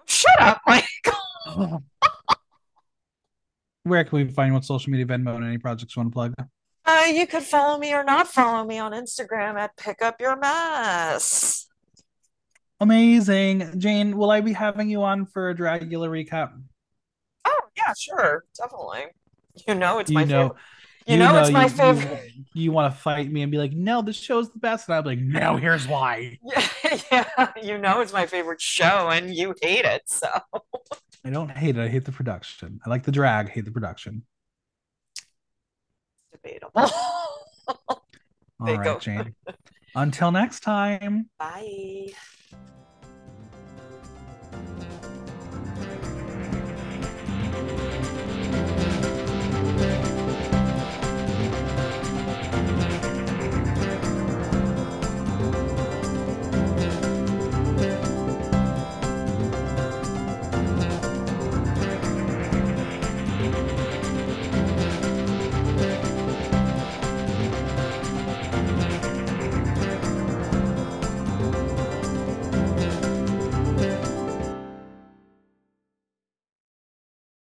Shut 0.06 0.40
up, 0.40 0.62
Mike. 0.68 0.86
Where 3.84 4.04
can 4.04 4.18
we 4.18 4.28
find 4.32 4.50
you 4.52 4.56
on 4.56 4.64
social 4.64 4.92
media, 4.92 5.06
Venmo, 5.06 5.36
and 5.36 5.46
any 5.46 5.58
projects 5.58 5.96
you 5.96 6.02
want 6.02 6.12
to 6.12 6.14
plug? 6.14 6.34
Uh, 6.86 7.06
you 7.06 7.26
could 7.26 7.44
follow 7.44 7.78
me 7.78 7.94
or 7.94 8.04
not 8.04 8.28
follow 8.28 8.66
me 8.66 8.80
on 8.80 8.92
Instagram 8.92 9.56
at 9.56 9.76
Pick 9.78 10.02
Up 10.02 10.22
Your 10.22 10.38
Mess. 10.38 11.68
Amazing. 12.80 13.80
Jane, 13.80 14.18
will 14.18 14.30
I 14.30 14.42
be 14.42 14.54
having 14.54 14.90
you 14.90 15.04
on 15.04 15.26
for 15.26 15.50
a 15.50 15.56
Dragula 15.56 16.10
recap? 16.10 16.52
Yeah, 17.88 17.94
sure. 17.98 18.44
Definitely. 18.58 19.06
You 19.68 19.76
know 19.76 20.00
it's 20.00 20.10
you 20.10 20.16
my 20.16 20.24
know, 20.24 20.42
favorite. 20.50 20.58
You, 21.08 21.14
you 21.14 21.20
know, 21.20 21.32
know, 21.34 21.40
it's 21.40 21.52
my 21.52 21.64
you, 21.64 21.70
favorite. 21.70 22.32
You, 22.54 22.72
want 22.72 22.94
to 22.94 23.00
fight 23.00 23.32
me 23.32 23.42
and 23.42 23.52
be 23.52 23.58
like, 23.58 23.72
no, 23.72 24.02
this 24.02 24.18
show's 24.18 24.52
the 24.52 24.60
best. 24.60 24.90
And 24.90 24.98
I'm 24.98 25.06
like, 25.06 25.20
no, 25.20 25.56
here's 25.56 25.88
why. 25.88 26.38
Yeah, 26.44 26.68
yeah. 27.12 27.52
You 27.64 27.78
know 27.78 28.02
it's 28.02 28.14
my 28.14 28.26
favorite 28.26 28.62
show 28.62 29.10
and 29.10 29.34
you 29.34 29.56
hate 29.62 29.86
it. 29.86 30.04
So 30.06 30.28
I 31.26 31.30
don't 31.30 31.50
hate 31.50 31.78
it. 31.78 31.82
I 31.82 31.88
hate 31.88 32.06
the 32.06 32.12
production. 32.12 32.80
I 32.86 32.90
like 32.90 33.04
the 33.04 33.12
drag, 33.12 33.50
hate 33.50 33.66
the 33.66 33.72
production 33.72 34.24
debatable. 36.48 36.72
All 37.78 38.02
right, 38.60 38.84
go. 38.84 39.00
Jane. 39.00 39.36
Until 39.96 40.32
next 40.32 40.62
time. 40.62 41.30
Bye. 41.40 42.08